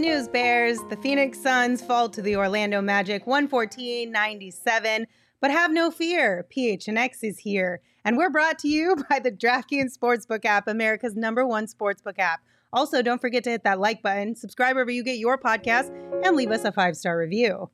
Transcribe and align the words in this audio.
News, 0.00 0.28
Bears. 0.28 0.78
The 0.88 0.96
Phoenix 0.96 1.38
Suns 1.40 1.82
fall 1.82 2.08
to 2.08 2.22
the 2.22 2.36
Orlando 2.36 2.80
Magic 2.80 3.26
114 3.26 4.10
97. 4.10 5.06
But 5.40 5.50
have 5.50 5.72
no 5.72 5.90
fear, 5.90 6.46
PHNX 6.54 7.22
is 7.22 7.38
here. 7.38 7.80
And 8.04 8.16
we're 8.16 8.30
brought 8.30 8.58
to 8.60 8.68
you 8.68 8.96
by 9.10 9.18
the 9.18 9.30
DraftKings 9.32 9.96
Sportsbook 9.96 10.44
app, 10.44 10.68
America's 10.68 11.14
number 11.16 11.46
one 11.46 11.66
sportsbook 11.66 12.18
app. 12.18 12.40
Also, 12.72 13.02
don't 13.02 13.20
forget 13.20 13.42
to 13.44 13.50
hit 13.50 13.64
that 13.64 13.80
like 13.80 14.02
button, 14.02 14.34
subscribe 14.36 14.74
wherever 14.76 14.90
you 14.90 15.02
get 15.02 15.18
your 15.18 15.36
podcast, 15.38 15.90
and 16.24 16.36
leave 16.36 16.50
us 16.50 16.64
a 16.64 16.72
five 16.72 16.96
star 16.96 17.18
review. 17.18 17.70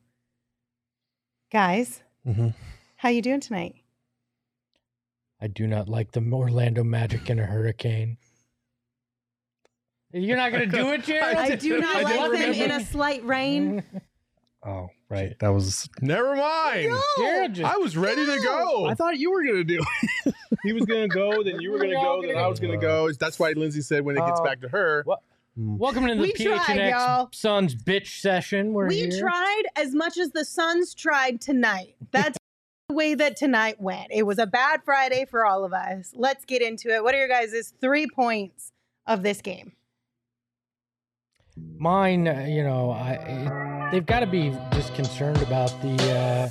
Guys, 1.52 2.02
Mm-hmm. 2.26 2.48
how 2.96 3.08
you 3.08 3.22
doing 3.22 3.38
tonight? 3.40 3.76
I 5.40 5.46
do 5.46 5.66
not 5.68 5.88
like 5.88 6.10
the 6.12 6.20
Orlando 6.32 6.82
Magic 6.82 7.30
in 7.30 7.38
a 7.38 7.46
hurricane. 7.46 8.16
You're 10.20 10.36
not 10.36 10.50
going 10.52 10.68
to 10.70 10.76
do 10.76 10.90
it, 10.92 11.04
Jared? 11.04 11.36
I 11.36 11.56
do 11.56 11.78
not 11.78 11.94
I 11.96 12.02
like 12.02 12.14
don't 12.14 12.32
them 12.32 12.52
in 12.52 12.70
a 12.70 12.84
slight 12.84 13.24
rain. 13.24 13.82
Oh, 14.68 14.88
right. 15.08 15.38
That 15.38 15.50
was 15.50 15.88
Never 16.00 16.34
mind. 16.34 16.90
Jared 17.18 17.54
just, 17.54 17.72
I 17.72 17.76
was 17.76 17.96
ready 17.96 18.26
to 18.26 18.40
go. 18.42 18.86
I 18.86 18.94
thought 18.94 19.16
you 19.16 19.30
were 19.30 19.44
gonna 19.44 19.62
do. 19.62 19.80
it. 20.24 20.34
he 20.64 20.72
was 20.72 20.84
gonna 20.86 21.06
go, 21.06 21.44
then 21.44 21.60
you 21.60 21.70
were 21.70 21.78
gonna 21.78 21.92
go, 21.92 22.20
then 22.20 22.32
gonna 22.34 22.44
I 22.44 22.48
was 22.48 22.58
gonna 22.58 22.76
go. 22.76 23.12
That's 23.12 23.38
why 23.38 23.52
Lindsey 23.52 23.80
said 23.80 24.04
when 24.04 24.16
it 24.16 24.26
gets 24.26 24.40
Oh. 24.40 24.44
back 24.44 24.60
to 24.62 24.68
her. 24.70 25.02
What? 25.04 25.20
Hmm. 25.56 25.76
welcome 25.78 26.04
to 26.08 26.16
the 26.16 26.20
We 26.20 26.32
tried, 26.32 26.58
PHNX 26.58 26.90
y'all. 26.90 27.28
Sons 27.32 27.76
bitch 27.76 28.20
session. 28.20 28.72
We're 28.72 28.88
We 28.88 29.02
here. 29.02 29.20
tried 29.20 29.62
as 29.76 29.94
much 29.94 30.18
as 30.18 30.32
the 30.32 30.44
Suns 30.44 30.94
tried 30.94 31.40
tonight. 31.40 31.94
That's 32.10 32.36
the 32.88 32.96
way 32.96 33.14
that 33.14 33.36
tonight 33.36 33.80
went. 33.80 34.08
It 34.10 34.24
was 34.24 34.40
a 34.40 34.46
bad 34.48 34.80
Friday 34.84 35.26
for 35.30 35.46
all 35.46 35.64
of 35.64 35.72
us. 35.74 36.10
Let's 36.16 36.44
get 36.44 36.60
into 36.60 36.88
it. 36.92 37.04
What 37.04 37.14
are 37.14 37.18
your 37.18 37.28
guys' 37.28 37.72
three 37.80 38.08
points 38.08 38.72
of 39.06 39.22
this 39.22 39.40
game? 39.40 39.74
Mine, 41.78 42.26
uh, 42.26 42.46
you 42.48 42.62
know, 42.62 42.90
I, 42.90 43.12
it, 43.12 43.90
they've 43.90 44.06
got 44.06 44.20
to 44.20 44.26
be 44.26 44.50
just 44.72 44.94
concerned 44.94 45.42
about 45.42 45.70
the 45.82 46.12
uh, 46.12 46.50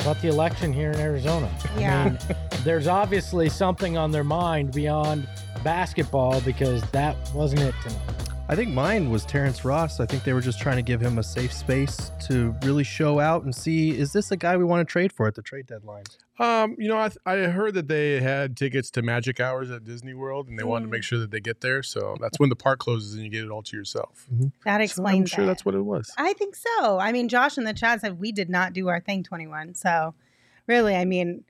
about 0.00 0.20
the 0.22 0.28
election 0.28 0.72
here 0.72 0.90
in 0.90 0.98
Arizona. 0.98 1.50
Yeah. 1.78 2.02
I 2.02 2.08
mean, 2.08 2.18
there's 2.64 2.86
obviously 2.86 3.48
something 3.48 3.96
on 3.96 4.10
their 4.10 4.24
mind 4.24 4.72
beyond 4.72 5.28
basketball 5.62 6.40
because 6.40 6.82
that 6.90 7.16
wasn't 7.34 7.62
it 7.62 7.74
tonight. 7.82 8.19
I 8.50 8.56
think 8.56 8.70
mine 8.74 9.10
was 9.10 9.24
Terrence 9.24 9.64
Ross. 9.64 10.00
I 10.00 10.06
think 10.06 10.24
they 10.24 10.32
were 10.32 10.40
just 10.40 10.58
trying 10.58 10.74
to 10.74 10.82
give 10.82 11.00
him 11.00 11.18
a 11.18 11.22
safe 11.22 11.52
space 11.52 12.10
to 12.26 12.52
really 12.64 12.82
show 12.82 13.20
out 13.20 13.44
and 13.44 13.54
see 13.54 13.90
is 13.96 14.12
this 14.12 14.32
a 14.32 14.36
guy 14.36 14.56
we 14.56 14.64
want 14.64 14.80
to 14.86 14.90
trade 14.90 15.12
for 15.12 15.28
at 15.28 15.36
the 15.36 15.42
trade 15.42 15.68
deadline? 15.68 16.02
Um, 16.40 16.74
you 16.76 16.88
know, 16.88 16.98
I, 16.98 17.10
th- 17.10 17.18
I 17.24 17.36
heard 17.52 17.74
that 17.74 17.86
they 17.86 18.20
had 18.20 18.56
tickets 18.56 18.90
to 18.92 19.02
Magic 19.02 19.38
Hours 19.38 19.70
at 19.70 19.84
Disney 19.84 20.14
World, 20.14 20.48
and 20.48 20.58
they 20.58 20.64
wanted 20.64 20.86
to 20.86 20.90
make 20.90 21.04
sure 21.04 21.20
that 21.20 21.30
they 21.30 21.38
get 21.38 21.60
there. 21.60 21.84
So 21.84 22.16
that's 22.20 22.40
when 22.40 22.48
the 22.48 22.56
park 22.56 22.80
closes 22.80 23.14
and 23.14 23.22
you 23.22 23.30
get 23.30 23.44
it 23.44 23.50
all 23.52 23.62
to 23.62 23.76
yourself. 23.76 24.26
That 24.64 24.78
So 24.78 24.82
explains 24.82 25.20
I'm 25.20 25.26
sure 25.36 25.44
it. 25.44 25.46
that's 25.46 25.64
what 25.64 25.76
it 25.76 25.82
was. 25.84 26.10
I 26.18 26.32
think 26.32 26.56
so. 26.56 26.98
I 26.98 27.12
mean, 27.12 27.28
Josh 27.28 27.56
in 27.56 27.62
the 27.62 27.72
chat 27.72 28.00
said 28.00 28.18
we 28.18 28.32
did 28.32 28.50
not 28.50 28.72
do 28.72 28.88
our 28.88 28.98
thing 28.98 29.22
21. 29.22 29.76
So, 29.76 30.14
really, 30.66 30.96
I 30.96 31.04
mean, 31.04 31.44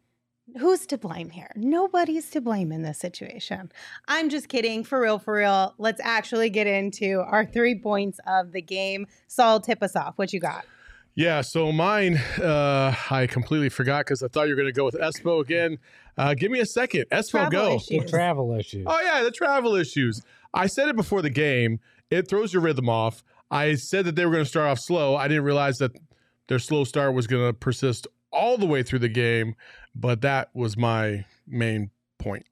who's 0.58 0.86
to 0.86 0.98
blame 0.98 1.30
here? 1.30 1.50
Nobody's 1.56 2.30
to 2.30 2.40
blame 2.40 2.72
in 2.72 2.82
this 2.82 2.98
situation. 2.98 3.70
I'm 4.08 4.28
just 4.28 4.48
kidding. 4.48 4.84
For 4.84 5.00
real, 5.00 5.18
for 5.18 5.34
real. 5.34 5.74
Let's 5.78 6.00
actually 6.02 6.50
get 6.50 6.66
into 6.66 7.20
our 7.26 7.44
three 7.44 7.78
points 7.78 8.20
of 8.26 8.52
the 8.52 8.62
game. 8.62 9.06
Saul, 9.26 9.60
tip 9.60 9.82
us 9.82 9.96
off. 9.96 10.14
What 10.16 10.32
you 10.32 10.40
got? 10.40 10.64
Yeah, 11.14 11.40
so 11.40 11.72
mine, 11.72 12.16
uh, 12.40 12.94
I 13.10 13.26
completely 13.26 13.68
forgot 13.68 14.06
because 14.06 14.22
I 14.22 14.28
thought 14.28 14.44
you 14.44 14.54
were 14.54 14.62
going 14.62 14.72
to 14.72 14.78
go 14.78 14.84
with 14.84 14.94
Espo 14.94 15.40
again. 15.40 15.78
Uh, 16.16 16.34
give 16.34 16.50
me 16.50 16.60
a 16.60 16.66
second. 16.66 17.06
Espo, 17.10 17.30
Travel 17.30 17.50
go. 17.50 17.76
issues. 17.76 18.10
Travel 18.10 18.54
issues. 18.54 18.86
Oh 18.88 19.00
yeah, 19.00 19.22
the 19.22 19.30
travel 19.30 19.74
issues. 19.74 20.22
I 20.54 20.66
said 20.66 20.88
it 20.88 20.96
before 20.96 21.20
the 21.20 21.30
game. 21.30 21.80
It 22.10 22.28
throws 22.28 22.52
your 22.52 22.62
rhythm 22.62 22.88
off. 22.88 23.22
I 23.50 23.74
said 23.74 24.04
that 24.04 24.14
they 24.16 24.24
were 24.24 24.32
going 24.32 24.44
to 24.44 24.48
start 24.48 24.68
off 24.68 24.78
slow. 24.78 25.16
I 25.16 25.28
didn't 25.28 25.44
realize 25.44 25.78
that 25.78 25.92
their 26.48 26.58
slow 26.58 26.84
start 26.84 27.14
was 27.14 27.26
going 27.26 27.46
to 27.46 27.52
persist 27.52 28.06
all 28.32 28.56
the 28.56 28.66
way 28.66 28.82
through 28.82 29.00
the 29.00 29.08
game, 29.08 29.54
but 29.94 30.20
that 30.22 30.50
was 30.54 30.76
my 30.76 31.24
main 31.46 31.90
point. 32.18 32.46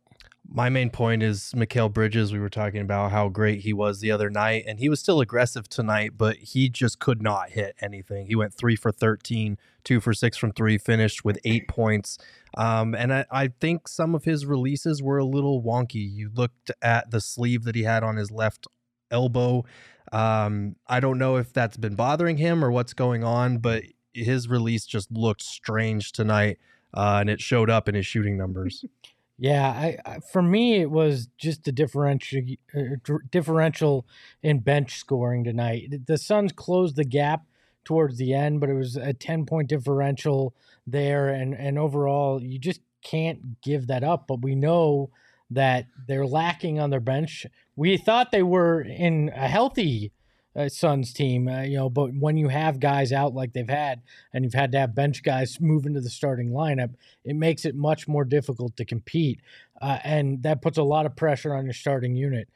My 0.51 0.71
main 0.71 0.89
point 0.89 1.23
is 1.23 1.53
Mikal 1.55 1.93
Bridges. 1.93 2.33
We 2.33 2.39
were 2.39 2.49
talking 2.49 2.81
about 2.81 3.11
how 3.11 3.29
great 3.29 3.61
he 3.61 3.75
was 3.75 4.01
the 4.01 4.11
other 4.11 4.31
night, 4.31 4.65
and 4.67 4.79
he 4.79 4.89
was 4.89 4.99
still 4.99 5.21
aggressive 5.21 5.69
tonight, 5.69 6.13
but 6.17 6.37
he 6.37 6.71
just 6.71 6.99
could 6.99 7.21
not 7.21 7.51
hit 7.51 7.77
anything. 7.83 8.27
He 8.27 8.35
went 8.35 8.55
three 8.55 8.75
for 8.75 8.91
13, 8.91 9.59
two 9.85 10.01
for 10.01 10.15
six 10.15 10.39
from 10.39 10.53
three, 10.53 10.79
finished 10.79 11.23
with 11.23 11.39
eight 11.45 11.69
points. 11.69 12.17
Um, 12.57 12.95
and 12.95 13.13
I, 13.13 13.27
I 13.31 13.49
think 13.61 13.89
some 13.89 14.15
of 14.15 14.25
his 14.25 14.47
releases 14.47 15.03
were 15.03 15.19
a 15.19 15.25
little 15.25 15.63
wonky. 15.63 16.11
You 16.11 16.31
looked 16.35 16.71
at 16.81 17.11
the 17.11 17.21
sleeve 17.21 17.65
that 17.65 17.75
he 17.75 17.83
had 17.83 18.03
on 18.03 18.17
his 18.17 18.31
left 18.31 18.67
elbow. 19.11 19.65
Um, 20.13 20.77
I 20.87 21.01
don't 21.01 21.19
know 21.19 21.37
if 21.37 21.53
that's 21.53 21.77
been 21.77 21.95
bothering 21.95 22.39
him 22.39 22.65
or 22.65 22.71
what's 22.71 22.95
going 22.95 23.23
on, 23.23 23.59
but 23.59 23.85
his 24.13 24.49
release 24.49 24.87
just 24.87 25.11
looked 25.13 25.43
strange 25.43 26.13
tonight, 26.13 26.59
uh, 26.95 27.19
and 27.21 27.31
it 27.31 27.41
showed 27.41 27.71
up 27.71 27.89
in 27.89 27.95
his 27.95 28.07
shooting 28.07 28.37
numbers. 28.37 28.85
Yeah, 29.41 29.69
I, 29.69 29.99
I 30.05 30.19
for 30.19 30.43
me 30.43 30.81
it 30.81 30.91
was 30.91 31.29
just 31.39 31.69
a 31.69 31.71
differential 31.71 32.43
uh, 32.77 33.19
differential 33.31 34.05
in 34.43 34.59
bench 34.59 34.99
scoring 34.99 35.45
tonight. 35.45 36.07
The 36.07 36.19
Suns 36.19 36.51
closed 36.51 36.97
the 36.97 37.05
gap 37.05 37.45
towards 37.85 38.19
the 38.19 38.35
end, 38.35 38.59
but 38.59 38.69
it 38.69 38.75
was 38.75 38.97
a 38.97 39.13
10 39.13 39.47
point 39.47 39.69
differential 39.69 40.55
there 40.89 41.29
and 41.29 41.55
and 41.55 41.79
overall 41.79 42.43
you 42.43 42.59
just 42.59 42.81
can't 43.03 43.61
give 43.63 43.87
that 43.87 44.03
up, 44.03 44.27
but 44.27 44.43
we 44.43 44.57
know 44.57 45.11
that 45.51 45.87
they're 46.07 46.27
lacking 46.27 46.81
on 46.81 46.91
their 46.91 47.01
bench. 47.01 47.47
We 47.77 47.97
thought 47.97 48.33
they 48.33 48.43
were 48.43 48.81
in 48.81 49.31
a 49.35 49.49
healthy 49.49 50.13
uh, 50.59 50.69
Suns 50.69 51.13
team, 51.13 51.49
uh, 51.49 51.63
you 51.63 51.77
know, 51.77 51.89
but 51.89 52.13
when 52.15 52.37
you 52.37 52.49
have 52.49 52.81
guys 52.81 53.13
out 53.13 53.33
like 53.33 53.53
they've 53.53 53.69
had 53.69 54.03
and 54.33 54.45
you've 54.45 54.55
had 54.55 54.73
to 54.73 54.79
have 54.79 54.95
bench 54.95 55.23
guys 55.23 55.59
move 55.61 55.87
into 55.87 56.01
the 56.01 56.11
starting 56.11 56.51
lineup, 56.51 56.95
it 57.25 57.37
makes 57.37 57.65
it 57.65 57.75
much 57.75 58.09
more 58.09 58.25
difficult 58.25 58.77
to 58.77 58.85
compete. 58.85 59.41
Uh, 59.81 59.99
and 60.03 60.43
that 60.43 60.61
puts 60.61 60.77
a 60.77 60.83
lot 60.83 61.07
of 61.07 61.15
pressure 61.15 61.55
on 61.55 61.65
your 61.65 61.75
starting 61.75 62.17
unit. 62.17 62.49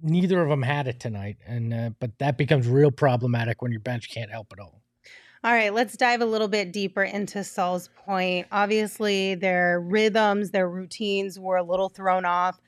Neither 0.00 0.40
of 0.42 0.48
them 0.48 0.62
had 0.62 0.86
it 0.86 1.00
tonight, 1.00 1.38
and 1.46 1.72
uh, 1.72 1.90
but 1.98 2.18
that 2.18 2.36
becomes 2.36 2.68
real 2.68 2.90
problematic 2.90 3.62
when 3.62 3.72
your 3.72 3.80
bench 3.80 4.10
can't 4.10 4.30
help 4.30 4.52
at 4.52 4.60
all. 4.60 4.82
All 5.42 5.52
right, 5.52 5.72
let's 5.72 5.96
dive 5.96 6.20
a 6.20 6.26
little 6.26 6.48
bit 6.48 6.72
deeper 6.72 7.02
into 7.02 7.42
Saul's 7.42 7.88
point. 8.04 8.46
Obviously, 8.52 9.34
their 9.34 9.80
rhythms, 9.80 10.50
their 10.50 10.68
routines 10.68 11.38
were 11.38 11.56
a 11.56 11.62
little 11.62 11.88
thrown 11.88 12.26
off, 12.26 12.60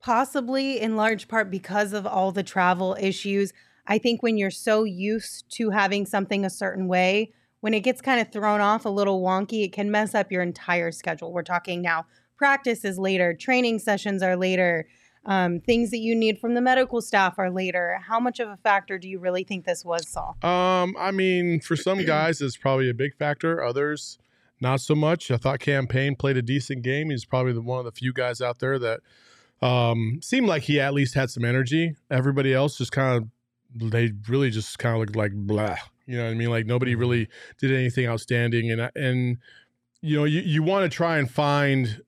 possibly 0.00 0.80
in 0.80 0.96
large 0.96 1.28
part 1.28 1.50
because 1.50 1.92
of 1.92 2.06
all 2.06 2.32
the 2.32 2.42
travel 2.42 2.96
issues. 2.98 3.52
I 3.90 3.98
think 3.98 4.22
when 4.22 4.38
you're 4.38 4.50
so 4.50 4.84
used 4.84 5.50
to 5.56 5.70
having 5.70 6.06
something 6.06 6.44
a 6.46 6.50
certain 6.50 6.88
way, 6.88 7.32
when 7.60 7.74
it 7.74 7.80
gets 7.80 8.00
kind 8.00 8.20
of 8.20 8.32
thrown 8.32 8.60
off 8.62 8.86
a 8.86 8.88
little 8.88 9.20
wonky, 9.20 9.64
it 9.64 9.72
can 9.72 9.90
mess 9.90 10.14
up 10.14 10.32
your 10.32 10.40
entire 10.40 10.92
schedule. 10.92 11.32
We're 11.32 11.42
talking 11.42 11.82
now 11.82 12.06
practice 12.38 12.86
is 12.86 12.98
later, 12.98 13.34
training 13.34 13.78
sessions 13.78 14.22
are 14.22 14.34
later. 14.34 14.86
Um, 15.26 15.60
things 15.60 15.90
that 15.90 15.98
you 15.98 16.16
need 16.16 16.38
from 16.38 16.54
the 16.54 16.62
medical 16.62 17.02
staff 17.02 17.38
are 17.38 17.50
later. 17.50 18.00
How 18.08 18.18
much 18.18 18.40
of 18.40 18.48
a 18.48 18.56
factor 18.56 18.96
do 18.96 19.06
you 19.06 19.18
really 19.18 19.44
think 19.44 19.66
this 19.66 19.84
was, 19.84 20.08
Saul? 20.08 20.38
Um, 20.42 20.96
I 20.98 21.10
mean, 21.10 21.60
for 21.60 21.76
some 21.76 22.02
guys, 22.06 22.40
it's 22.40 22.56
probably 22.56 22.88
a 22.88 22.94
big 22.94 23.14
factor. 23.14 23.62
Others, 23.62 24.18
not 24.58 24.80
so 24.80 24.94
much. 24.94 25.30
I 25.30 25.36
thought 25.36 25.60
Cam 25.60 25.86
Payne 25.86 26.16
played 26.16 26.38
a 26.38 26.42
decent 26.42 26.80
game. 26.82 27.10
He's 27.10 27.26
probably 27.26 27.52
the, 27.52 27.60
one 27.60 27.78
of 27.78 27.84
the 27.84 27.92
few 27.92 28.14
guys 28.14 28.40
out 28.40 28.60
there 28.60 28.78
that 28.78 29.00
um, 29.60 30.20
seemed 30.22 30.46
like 30.46 30.62
he 30.62 30.80
at 30.80 30.94
least 30.94 31.14
had 31.14 31.28
some 31.28 31.44
energy. 31.44 31.96
Everybody 32.10 32.54
else 32.54 32.78
just 32.78 32.92
kind 32.92 33.18
of, 33.18 33.28
they 33.74 34.12
really 34.28 34.50
just 34.50 34.78
kind 34.78 34.94
of 34.94 35.00
looked 35.00 35.16
like 35.16 35.32
blah. 35.32 35.76
You 36.06 36.16
know 36.16 36.24
what 36.24 36.30
I 36.30 36.34
mean? 36.34 36.50
Like 36.50 36.66
nobody 36.66 36.94
really 36.94 37.28
did 37.58 37.72
anything 37.72 38.06
outstanding. 38.06 38.70
And 38.70 38.90
and 38.94 39.38
you 40.02 40.16
know, 40.16 40.24
you, 40.24 40.40
you 40.40 40.62
want 40.62 40.90
to 40.90 40.94
try 40.94 41.18
and 41.18 41.30
find 41.30 42.02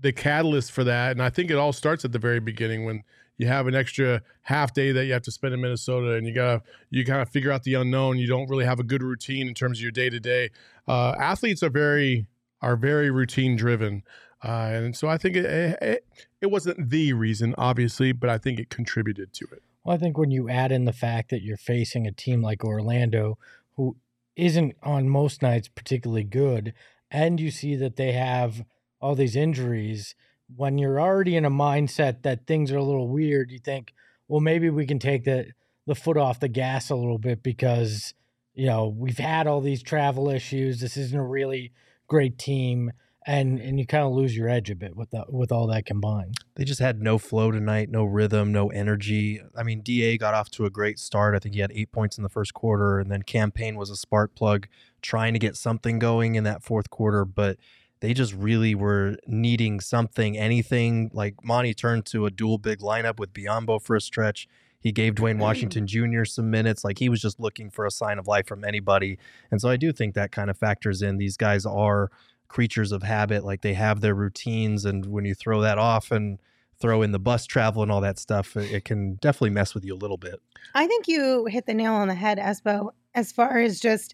the 0.00 0.12
catalyst 0.12 0.72
for 0.72 0.84
that. 0.84 1.12
And 1.12 1.22
I 1.22 1.30
think 1.30 1.50
it 1.50 1.56
all 1.56 1.72
starts 1.72 2.04
at 2.04 2.12
the 2.12 2.18
very 2.18 2.40
beginning 2.40 2.84
when 2.84 3.02
you 3.38 3.46
have 3.46 3.66
an 3.66 3.74
extra 3.74 4.22
half 4.42 4.72
day 4.72 4.92
that 4.92 5.04
you 5.04 5.12
have 5.12 5.22
to 5.22 5.30
spend 5.30 5.52
in 5.52 5.60
Minnesota 5.60 6.14
and 6.14 6.26
you 6.26 6.34
gotta 6.34 6.62
you 6.90 7.04
kind 7.04 7.20
of 7.20 7.28
figure 7.28 7.52
out 7.52 7.64
the 7.64 7.74
unknown. 7.74 8.18
You 8.18 8.26
don't 8.26 8.48
really 8.48 8.64
have 8.64 8.80
a 8.80 8.84
good 8.84 9.02
routine 9.02 9.48
in 9.48 9.54
terms 9.54 9.78
of 9.78 9.82
your 9.82 9.92
day 9.92 10.10
to 10.10 10.20
day. 10.20 10.50
Athletes 10.88 11.62
are 11.62 11.70
very 11.70 12.26
are 12.62 12.76
very 12.76 13.10
routine 13.10 13.56
driven. 13.56 14.02
Uh, 14.42 14.70
and 14.72 14.96
so 14.96 15.08
I 15.08 15.18
think 15.18 15.36
it, 15.36 15.44
it 15.82 16.06
it 16.40 16.46
wasn't 16.46 16.90
the 16.90 17.12
reason, 17.12 17.54
obviously, 17.58 18.12
but 18.12 18.30
I 18.30 18.38
think 18.38 18.60
it 18.60 18.70
contributed 18.70 19.32
to 19.34 19.46
it. 19.52 19.62
Well, 19.86 19.94
I 19.94 19.98
think 19.98 20.18
when 20.18 20.32
you 20.32 20.48
add 20.48 20.72
in 20.72 20.84
the 20.84 20.92
fact 20.92 21.30
that 21.30 21.42
you're 21.42 21.56
facing 21.56 22.08
a 22.08 22.12
team 22.12 22.42
like 22.42 22.64
Orlando, 22.64 23.38
who 23.76 23.96
isn't 24.34 24.74
on 24.82 25.08
most 25.08 25.42
nights 25.42 25.68
particularly 25.68 26.24
good, 26.24 26.74
and 27.08 27.38
you 27.38 27.52
see 27.52 27.76
that 27.76 27.94
they 27.94 28.10
have 28.10 28.64
all 29.00 29.14
these 29.14 29.36
injuries, 29.36 30.16
when 30.56 30.76
you're 30.76 31.00
already 31.00 31.36
in 31.36 31.44
a 31.44 31.50
mindset 31.50 32.22
that 32.22 32.48
things 32.48 32.72
are 32.72 32.78
a 32.78 32.82
little 32.82 33.06
weird, 33.06 33.52
you 33.52 33.60
think, 33.60 33.94
well, 34.26 34.40
maybe 34.40 34.70
we 34.70 34.86
can 34.86 34.98
take 34.98 35.22
the 35.24 35.52
the 35.86 35.94
foot 35.94 36.16
off 36.16 36.40
the 36.40 36.48
gas 36.48 36.90
a 36.90 36.96
little 36.96 37.18
bit 37.18 37.44
because 37.44 38.12
you 38.54 38.66
know 38.66 38.88
we've 38.88 39.18
had 39.18 39.46
all 39.46 39.60
these 39.60 39.84
travel 39.84 40.28
issues. 40.28 40.80
This 40.80 40.96
isn't 40.96 41.16
a 41.16 41.22
really 41.22 41.70
great 42.08 42.38
team, 42.38 42.90
and 43.26 43.58
and 43.58 43.78
you 43.78 43.86
kind 43.86 44.04
of 44.04 44.12
lose 44.12 44.36
your 44.36 44.48
edge 44.48 44.70
a 44.70 44.76
bit 44.76 44.96
with 44.96 45.10
the, 45.10 45.24
with 45.28 45.50
all 45.50 45.66
that 45.66 45.84
combined. 45.84 46.36
They 46.54 46.64
just 46.64 46.80
had 46.80 47.02
no 47.02 47.18
flow 47.18 47.50
tonight, 47.50 47.90
no 47.90 48.04
rhythm, 48.04 48.52
no 48.52 48.68
energy. 48.68 49.40
I 49.56 49.64
mean, 49.64 49.82
Da 49.82 50.16
got 50.16 50.34
off 50.34 50.48
to 50.52 50.64
a 50.64 50.70
great 50.70 50.98
start. 50.98 51.34
I 51.34 51.40
think 51.40 51.54
he 51.54 51.60
had 51.60 51.72
eight 51.74 51.90
points 51.90 52.16
in 52.16 52.22
the 52.22 52.28
first 52.28 52.54
quarter, 52.54 53.00
and 53.00 53.10
then 53.10 53.22
Cam 53.22 53.50
Payne 53.50 53.76
was 53.76 53.90
a 53.90 53.96
spark 53.96 54.34
plug, 54.36 54.68
trying 55.02 55.32
to 55.32 55.40
get 55.40 55.56
something 55.56 55.98
going 55.98 56.36
in 56.36 56.44
that 56.44 56.62
fourth 56.62 56.88
quarter, 56.88 57.24
but 57.24 57.58
they 58.00 58.14
just 58.14 58.32
really 58.32 58.74
were 58.74 59.16
needing 59.26 59.80
something, 59.80 60.38
anything. 60.38 61.10
Like 61.12 61.42
Monty 61.42 61.74
turned 61.74 62.06
to 62.06 62.26
a 62.26 62.30
dual 62.30 62.58
big 62.58 62.78
lineup 62.78 63.18
with 63.18 63.32
Biyombo 63.32 63.82
for 63.82 63.96
a 63.96 64.00
stretch. 64.00 64.46
He 64.78 64.92
gave 64.92 65.16
Duane 65.16 65.38
Washington 65.38 65.84
mm. 65.84 66.14
Jr. 66.18 66.24
some 66.24 66.50
minutes. 66.50 66.84
Like 66.84 66.98
he 66.98 67.08
was 67.08 67.20
just 67.20 67.40
looking 67.40 67.70
for 67.70 67.86
a 67.86 67.90
sign 67.90 68.18
of 68.18 68.28
life 68.28 68.46
from 68.46 68.64
anybody. 68.64 69.18
And 69.50 69.60
so 69.60 69.68
I 69.68 69.76
do 69.76 69.92
think 69.92 70.14
that 70.14 70.30
kind 70.30 70.50
of 70.50 70.56
factors 70.58 71.02
in. 71.02 71.16
These 71.16 71.36
guys 71.36 71.66
are 71.66 72.10
creatures 72.48 72.92
of 72.92 73.02
habit. 73.02 73.44
Like 73.44 73.62
they 73.62 73.74
have 73.74 74.00
their 74.00 74.14
routines. 74.14 74.84
And 74.84 75.06
when 75.06 75.24
you 75.24 75.34
throw 75.34 75.60
that 75.62 75.78
off 75.78 76.10
and 76.10 76.38
throw 76.78 77.02
in 77.02 77.12
the 77.12 77.18
bus 77.18 77.46
travel 77.46 77.82
and 77.82 77.90
all 77.90 78.00
that 78.02 78.18
stuff, 78.18 78.56
it 78.56 78.84
can 78.84 79.14
definitely 79.14 79.50
mess 79.50 79.74
with 79.74 79.84
you 79.84 79.94
a 79.94 79.96
little 79.96 80.18
bit. 80.18 80.40
I 80.74 80.86
think 80.86 81.08
you 81.08 81.46
hit 81.46 81.66
the 81.66 81.74
nail 81.74 81.94
on 81.94 82.08
the 82.08 82.14
head, 82.14 82.38
Espo, 82.38 82.90
as 83.14 83.32
far 83.32 83.58
as 83.58 83.80
just 83.80 84.12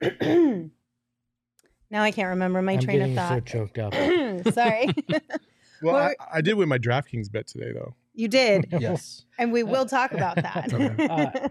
now 0.20 0.70
I 2.02 2.10
can't 2.12 2.28
remember 2.28 2.62
my 2.62 2.72
I'm 2.74 2.80
train 2.80 2.98
getting 2.98 3.18
of 3.18 3.28
so 3.28 3.34
thought. 3.34 3.46
choked 3.46 3.78
up. 3.78 3.92
Sorry. 4.54 4.88
Well, 5.08 5.20
Well, 5.82 5.96
I, 5.96 6.14
I 6.34 6.40
did 6.42 6.54
win 6.54 6.68
my 6.68 6.76
DraftKings 6.78 7.32
bet 7.32 7.46
today, 7.46 7.72
though. 7.72 7.94
you 8.12 8.28
did. 8.28 8.66
Yes. 8.78 9.24
And 9.38 9.50
we 9.50 9.62
will 9.72 9.86
talk 9.86 10.12
about 10.12 10.36
that. 10.36 10.72
Okay. 10.72 11.06
Uh, 11.10 11.48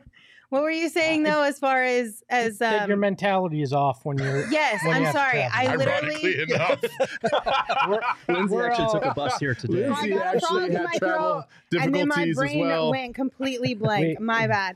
what 0.49 0.61
were 0.63 0.71
you 0.71 0.89
saying 0.89 1.23
though 1.23 1.43
as 1.43 1.59
far 1.59 1.83
as 1.83 2.23
as 2.29 2.57
that 2.57 2.87
your 2.87 2.95
um 2.95 3.01
mentality 3.01 3.61
is 3.61 3.71
off 3.73 4.03
when 4.03 4.17
you're. 4.17 4.47
Yes, 4.51 4.83
when 4.83 4.95
I'm 4.97 5.03
have 5.03 5.13
to 5.13 5.19
sorry. 5.19 5.41
I 5.43 5.75
literally 5.75 6.41
enough, 6.49 6.81
Lindsey 8.27 8.55
we're 8.55 8.67
actually 8.69 8.85
all- 8.85 8.91
took 8.93 9.05
a 9.05 9.13
bus 9.13 9.37
here 9.39 9.55
today. 9.55 9.85
I 9.85 9.89
Lindsey 9.89 10.09
got 10.09 10.35
actually 10.35 10.71
had 10.73 10.83
my 10.83 10.93
travel 10.97 11.43
and 11.79 11.93
then 11.95 12.07
my 12.07 12.25
difficulties 12.25 12.29
as 12.29 12.35
brain 12.37 12.59
well. 12.59 12.91
went 12.91 13.15
completely 13.15 13.73
blank. 13.73 14.01
Wait. 14.03 14.19
my 14.21 14.47
bad. 14.47 14.75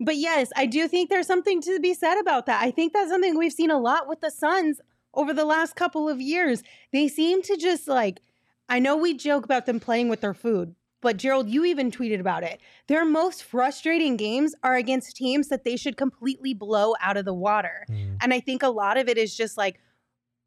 But 0.00 0.16
yes, 0.16 0.50
I 0.54 0.66
do 0.66 0.88
think 0.88 1.08
there's 1.08 1.26
something 1.26 1.62
to 1.62 1.80
be 1.80 1.94
said 1.94 2.18
about 2.20 2.46
that. 2.46 2.62
I 2.62 2.70
think 2.70 2.92
that's 2.92 3.08
something 3.10 3.36
we've 3.38 3.52
seen 3.52 3.70
a 3.70 3.78
lot 3.78 4.06
with 4.06 4.20
the 4.20 4.30
Suns 4.30 4.80
over 5.14 5.32
the 5.32 5.46
last 5.46 5.74
couple 5.74 6.08
of 6.08 6.20
years. 6.20 6.62
They 6.92 7.08
seem 7.08 7.40
to 7.42 7.56
just 7.56 7.88
like 7.88 8.20
I 8.68 8.78
know 8.78 8.96
we 8.96 9.14
joke 9.14 9.44
about 9.44 9.64
them 9.66 9.80
playing 9.80 10.08
with 10.08 10.20
their 10.20 10.34
food, 10.34 10.74
but 11.06 11.18
Gerald, 11.18 11.48
you 11.48 11.64
even 11.64 11.92
tweeted 11.92 12.18
about 12.18 12.42
it. 12.42 12.60
Their 12.88 13.04
most 13.04 13.44
frustrating 13.44 14.16
games 14.16 14.56
are 14.64 14.74
against 14.74 15.14
teams 15.14 15.46
that 15.50 15.62
they 15.62 15.76
should 15.76 15.96
completely 15.96 16.52
blow 16.52 16.96
out 17.00 17.16
of 17.16 17.24
the 17.24 17.32
water. 17.32 17.86
Mm. 17.88 18.16
And 18.20 18.34
I 18.34 18.40
think 18.40 18.64
a 18.64 18.70
lot 18.70 18.96
of 18.96 19.08
it 19.08 19.16
is 19.16 19.36
just 19.36 19.56
like 19.56 19.78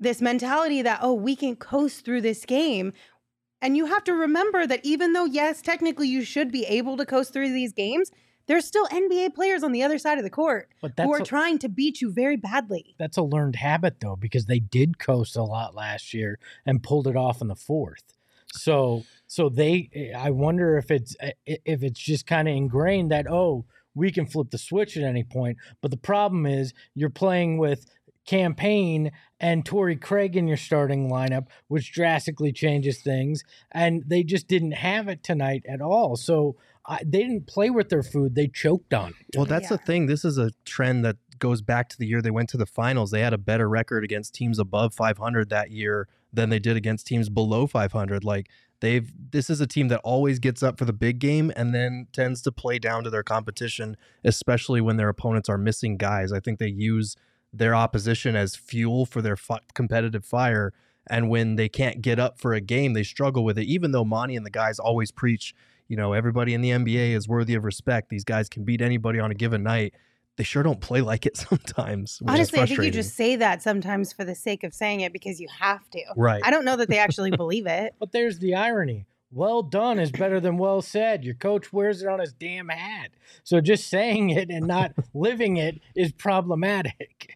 this 0.02 0.22
mentality 0.22 0.82
that, 0.82 1.00
oh, 1.02 1.14
we 1.14 1.38
can 1.38 1.56
coast 1.56 2.04
through 2.04 2.20
this 2.24 2.44
game. 2.44 2.92
And 3.62 3.78
you 3.78 3.86
have 3.86 4.04
to 4.04 4.14
remember 4.14 4.68
that 4.68 4.82
even 4.84 5.14
though, 5.14 5.24
yes, 5.24 5.62
technically 5.62 6.10
you 6.10 6.24
should 6.24 6.52
be 6.52 6.66
able 6.66 6.98
to 6.98 7.06
coast 7.06 7.32
through 7.32 7.54
these 7.54 7.72
games, 7.72 8.12
there's 8.48 8.66
still 8.66 8.88
NBA 8.88 9.36
players 9.36 9.64
on 9.64 9.72
the 9.72 9.84
other 9.84 9.98
side 9.98 10.18
of 10.18 10.26
the 10.26 10.30
court 10.30 10.68
But 10.82 10.92
who 11.00 11.14
are 11.14 11.22
a, 11.22 11.24
trying 11.24 11.58
to 11.60 11.70
beat 11.70 12.02
you 12.02 12.12
very 12.12 12.36
badly. 12.36 12.96
that's 13.00 13.16
a 13.16 13.24
learned 13.24 13.56
habit 13.56 14.02
though, 14.02 14.18
because 14.18 14.48
they 14.48 14.60
did 14.60 15.00
coast 15.00 15.38
a 15.38 15.44
lot 15.44 15.74
last 15.74 16.14
year 16.14 16.38
and 16.66 16.84
pulled 16.84 17.08
it 17.08 17.16
off 17.16 17.42
in 17.42 17.48
the 17.48 17.56
fourth. 17.56 18.18
So 18.52 19.06
so 19.30 19.48
they, 19.48 19.90
eh, 19.94 20.12
I 20.18 20.32
wonder 20.32 20.76
if 20.78 20.90
it's 20.90 21.16
eh, 21.22 21.34
if 21.46 21.84
it's 21.84 22.00
just 22.00 22.26
kind 22.26 22.48
of 22.48 22.56
ingrained 22.56 23.12
that 23.12 23.28
oh 23.30 23.66
we 23.94 24.12
can 24.12 24.26
flip 24.26 24.50
the 24.50 24.58
switch 24.58 24.98
at 24.98 25.04
any 25.04 25.24
point. 25.24 25.58
But 25.82 25.92
the 25.92 25.98
problem 25.98 26.46
is 26.46 26.74
you're 26.96 27.10
playing 27.10 27.60
with 27.60 27.86
Cam 28.26 28.56
Payne 28.56 29.12
and 29.40 29.66
Torrey 29.66 29.96
Craig 29.96 30.36
in 30.36 30.48
your 30.48 30.58
starting 30.58 31.10
lineup, 31.10 31.48
which 31.68 31.94
drastically 31.94 32.52
changes 32.52 33.02
things. 33.02 33.44
And 33.72 34.04
they 34.08 34.24
just 34.24 34.48
didn't 34.48 34.74
have 34.74 35.08
it 35.08 35.24
tonight 35.24 35.64
at 35.70 35.82
all. 35.82 36.16
So 36.16 36.56
I, 36.86 37.00
they 37.06 37.20
didn't 37.20 37.46
play 37.46 37.70
with 37.70 37.90
their 37.90 38.04
food; 38.04 38.34
they 38.34 38.48
choked 38.48 38.96
on 38.96 39.10
it. 39.10 39.38
Well, 39.38 39.46
that's 39.46 39.70
the 39.70 39.78
thing. 39.78 40.08
This 40.08 40.26
is 40.26 40.40
a 40.40 40.52
trend 40.66 41.06
that 41.06 41.18
goes 41.38 41.62
back 41.62 41.88
to 41.90 41.98
the 41.98 42.08
year 42.08 42.22
they 42.22 42.32
went 42.32 42.50
to 42.50 42.58
the 42.58 42.66
finals. 42.66 43.12
They 43.12 43.22
had 43.22 43.34
a 43.34 43.38
better 43.38 43.70
record 43.70 44.04
against 44.04 44.34
teams 44.34 44.58
above 44.58 44.94
500 44.94 45.50
that 45.50 45.72
year 45.72 46.08
than 46.34 46.50
they 46.50 46.60
did 46.60 46.76
against 46.76 47.08
teams 47.08 47.30
below 47.30 47.68
500. 47.68 48.24
Like 48.24 48.48
they've 48.82 49.12
this 49.32 49.50
is 49.50 49.62
a 49.62 49.68
team 49.68 49.88
that 49.90 50.02
always 50.04 50.40
gets 50.40 50.64
up 50.64 50.78
for 50.78 50.86
the 50.86 50.94
big 50.94 51.20
game 51.20 51.52
and 51.56 51.74
then 51.74 52.08
tends 52.14 52.42
to 52.44 52.52
play 52.52 52.80
down 52.80 53.04
to 53.04 53.10
their 53.10 53.24
competition, 53.24 53.98
especially 54.24 54.82
when 54.82 54.98
their 54.98 55.10
opponents 55.10 55.50
are 55.50 55.58
missing 55.58 55.98
guys. 55.98 56.32
I 56.32 56.40
think 56.40 56.60
they 56.60 56.68
use 56.68 57.16
their 57.54 57.76
opposition 57.76 58.36
as 58.36 58.56
fuel 58.56 59.06
for 59.06 59.22
their 59.22 59.36
fi- 59.36 59.60
competitive 59.74 60.26
fire. 60.26 60.74
And 61.10 61.30
when 61.30 61.56
they 61.56 61.70
can't 61.70 62.02
get 62.02 62.20
up 62.20 62.40
for 62.40 62.54
a 62.54 62.62
game, 62.62 62.94
they 62.94 63.04
struggle 63.04 63.44
with 63.44 63.58
it. 63.58 63.66
Even 63.66 63.92
though 63.92 64.06
Monty 64.06 64.36
and 64.36 64.46
the 64.46 64.52
guys 64.52 64.80
always 64.80 65.12
preach, 65.12 65.56
you 65.88 65.98
know, 65.98 66.14
everybody 66.14 66.54
in 66.54 66.62
the 66.62 66.70
NBA 66.70 67.12
is 67.16 67.28
worthy 67.28 67.56
of 67.56 67.64
respect. 67.64 68.10
These 68.10 68.24
guys 68.24 68.48
can 68.48 68.64
beat 68.64 68.82
anybody 68.82 69.20
on 69.20 69.32
a 69.32 69.36
given 69.36 69.64
night. 69.64 69.96
They 70.40 70.46
sure 70.46 70.64
don't 70.64 70.80
play 70.80 71.02
like 71.02 71.26
it 71.26 71.36
sometimes. 71.50 72.22
Honestly, 72.26 72.62
I 72.62 72.66
think 72.66 72.82
you 72.82 72.92
just 72.92 73.14
say 73.14 73.36
that 73.36 73.62
sometimes 73.62 74.14
for 74.14 74.24
the 74.24 74.34
sake 74.34 74.64
of 74.64 74.74
saying 74.74 75.02
it 75.02 75.12
because 75.12 75.42
you 75.42 75.50
have 75.60 75.90
to. 75.90 76.00
right. 76.16 76.42
I 76.46 76.50
don't 76.50 76.64
know 76.64 76.78
that 76.78 76.88
they 76.88 76.98
actually 76.98 77.32
believe 77.38 77.66
it. 77.68 77.94
But 78.00 78.14
there's 78.14 78.40
the 78.40 78.56
irony. 78.56 79.06
Well 79.34 79.62
done 79.62 80.00
is 80.00 80.12
better 80.12 80.40
than 80.40 80.58
well 80.58 80.82
said. 80.82 81.26
Your 81.26 81.34
coach 81.36 81.74
wears 81.74 82.02
it 82.02 82.08
on 82.08 82.20
his 82.20 82.32
damn 82.32 82.70
hat. 82.70 83.10
So 83.44 83.60
just 83.60 83.90
saying 83.90 84.30
it 84.30 84.50
and 84.50 84.66
not 84.66 84.94
living 85.14 85.58
it 85.58 85.82
is 85.94 86.14
problematic. 86.14 87.36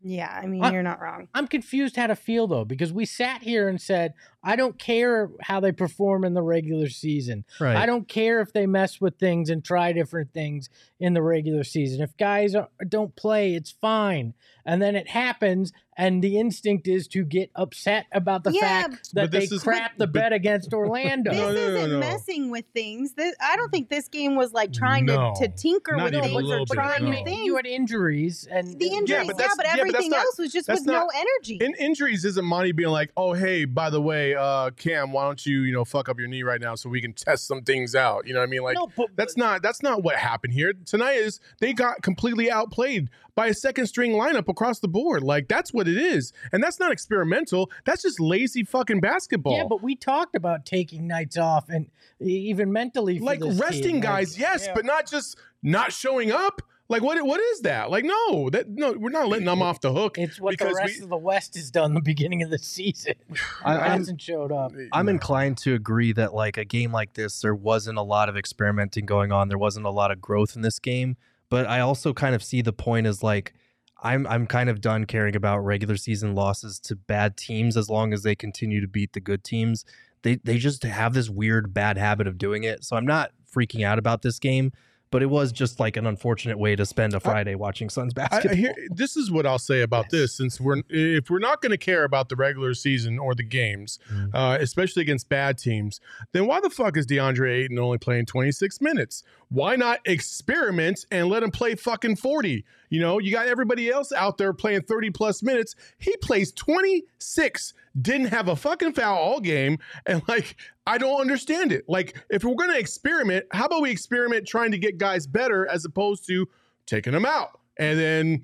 Yeah, 0.00 0.30
I 0.42 0.46
mean, 0.46 0.62
I- 0.62 0.70
you're 0.70 0.82
not 0.84 1.00
wrong. 1.00 1.26
I'm 1.34 1.48
confused 1.48 1.96
how 1.96 2.06
to 2.06 2.14
feel 2.14 2.46
though, 2.46 2.64
because 2.64 2.92
we 2.92 3.04
sat 3.04 3.42
here 3.42 3.68
and 3.68 3.80
said, 3.80 4.14
I 4.44 4.56
don't 4.56 4.78
care 4.78 5.30
how 5.40 5.60
they 5.60 5.72
perform 5.72 6.24
in 6.24 6.34
the 6.34 6.42
regular 6.42 6.88
season. 6.88 7.44
Right. 7.58 7.76
I 7.76 7.86
don't 7.86 8.06
care 8.06 8.40
if 8.40 8.52
they 8.52 8.66
mess 8.66 9.00
with 9.00 9.18
things 9.18 9.48
and 9.50 9.64
try 9.64 9.92
different 9.92 10.32
things 10.32 10.68
in 11.00 11.14
the 11.14 11.22
regular 11.22 11.64
season. 11.64 12.02
If 12.02 12.16
guys 12.16 12.54
are, 12.54 12.68
don't 12.88 13.16
play, 13.16 13.54
it's 13.54 13.70
fine. 13.70 14.34
And 14.66 14.80
then 14.80 14.96
it 14.96 15.08
happens, 15.08 15.72
and 15.94 16.24
the 16.24 16.38
instinct 16.38 16.88
is 16.88 17.06
to 17.08 17.22
get 17.22 17.50
upset 17.54 18.06
about 18.12 18.44
the 18.44 18.52
Yeah, 18.52 18.60
fact 18.88 19.10
that 19.12 19.30
they 19.30 19.42
is- 19.44 19.62
crap 19.62 19.98
the 19.98 20.06
but- 20.06 20.12
bet 20.14 20.32
against 20.32 20.72
Orlando. 20.72 21.30
This 21.32 21.38
No, 21.40 21.48
no, 21.48 21.54
no, 21.54 21.76
isn't 21.76 21.90
no. 21.92 21.98
messing 21.98 22.50
with 22.50 22.64
things. 22.72 23.12
This, 23.12 23.34
I 23.42 23.56
don't 23.56 23.70
think 23.70 23.90
this 23.90 24.08
game 24.08 24.36
was 24.36 24.54
like 24.54 24.72
trying 24.72 25.04
No. 25.04 25.34
to, 25.38 25.48
to 25.48 25.54
tinker 25.54 25.96
Not 25.96 26.12
with 26.12 26.22
things 26.22 26.34
or 26.34 26.42
little 26.42 26.64
bit, 26.64 26.74
trying 26.74 27.04
no. 27.04 27.10
new 27.10 27.24
things. 27.24 27.40
You 27.44 27.56
had 27.56 27.66
injuries 27.66 28.48
and 28.50 28.78
the 28.78 28.86
injuries, 28.88 29.10
yeah, 29.10 29.24
but 29.24 29.26
but, 29.26 29.36
that's- 29.36 29.50
yeah, 29.50 29.54
but 29.56 29.66
that's 29.66 29.78
everything 29.80 30.10
not- 30.10 30.20
else 30.20 30.38
was 30.38 30.50
just 30.52 30.66
that's 30.66 30.80
with 30.80 30.86
no 30.86 31.10
energy. 31.14 31.58
In 31.60 31.74
injuries 31.78 32.24
isn't 32.24 32.44
Monty 32.44 32.72
being 32.72 32.88
like, 32.88 33.10
oh 33.18 33.34
hey, 33.34 33.66
by 33.66 33.90
the 33.90 34.00
way, 34.00 34.33
hey, 34.34 34.40
uh, 34.40 34.70
Cam, 34.70 35.12
why 35.12 35.24
don't 35.24 35.44
you, 35.44 35.62
you 35.62 35.72
know, 35.72 35.84
fuck 35.84 36.08
up 36.08 36.18
your 36.18 36.28
knee 36.28 36.42
right 36.42 36.60
now 36.60 36.74
so 36.74 36.88
we 36.88 37.00
can 37.00 37.12
test 37.12 37.46
some 37.46 37.62
things 37.62 37.94
out? 37.94 38.26
You 38.26 38.34
know 38.34 38.40
what 38.40 38.46
I 38.46 38.50
mean? 38.50 38.62
Like 38.62 38.76
No, 38.76 38.88
but- 38.96 39.10
that's 39.16 39.36
not 39.36 39.62
that's 39.62 39.82
not 39.82 40.02
what 40.02 40.16
happened 40.16 40.52
here. 40.52 40.72
Tonight 40.84 41.14
is 41.14 41.40
they 41.60 41.72
got 41.72 42.02
completely 42.02 42.50
outplayed 42.50 43.10
by 43.34 43.48
a 43.48 43.54
second 43.54 43.86
string 43.86 44.12
lineup 44.12 44.48
across 44.48 44.78
the 44.80 44.88
board. 44.88 45.22
Like 45.22 45.48
that's 45.48 45.72
what 45.72 45.88
it 45.88 45.96
is. 45.96 46.32
And 46.52 46.62
that's 46.62 46.78
not 46.78 46.92
experimental. 46.92 47.70
That's 47.84 48.02
just 48.02 48.20
lazy 48.20 48.64
fucking 48.64 49.00
basketball. 49.00 49.56
Yeah, 49.56 49.64
but 49.68 49.82
we 49.82 49.96
talked 49.96 50.34
about 50.34 50.66
taking 50.66 51.06
nights 51.06 51.36
off 51.36 51.68
and 51.68 51.90
even 52.20 52.72
mentally, 52.72 53.18
for 53.18 53.24
like 53.24 53.40
resting 53.42 53.82
team. 53.82 53.94
Like, 53.96 54.02
guys, 54.02 54.38
yes, 54.38 54.66
yeah. 54.66 54.74
but 54.74 54.84
not 54.84 55.08
just 55.08 55.38
not 55.62 55.92
showing 55.92 56.30
up. 56.30 56.62
Like 56.88 57.02
what 57.02 57.20
what 57.24 57.40
is 57.40 57.60
that? 57.62 57.90
Like 57.90 58.04
no, 58.04 58.50
that 58.50 58.68
no, 58.68 58.92
we're 58.92 59.08
not 59.10 59.28
letting 59.28 59.46
them 59.46 59.62
off 59.62 59.80
the 59.80 59.92
hook. 59.92 60.18
It's 60.18 60.38
what 60.38 60.50
the 60.58 60.64
because 60.64 60.74
rest 60.76 60.98
we- 60.98 61.04
of 61.04 61.08
the 61.10 61.16
West 61.16 61.54
has 61.54 61.70
done 61.70 61.94
the 61.94 62.00
beginning 62.02 62.42
of 62.42 62.50
the 62.50 62.58
season. 62.58 63.14
I- 63.64 63.76
it 63.76 63.90
hasn't 63.90 64.20
showed 64.20 64.52
up. 64.52 64.72
I'm 64.92 65.08
inclined 65.08 65.56
to 65.58 65.74
agree 65.74 66.12
that 66.12 66.34
like 66.34 66.58
a 66.58 66.64
game 66.64 66.92
like 66.92 67.14
this, 67.14 67.40
there 67.40 67.54
wasn't 67.54 67.96
a 67.98 68.02
lot 68.02 68.28
of 68.28 68.36
experimenting 68.36 69.06
going 69.06 69.32
on. 69.32 69.48
There 69.48 69.58
wasn't 69.58 69.86
a 69.86 69.90
lot 69.90 70.10
of 70.10 70.20
growth 70.20 70.56
in 70.56 70.62
this 70.62 70.78
game. 70.78 71.16
But 71.48 71.66
I 71.66 71.80
also 71.80 72.12
kind 72.12 72.34
of 72.34 72.42
see 72.42 72.62
the 72.62 72.72
point 72.72 73.06
as 73.06 73.22
like 73.22 73.54
I'm 74.02 74.26
I'm 74.26 74.46
kind 74.46 74.68
of 74.68 74.80
done 74.82 75.06
caring 75.06 75.34
about 75.36 75.60
regular 75.60 75.96
season 75.96 76.34
losses 76.34 76.78
to 76.80 76.96
bad 76.96 77.36
teams 77.38 77.76
as 77.78 77.88
long 77.88 78.12
as 78.12 78.22
they 78.24 78.34
continue 78.34 78.80
to 78.82 78.88
beat 78.88 79.14
the 79.14 79.20
good 79.20 79.42
teams. 79.42 79.84
They 80.22 80.36
they 80.36 80.58
just 80.58 80.82
have 80.82 81.14
this 81.14 81.30
weird 81.30 81.72
bad 81.72 81.96
habit 81.96 82.26
of 82.26 82.36
doing 82.36 82.64
it. 82.64 82.84
So 82.84 82.96
I'm 82.96 83.06
not 83.06 83.30
freaking 83.54 83.84
out 83.86 83.98
about 83.98 84.20
this 84.22 84.38
game. 84.38 84.72
But 85.14 85.22
it 85.22 85.30
was 85.30 85.52
just 85.52 85.78
like 85.78 85.96
an 85.96 86.08
unfortunate 86.08 86.58
way 86.58 86.74
to 86.74 86.84
spend 86.84 87.14
a 87.14 87.20
Friday 87.20 87.54
watching 87.54 87.88
Suns 87.88 88.12
basketball. 88.12 88.50
I 88.50 88.54
hear, 88.56 88.74
this 88.90 89.16
is 89.16 89.30
what 89.30 89.46
I'll 89.46 89.60
say 89.60 89.82
about 89.82 90.10
this 90.10 90.34
since 90.36 90.60
we're 90.60 90.82
if 90.88 91.30
we're 91.30 91.38
not 91.38 91.62
going 91.62 91.70
to 91.70 91.78
care 91.78 92.02
about 92.02 92.28
the 92.30 92.34
regular 92.34 92.74
season 92.74 93.20
or 93.20 93.32
the 93.32 93.44
games, 93.44 94.00
Mm. 94.12 94.30
uh, 94.34 94.58
especially 94.60 95.02
against 95.02 95.28
bad 95.28 95.56
teams, 95.56 96.00
then 96.32 96.48
why 96.48 96.58
the 96.60 96.68
fuck 96.68 96.96
is 96.96 97.06
DeAndre 97.06 97.62
Ayton 97.62 97.78
only 97.78 97.96
playing 97.96 98.26
26 98.26 98.80
minutes? 98.80 99.22
Why 99.50 99.76
not 99.76 100.00
experiment 100.04 101.06
and 101.12 101.28
let 101.28 101.44
him 101.44 101.52
play 101.52 101.76
fucking 101.76 102.16
40? 102.16 102.64
You 102.94 103.00
know, 103.00 103.18
you 103.18 103.32
got 103.32 103.48
everybody 103.48 103.90
else 103.90 104.12
out 104.12 104.38
there 104.38 104.52
playing 104.52 104.82
30 104.82 105.10
plus 105.10 105.42
minutes. 105.42 105.74
He 105.98 106.16
plays 106.18 106.52
26, 106.52 107.74
didn't 108.00 108.28
have 108.28 108.46
a 108.46 108.54
fucking 108.54 108.92
foul 108.92 109.18
all 109.18 109.40
game, 109.40 109.78
and 110.06 110.22
like 110.28 110.54
I 110.86 110.98
don't 110.98 111.20
understand 111.20 111.72
it. 111.72 111.84
Like 111.88 112.16
if 112.30 112.44
we're 112.44 112.54
going 112.54 112.70
to 112.70 112.78
experiment, 112.78 113.46
how 113.50 113.66
about 113.66 113.82
we 113.82 113.90
experiment 113.90 114.46
trying 114.46 114.70
to 114.70 114.78
get 114.78 114.98
guys 114.98 115.26
better 115.26 115.66
as 115.66 115.84
opposed 115.84 116.24
to 116.28 116.46
taking 116.86 117.12
them 117.12 117.26
out 117.26 117.58
and 117.78 117.98
then 117.98 118.42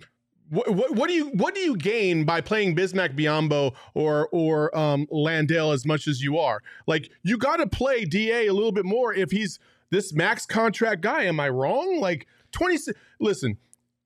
what, 0.48 0.68
what, 0.74 0.94
what 0.96 1.08
do 1.08 1.14
you 1.14 1.26
what 1.28 1.54
do 1.54 1.60
you 1.60 1.76
gain 1.76 2.24
by 2.24 2.40
playing 2.40 2.74
Bismack 2.74 3.16
Biyombo 3.16 3.72
or 3.94 4.28
or 4.32 4.76
um, 4.76 5.06
Landale 5.10 5.70
as 5.70 5.86
much 5.86 6.08
as 6.08 6.20
you 6.20 6.38
are? 6.38 6.60
Like 6.88 7.10
you 7.22 7.38
got 7.38 7.58
to 7.58 7.68
play 7.68 8.04
Da 8.04 8.48
a 8.48 8.50
little 8.50 8.72
bit 8.72 8.84
more 8.84 9.14
if 9.14 9.30
he's 9.30 9.60
this 9.90 10.12
max 10.12 10.46
contract 10.46 11.02
guy. 11.02 11.22
Am 11.22 11.38
I 11.38 11.50
wrong? 11.50 12.00
Like 12.00 12.26
twenty. 12.50 12.78
Listen, 13.20 13.58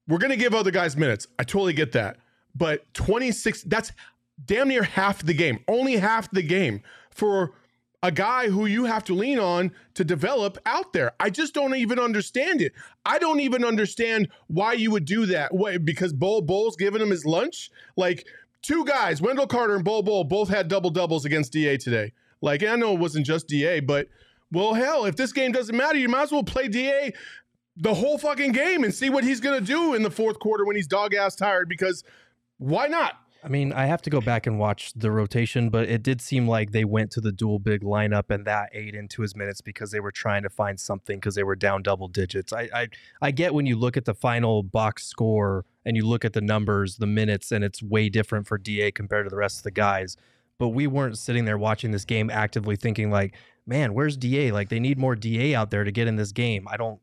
we're 0.09 0.19
gonna 0.19 0.37
give 0.37 0.55
other 0.55 0.71
guys 0.71 0.97
minutes. 0.97 1.27
I 1.39 1.45
totally 1.45 1.73
get 1.73 1.93
that, 1.93 2.19
but 2.55 2.93
twenty 2.95 3.33
six. 3.33 3.63
That's 3.63 3.93
damn 4.45 4.69
near 4.69 4.83
half 4.83 5.25
the 5.25 5.35
game. 5.35 5.61
Only 5.69 5.97
half 5.97 6.31
the 6.31 6.43
game 6.43 6.83
for 7.11 7.53
a 8.03 8.13
guy 8.13 8.51
who 8.51 8.67
you 8.67 8.85
have 8.85 9.03
to 9.05 9.15
lean 9.15 9.39
on 9.39 9.73
to 9.95 10.05
develop 10.05 10.59
out 10.67 10.93
there. 10.93 11.13
I 11.19 11.31
just 11.31 11.55
don't 11.55 11.75
even 11.75 11.99
understand 11.99 12.61
it. 12.61 12.73
I 13.07 13.19
don't 13.19 13.41
even 13.41 13.65
understand 13.65 14.29
why 14.49 14.75
you 14.75 14.91
would 14.91 15.07
do 15.07 15.25
that. 15.27 15.55
Why? 15.55 15.79
Because 15.79 16.13
Bol 16.13 16.43
Bol's 16.43 16.77
giving 16.77 17.01
him 17.01 17.11
his 17.11 17.25
lunch? 17.25 17.71
Like 17.97 18.27
two 18.61 18.85
guys, 18.85 19.23
Wendell 19.23 19.47
Carter 19.47 19.75
and 19.75 19.85
Bol 19.85 20.03
Bol, 20.03 20.25
both 20.25 20.51
had 20.51 20.69
double 20.69 20.91
doubles 20.91 21.25
against 21.25 21.53
DA 21.53 21.79
today. 21.79 22.13
Like 22.43 22.63
I 22.63 22.77
know 22.77 22.93
it 22.93 23.01
wasn't 23.01 23.25
just 23.25 23.49
DA, 23.49 23.81
but 23.81 24.09
well, 24.53 24.75
hell, 24.75 25.07
if 25.07 25.17
this 25.17 25.33
game 25.33 25.53
doesn't 25.53 25.77
matter, 25.77 25.99
you 25.99 26.09
might 26.09 26.25
as 26.25 26.33
well 26.33 26.45
play 26.45 26.69
DA 26.69 27.13
the 27.77 27.95
whole 27.95 28.19
fucking 28.19 28.53
game 28.53 28.85
and 28.85 28.95
see 28.95 29.11
what 29.11 29.25
he's 29.25 29.41
gonna 29.41 29.61
do 29.61 29.95
in 29.95 30.03
the 30.03 30.11
fourth 30.11 30.39
quarter 30.39 30.65
when 30.65 30.77
he's 30.77 30.87
dog 30.87 31.15
ass 31.15 31.35
tired. 31.35 31.69
Because 31.69 32.05
why 32.59 32.87
not? 32.87 33.17
I 33.45 33.49
mean, 33.49 33.75
I 33.75 33.85
have 33.85 34.01
to 34.03 34.11
go 34.11 34.23
back 34.23 34.47
and 34.47 34.59
watch 34.59 34.95
the 34.97 35.11
rotation, 35.11 35.69
but 35.69 35.87
it 35.87 36.03
did 36.03 36.23
seem 36.23 36.49
like 36.49 36.73
they 36.73 36.87
went 36.87 37.11
to 37.11 37.21
the 37.21 37.31
dual 37.31 37.59
big 37.59 37.83
lineup, 37.83 38.31
and 38.31 38.47
that 38.47 38.71
ate 38.73 38.95
into 38.95 39.21
his 39.21 39.37
minutes 39.37 39.61
because 39.61 39.91
they 39.91 40.01
were 40.01 40.11
trying 40.11 40.45
to 40.45 40.49
find 40.49 40.81
something 40.81 41.19
because 41.19 41.35
they 41.35 41.43
were 41.43 41.55
down 41.55 41.83
double 41.83 42.09
digits. 42.09 42.55
I, 42.55 42.71
I 42.75 42.89
I 43.21 43.31
get 43.33 43.53
when 43.53 43.67
you 43.67 43.77
look 43.77 43.99
at 43.99 44.07
the 44.07 44.15
final 44.15 44.63
box 44.63 45.05
score 45.07 45.67
and 45.85 45.95
you 45.95 46.07
look 46.07 46.25
at 46.25 46.33
the 46.33 46.41
numbers, 46.41 46.97
the 46.97 47.07
minutes, 47.07 47.53
and 47.53 47.63
it's 47.63 47.83
way 47.83 48.09
different 48.09 48.47
for 48.47 48.57
Da 48.57 48.91
compared 48.93 49.27
to 49.27 49.31
the 49.31 49.37
rest 49.37 49.59
of 49.59 49.65
the 49.65 49.71
guys. 49.71 50.17
But 50.59 50.69
we 50.69 50.87
weren't 50.87 51.19
sitting 51.19 51.45
there 51.45 51.59
watching 51.59 51.91
this 51.91 52.07
game 52.07 52.31
actively 52.31 52.77
thinking 52.77 53.11
like, 53.11 53.35
man, 53.67 53.93
where's 53.93 54.17
Da? 54.17 54.53
Like 54.53 54.71
they 54.71 54.81
need 54.81 54.99
more 54.99 55.17
Da 55.17 55.55
out 55.55 55.71
there 55.71 55.85
to 55.85 55.93
get 55.93 56.09
in 56.09 56.17
this 56.17 56.33
game. 56.33 56.67
I 56.67 56.79
don't. 56.79 56.99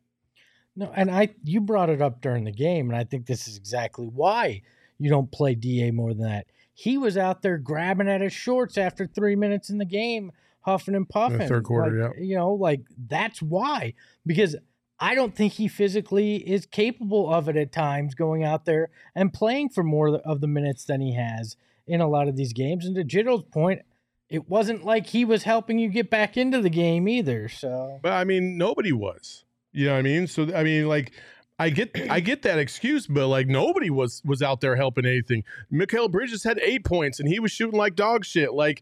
No, 0.81 0.91
and 0.95 1.11
I 1.11 1.29
you 1.43 1.61
brought 1.61 1.91
it 1.91 2.01
up 2.01 2.21
during 2.21 2.43
the 2.43 2.51
game, 2.51 2.89
and 2.89 2.97
I 2.97 3.03
think 3.03 3.27
this 3.27 3.47
is 3.47 3.55
exactly 3.55 4.07
why 4.07 4.63
you 4.97 5.11
don't 5.11 5.31
play 5.31 5.53
Da 5.53 5.91
more 5.91 6.11
than 6.15 6.23
that. 6.23 6.47
He 6.73 6.97
was 6.97 7.17
out 7.17 7.43
there 7.43 7.59
grabbing 7.59 8.09
at 8.09 8.21
his 8.21 8.33
shorts 8.33 8.79
after 8.79 9.05
three 9.05 9.35
minutes 9.35 9.69
in 9.69 9.77
the 9.77 9.85
game, 9.85 10.31
huffing 10.61 10.95
and 10.95 11.07
puffing. 11.07 11.47
third 11.47 11.65
quarter, 11.65 12.07
Like, 12.07 12.15
You 12.19 12.35
know, 12.35 12.53
like 12.53 12.81
that's 13.07 13.43
why. 13.43 13.93
Because 14.25 14.55
I 14.99 15.13
don't 15.13 15.35
think 15.35 15.53
he 15.53 15.67
physically 15.67 16.37
is 16.37 16.65
capable 16.65 17.31
of 17.31 17.47
it 17.47 17.57
at 17.57 17.71
times, 17.71 18.15
going 18.15 18.43
out 18.43 18.65
there 18.65 18.89
and 19.13 19.31
playing 19.31 19.69
for 19.69 19.83
more 19.83 20.19
of 20.25 20.41
the 20.41 20.47
minutes 20.47 20.85
than 20.85 20.99
he 20.99 21.13
has 21.13 21.57
in 21.85 22.01
a 22.01 22.09
lot 22.09 22.27
of 22.27 22.35
these 22.35 22.53
games. 22.53 22.87
And 22.87 22.95
to 22.95 23.03
Jittle's 23.03 23.43
point, 23.51 23.83
it 24.29 24.49
wasn't 24.49 24.83
like 24.83 25.07
he 25.07 25.25
was 25.25 25.43
helping 25.43 25.77
you 25.77 25.89
get 25.89 26.09
back 26.09 26.37
into 26.37 26.59
the 26.59 26.71
game 26.71 27.07
either. 27.07 27.49
So 27.49 27.99
But 28.01 28.13
I 28.13 28.23
mean, 28.23 28.57
nobody 28.57 28.91
was. 28.91 29.45
You 29.73 29.87
know 29.87 29.93
what 29.93 29.99
I 29.99 30.01
mean? 30.03 30.27
So 30.27 30.53
I 30.55 30.63
mean, 30.63 30.87
like, 30.87 31.11
I 31.59 31.69
get 31.69 31.91
I 32.09 32.19
get 32.19 32.41
that 32.41 32.57
excuse, 32.59 33.07
but 33.07 33.27
like 33.27 33.47
nobody 33.47 33.89
was 33.89 34.21
was 34.25 34.41
out 34.41 34.61
there 34.61 34.75
helping 34.75 35.05
anything. 35.05 35.43
Mikal 35.71 36.09
Bridges 36.11 36.43
had 36.43 36.59
eight 36.59 36.83
points 36.83 37.19
and 37.19 37.29
he 37.29 37.39
was 37.39 37.51
shooting 37.51 37.77
like 37.79 37.95
dog 37.95 38.25
shit. 38.25 38.53
Like, 38.53 38.81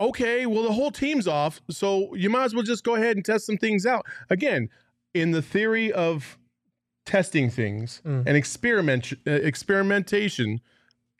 okay, 0.00 0.46
well 0.46 0.62
the 0.62 0.72
whole 0.72 0.90
team's 0.90 1.26
off, 1.26 1.60
so 1.70 2.14
you 2.14 2.28
might 2.30 2.44
as 2.44 2.54
well 2.54 2.62
just 2.62 2.84
go 2.84 2.94
ahead 2.94 3.16
and 3.16 3.24
test 3.24 3.46
some 3.46 3.56
things 3.56 3.86
out. 3.86 4.04
Again, 4.28 4.68
in 5.14 5.30
the 5.32 5.42
theory 5.42 5.92
of 5.92 6.36
testing 7.06 7.50
things 7.50 8.02
Mm. 8.04 8.24
and 8.26 8.36
experiment 8.36 9.12
uh, 9.26 9.30
experimentation 9.30 10.60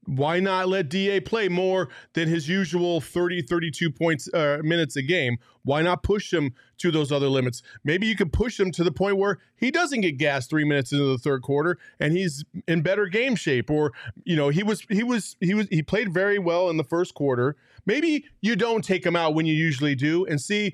why 0.07 0.40
not 0.40 0.69
let 0.69 0.88
da 0.88 1.21
play 1.21 1.49
more 1.49 1.88
than 2.14 2.28
his 2.28 2.49
usual 2.49 3.00
30 3.00 3.42
32 3.42 3.90
points 3.90 4.33
uh, 4.33 4.59
minutes 4.62 4.97
a 4.97 5.02
game? 5.02 5.38
Why 5.62 5.83
not 5.83 6.02
push 6.02 6.33
him 6.33 6.54
to 6.78 6.90
those 6.90 7.12
other 7.12 7.28
limits? 7.28 7.62
Maybe 7.85 8.07
you 8.07 8.16
could 8.16 8.33
push 8.33 8.59
him 8.59 8.71
to 8.73 8.85
the 8.85 8.92
point 8.92 9.19
where 9.19 9.38
he 9.57 9.71
doesn't 9.71 10.00
get 10.00 10.19
gas 10.19 10.47
three 10.47 10.64
minutes 10.64 10.92
into 10.92 11.04
the 11.04 11.19
third 11.19 11.42
quarter 11.42 11.78
and 11.99 12.16
he's 12.16 12.45
in 12.66 12.80
better 12.80 13.07
game 13.07 13.37
shape 13.37 13.71
or 13.71 13.92
you 14.25 14.37
know 14.37 14.49
he 14.49 14.62
was 14.62 14.83
he 14.88 15.02
was 15.02 15.37
he 15.40 15.54
was 15.54 15.69
he 15.71 15.83
played 15.83 16.12
very 16.12 16.38
well 16.38 16.71
in 16.71 16.76
the 16.76 16.85
first 16.85 17.14
quarter. 17.14 17.57
Maybe 17.87 18.25
you 18.40 18.57
don't 18.57 18.83
take 18.85 19.04
him 19.04 19.16
out 19.16 19.35
when 19.35 19.47
you 19.47 19.54
usually 19.54 19.95
do 19.95 20.25
and 20.26 20.40
see 20.40 20.73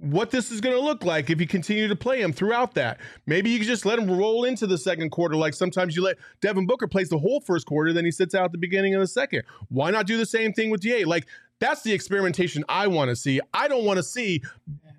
what 0.00 0.30
this 0.30 0.50
is 0.50 0.60
going 0.60 0.74
to 0.74 0.80
look 0.80 1.04
like 1.04 1.28
if 1.28 1.40
you 1.40 1.46
continue 1.46 1.86
to 1.86 1.96
play 1.96 2.22
him 2.22 2.32
throughout 2.32 2.74
that. 2.74 2.98
Maybe 3.26 3.50
you 3.50 3.58
can 3.58 3.66
just 3.66 3.84
let 3.84 3.98
him 3.98 4.10
roll 4.10 4.44
into 4.44 4.66
the 4.66 4.78
second 4.78 5.10
quarter, 5.10 5.36
like 5.36 5.54
sometimes 5.54 5.94
you 5.94 6.02
let 6.02 6.16
Devin 6.40 6.66
Booker 6.66 6.88
plays 6.88 7.10
the 7.10 7.18
whole 7.18 7.40
first 7.40 7.66
quarter, 7.66 7.92
then 7.92 8.04
he 8.04 8.10
sits 8.10 8.34
out 8.34 8.46
at 8.46 8.52
the 8.52 8.58
beginning 8.58 8.94
of 8.94 9.00
the 9.00 9.06
second. 9.06 9.42
Why 9.68 9.90
not 9.90 10.06
do 10.06 10.16
the 10.16 10.26
same 10.26 10.52
thing 10.52 10.70
with 10.70 10.80
DA? 10.80 11.04
Like 11.04 11.26
that's 11.58 11.82
the 11.82 11.92
experimentation 11.92 12.64
I 12.68 12.86
want 12.86 13.10
to 13.10 13.16
see. 13.16 13.40
I 13.52 13.68
don't 13.68 13.84
want 13.84 13.98
to 13.98 14.02
see 14.02 14.42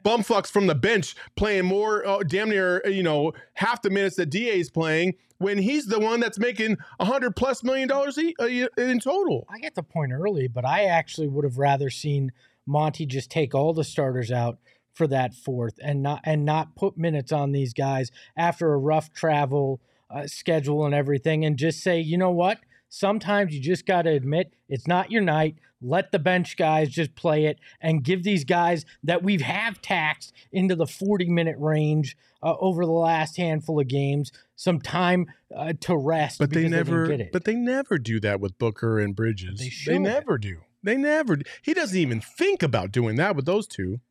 bumfucks 0.05 0.48
from 0.48 0.67
the 0.67 0.75
bench 0.75 1.15
playing 1.36 1.65
more, 1.65 2.05
uh, 2.05 2.20
damn 2.20 2.50
near, 2.50 2.88
you 2.88 3.03
know, 3.03 3.34
half 3.53 3.81
the 3.81 3.89
minutes 3.89 4.15
that 4.17 4.27
DA 4.27 4.60
is 4.60 4.70
playing 4.70 5.15
when 5.39 5.58
he's 5.58 5.88
the 5.88 6.00
one 6.00 6.20
that's 6.20 6.38
making 6.38 6.77
a 7.00 7.05
hundred 7.05 7.36
plus 7.36 7.63
million 7.63 7.88
dollars 7.88 8.17
in 8.17 9.00
total. 9.00 9.48
I 9.50 9.58
get 9.58 9.74
the 9.74 9.84
point 9.84 10.12
early, 10.12 10.48
but 10.48 10.63
I 10.63 10.86
actually 10.86 11.27
would 11.27 11.43
have 11.43 11.58
rather 11.58 11.89
seen 11.89 12.31
Monty 12.67 13.08
just 13.08 13.31
take 13.31 13.55
all 13.55 13.74
the 13.74 13.84
starters 13.84 14.31
out 14.31 14.60
for 14.93 15.07
that 15.07 15.33
fourth 15.33 15.79
and 15.81 16.03
not 16.03 16.21
and 16.24 16.45
not 16.45 16.75
put 16.75 16.98
minutes 16.98 17.31
on 17.31 17.51
these 17.51 17.74
guys 17.74 18.12
after 18.36 18.74
a 18.74 18.77
rough 18.77 19.12
travel 19.13 19.81
uh, 20.10 20.27
schedule 20.27 20.86
and 20.86 20.93
everything, 20.93 21.45
and 21.45 21.57
just 21.57 21.81
say, 21.81 22.00
you 22.00 22.17
know 22.17 22.31
what? 22.31 22.60
Sometimes 22.89 23.53
you 23.53 23.62
just 23.62 23.86
got 23.86 24.01
to 24.01 24.10
admit 24.10 24.53
it's 24.67 24.86
not 24.88 25.12
your 25.12 25.21
night. 25.21 25.55
Let 25.81 26.12
the 26.12 26.19
bench 26.19 26.57
guys 26.57 26.89
just 26.89 27.15
play 27.15 27.45
it 27.45 27.57
and 27.79 28.03
give 28.03 28.24
these 28.24 28.43
guys 28.43 28.86
that 29.03 29.24
we 29.24 29.38
have 29.39 29.81
taxed 29.81 30.33
into 30.51 30.75
the 30.75 30.86
40 30.86 31.29
minute 31.29 31.55
range 31.57 32.17
uh, 32.43 32.55
over 32.60 32.86
the 32.86 32.91
last 32.91 33.38
handful 33.38 33.79
of 33.79 33.88
games 33.88 34.31
some 34.55 34.79
time 34.79 35.27
uh, 35.55 35.74
to 35.81 35.95
rest. 35.95 36.39
But 36.39 36.51
they 36.51 36.67
never. 36.67 37.07
get 37.07 37.21
it. 37.21 37.31
but 37.31 37.45
they 37.45 37.55
never 37.55 37.98
do 37.98 38.19
that 38.19 38.39
with 38.39 38.57
Booker 38.60 39.00
and 39.00 39.15
Bridges. 39.15 39.60
They 39.60 39.93
They, 39.93 39.98
never 40.00 40.38
do. 40.38 40.57
They 40.83 40.98
never. 40.98 41.38
do. 41.38 41.43
He 41.62 41.74
doesn't 41.74 41.98
even 41.98 42.21
think 42.21 42.62
about 42.62 42.91
doing 42.91 43.15
that 43.15 43.36
with 43.36 43.45
those 43.45 43.67
two. 43.67 44.01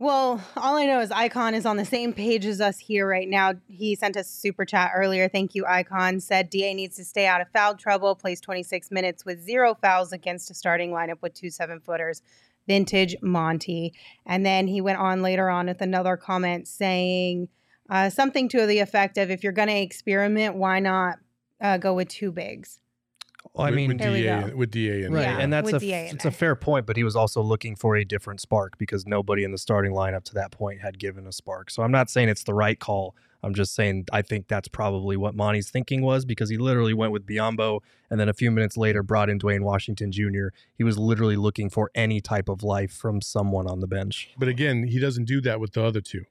Well, 0.00 0.42
all 0.56 0.76
I 0.76 0.86
know 0.86 1.00
is 1.00 1.12
Icon 1.12 1.54
is 1.54 1.64
on 1.64 1.76
the 1.76 1.84
same 1.84 2.12
page 2.12 2.44
as 2.46 2.60
us 2.60 2.78
here 2.78 3.08
right 3.08 3.28
now. 3.28 3.52
He 3.68 3.94
sent 3.94 4.16
us 4.16 4.28
a 4.28 4.32
super 4.32 4.64
chat 4.64 4.90
earlier. 4.92 5.28
Thank 5.28 5.54
you, 5.54 5.64
Icon. 5.66 6.18
Said 6.18 6.50
DA 6.50 6.74
needs 6.74 6.96
to 6.96 7.04
stay 7.04 7.26
out 7.26 7.40
of 7.40 7.48
foul 7.52 7.76
trouble, 7.76 8.16
plays 8.16 8.40
26 8.40 8.90
minutes 8.90 9.24
with 9.24 9.40
zero 9.40 9.76
fouls 9.80 10.12
against 10.12 10.50
a 10.50 10.54
starting 10.54 10.90
lineup 10.90 11.22
with 11.22 11.32
two 11.34 11.48
seven 11.48 11.78
footers. 11.80 12.22
vintage 12.66 13.14
Monty. 13.22 13.94
And 14.26 14.44
then 14.44 14.66
he 14.66 14.80
went 14.80 14.98
on 14.98 15.22
later 15.22 15.48
on 15.48 15.66
with 15.66 15.80
another 15.80 16.16
comment 16.16 16.66
saying 16.66 17.48
uh, 17.88 18.10
something 18.10 18.48
to 18.48 18.66
the 18.66 18.80
effect 18.80 19.16
of 19.16 19.30
if 19.30 19.44
you're 19.44 19.52
going 19.52 19.68
to 19.68 19.78
experiment, 19.78 20.56
why 20.56 20.80
not 20.80 21.18
uh, 21.60 21.78
go 21.78 21.94
with 21.94 22.08
two 22.08 22.32
bigs? 22.32 22.80
Well, 23.52 23.66
I 23.66 23.70
mean, 23.70 23.88
with 23.88 23.98
There 23.98 24.10
we 24.10 24.22
DA, 24.22 24.54
with 24.54 24.70
DA 24.70 25.02
and 25.02 25.14
right, 25.14 25.22
Yeah, 25.22 25.38
and 25.38 25.52
that's 25.52 25.66
with 25.66 25.76
a 25.76 25.78
DA 25.78 26.08
it's 26.08 26.24
a 26.24 26.30
fair 26.30 26.56
point, 26.56 26.86
but 26.86 26.96
he 26.96 27.04
was 27.04 27.14
also 27.14 27.42
looking 27.42 27.76
for 27.76 27.94
a 27.96 28.04
different 28.04 28.40
spark 28.40 28.78
because 28.78 29.06
nobody 29.06 29.44
in 29.44 29.52
the 29.52 29.58
starting 29.58 29.92
lineup 29.92 30.24
to 30.24 30.34
that 30.34 30.50
point 30.50 30.80
had 30.80 30.98
given 30.98 31.26
a 31.26 31.32
spark. 31.32 31.70
So 31.70 31.82
I'm 31.82 31.92
not 31.92 32.10
saying 32.10 32.28
it's 32.28 32.44
the 32.44 32.54
right 32.54 32.78
call. 32.78 33.14
I'm 33.44 33.54
just 33.54 33.74
saying 33.74 34.06
I 34.10 34.22
think 34.22 34.48
that's 34.48 34.68
probably 34.68 35.16
what 35.16 35.34
Monty's 35.34 35.70
thinking 35.70 36.02
was 36.02 36.24
because 36.24 36.48
he 36.48 36.56
literally 36.56 36.94
went 36.94 37.12
with 37.12 37.26
Biyombo 37.26 37.80
and 38.10 38.18
then 38.18 38.28
a 38.28 38.32
few 38.32 38.50
minutes 38.50 38.76
later 38.76 39.02
brought 39.02 39.28
in 39.28 39.38
Duane 39.38 39.62
Washington 39.62 40.10
Jr. 40.10 40.48
He 40.74 40.82
was 40.82 40.98
literally 40.98 41.36
looking 41.36 41.68
for 41.68 41.90
any 41.94 42.20
type 42.20 42.48
of 42.48 42.62
life 42.62 42.92
from 42.92 43.20
someone 43.20 43.66
on 43.68 43.80
the 43.80 43.86
bench. 43.86 44.30
But 44.38 44.48
again, 44.48 44.84
he 44.84 44.98
doesn't 44.98 45.26
do 45.26 45.42
that 45.42 45.60
with 45.60 45.74
the 45.74 45.84
other 45.84 46.00
two. 46.00 46.24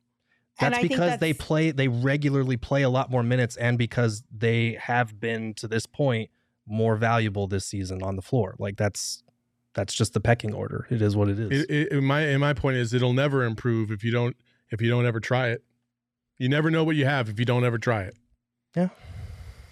That's 0.60 0.78
I 0.78 0.82
think 0.82 0.92
because 0.92 1.20
they 1.20 1.34
play 1.34 1.72
they 1.72 1.88
regularly 1.88 2.58
play 2.58 2.82
a 2.82 2.90
lot 2.90 3.10
more 3.10 3.24
minutes 3.24 3.56
and 3.58 3.78
because 3.78 4.24
they 4.36 4.78
have 4.82 5.20
been 5.20 5.54
to 5.56 5.68
this 5.68 5.86
point 5.86 6.30
more 6.68 6.96
valuable 6.96 7.48
this 7.48 7.66
season 7.66 8.02
on 8.04 8.16
the 8.16 8.22
floor. 8.22 8.56
Like 8.60 8.78
that's 8.78 9.24
that's 9.74 9.94
just 9.94 10.14
the 10.14 10.20
pecking 10.20 10.54
order. 10.54 10.86
It 10.90 11.02
is 11.02 11.16
what 11.16 11.30
it 11.30 11.40
is. 11.40 11.52
It, 11.64 11.70
it, 11.70 11.92
it- 11.94 12.02
my 12.02 12.22
and 12.22 12.40
my 12.40 12.54
point 12.54 12.78
is, 12.78 12.94
it'll 12.94 13.14
never 13.14 13.44
improve 13.44 13.92
if 13.92 14.04
you 14.04 14.12
don't 14.12 14.36
if 14.70 14.82
you 14.82 14.90
don't 14.90 15.06
ever 15.06 15.20
try 15.20 15.50
it. 15.50 15.64
You 16.38 16.50
never 16.50 16.70
know 16.72 16.84
what 16.84 16.96
you 16.96 17.06
have 17.06 17.30
if 17.30 17.40
you 17.40 17.46
don't 17.46 17.64
ever 17.64 17.78
try 17.78 18.04
it. 18.04 18.16
Yeah. 18.76 18.90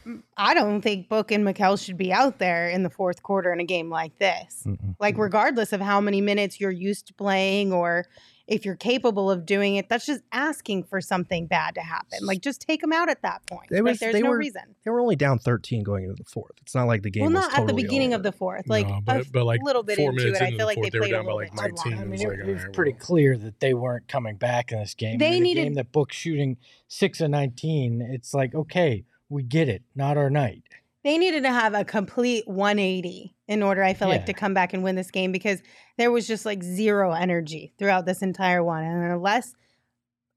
Mm, 0.06 0.22
I 0.38 0.54
don't 0.54 0.82
think 0.82 1.10
Book 1.10 1.32
and 1.32 1.46
Mikal 1.46 1.84
should 1.84 1.98
be 1.98 2.14
out 2.14 2.40
there 2.40 2.70
in 2.70 2.84
the 2.84 2.90
fourth 2.90 3.22
quarter 3.24 3.52
in 3.52 3.60
a 3.60 3.64
game 3.66 3.90
like 3.90 4.18
this. 4.20 4.64
Mm-mm. 4.66 4.96
Like, 5.00 5.18
regardless 5.18 5.74
of 5.74 5.82
how 5.82 6.00
many 6.02 6.22
minutes 6.22 6.60
you're 6.60 6.72
used 6.72 7.08
to 7.08 7.14
playing 7.14 7.72
or 7.74 8.06
if 8.52 8.66
you're 8.66 8.76
capable 8.76 9.32
of 9.32 9.46
doing 9.46 9.78
it, 9.78 9.88
that's 9.90 10.06
just 10.06 10.22
asking 10.32 10.84
for 10.84 11.00
something 11.00 11.48
bad 11.48 11.74
to 11.76 11.82
happen. 11.82 12.20
Like, 12.22 12.42
just 12.42 12.62
take 12.62 12.82
them 12.82 12.92
out 12.92 13.10
at 13.10 13.22
that 13.22 13.46
point. 13.48 13.72
It 13.72 13.82
like, 13.84 13.98
there's 14.00 14.14
they 14.14 14.22
no 14.22 14.30
were- 14.32 14.38
reason. 14.38 14.62
They 14.84 14.92
were 14.92 15.00
only 15.00 15.16
down 15.16 15.40
13 15.40 15.84
going 15.84 16.04
into 16.04 16.16
the 16.16 16.30
fourth. 16.30 16.52
It's 16.62 16.76
not 16.76 16.86
like 16.88 17.02
the 17.02 17.10
game 17.10 17.24
Well, 17.24 17.32
was 17.32 17.42
not 17.44 17.52
at 17.52 17.56
the 17.56 17.62
totally 17.62 17.84
beginning 17.84 18.14
of 18.14 18.24
the 18.24 18.32
fourth. 18.32 18.68
Like, 18.68 18.88
No, 18.88 18.96
a 18.98 19.02
but, 19.02 19.32
but 19.32 19.46
like 19.46 19.62
little 19.64 19.84
bit 19.84 19.96
four 19.98 20.10
into 20.12 20.24
minutes 20.24 20.42
it, 20.42 20.44
I 20.44 20.50
feel 20.50 20.58
the 20.60 20.66
like 20.66 20.76
they 20.76 20.82
fourth, 20.82 20.92
they 20.92 21.00
were 21.00 21.04
played 21.04 21.14
a 21.14 21.16
down 21.16 21.26
by 21.26 21.32
little 21.34 21.38
like 21.38 21.52
bit 21.76 21.82
too 21.84 21.90
19. 21.90 21.92
long. 21.92 22.00
I 22.00 22.02
It 22.02 22.06
mean, 22.06 22.12
was 22.12 22.22
it, 22.22 22.28
like, 22.28 22.38
it 22.40 22.54
was 22.54 22.64
right, 22.66 22.74
pretty 22.74 22.92
well. 22.92 23.00
clear 23.00 23.38
that 23.38 23.60
they 23.62 23.74
weren't 23.74 24.08
coming 24.08 24.36
back 24.36 24.72
in 24.72 24.80
this 24.80 24.94
game. 24.94 25.18
They 25.18 25.28
I 25.28 25.32
mean, 25.32 25.44
needed- 25.44 25.62
a 25.62 25.64
game 25.66 25.74
that 25.76 25.92
book 25.92 26.12
shooting 26.12 26.58
six 26.88 27.22
and 27.22 27.32
nineteen. 27.32 28.02
It's 28.02 28.34
like 28.34 28.54
okay, 28.54 29.06
we 29.30 29.44
get 29.44 29.70
it. 29.70 29.84
Not 29.96 30.18
our 30.18 30.30
night. 30.30 30.64
They 31.04 31.18
needed 31.18 31.44
to 31.44 31.50
have 31.50 31.74
a 31.74 31.84
complete 31.84 32.48
180 32.48 33.36
in 33.48 33.64
order, 33.64 33.84
I 33.84 33.94
feel 33.94 34.08
like, 34.08 34.28
to 34.28 34.34
come 34.34 34.54
back 34.54 34.74
and 34.74 34.84
win 34.84 34.96
this 34.96 35.10
game 35.10 35.32
because 35.32 35.62
there 35.98 36.12
was 36.12 36.28
just 36.28 36.46
like 36.46 36.62
zero 36.62 37.12
energy 37.12 37.74
throughout 37.80 38.06
this 38.06 38.22
entire 38.22 38.64
one. 38.64 38.84
And 38.84 39.12
unless 39.12 39.54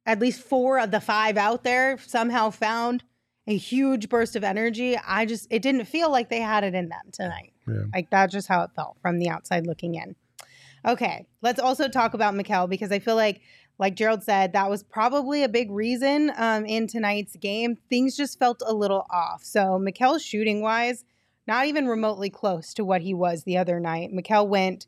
at 0.07 0.21
least 0.21 0.41
four 0.41 0.79
of 0.79 0.91
the 0.91 1.01
five 1.01 1.37
out 1.37 1.65
there 1.65 1.99
somehow 1.99 2.51
found 2.51 3.05
a 3.47 3.57
huge 3.57 4.09
burst 4.09 4.37
of 4.37 4.45
energy, 4.45 4.97
I 4.97 5.27
just, 5.27 5.47
it 5.51 5.61
didn't 5.61 5.85
feel 5.85 6.11
like 6.11 6.31
they 6.31 6.41
had 6.41 6.65
it 6.65 6.75
in 6.75 6.89
them 6.89 6.99
mm, 7.09 7.13
tonight. 7.13 7.53
Yeah. 7.69 7.85
Like 7.93 8.09
that's 8.09 8.33
just 8.33 8.49
how 8.49 8.63
it 8.63 8.71
felt 8.75 8.97
from 9.03 9.19
the 9.19 9.29
outside 9.29 9.67
looking 9.67 9.97
in. 9.97 10.17
Okay, 10.87 11.27
let's 11.41 11.61
also 11.61 11.89
talk 11.89 12.15
about 12.15 12.35
Mikal 12.35 12.69
because 12.69 12.93
I 12.93 12.99
feel 12.99 13.17
like, 13.17 13.41
like 13.79 13.97
Gerald 13.97 14.23
said, 14.23 14.53
that 14.53 14.69
was 14.69 14.83
probably 14.83 15.43
a 15.43 15.49
big 15.49 15.71
reason 15.71 16.31
um, 16.37 16.67
in 16.67 16.87
tonight's 16.87 17.37
game. 17.37 17.77
Things 17.89 18.17
just 18.17 18.39
felt 18.39 18.63
a 18.67 18.75
little 18.75 19.07
off. 19.11 19.43
So 19.43 19.79
Mikal 19.81 20.21
shooting 20.21 20.61
wise, 20.61 21.05
not 21.47 21.67
even 21.67 21.87
remotely 21.87 22.29
close 22.29 22.75
to 22.75 22.85
what 22.85 23.01
he 23.01 23.15
was 23.15 23.45
the 23.45 23.57
other 23.57 23.81
night. 23.81 24.11
Mikal 24.13 24.47
went 24.47 24.87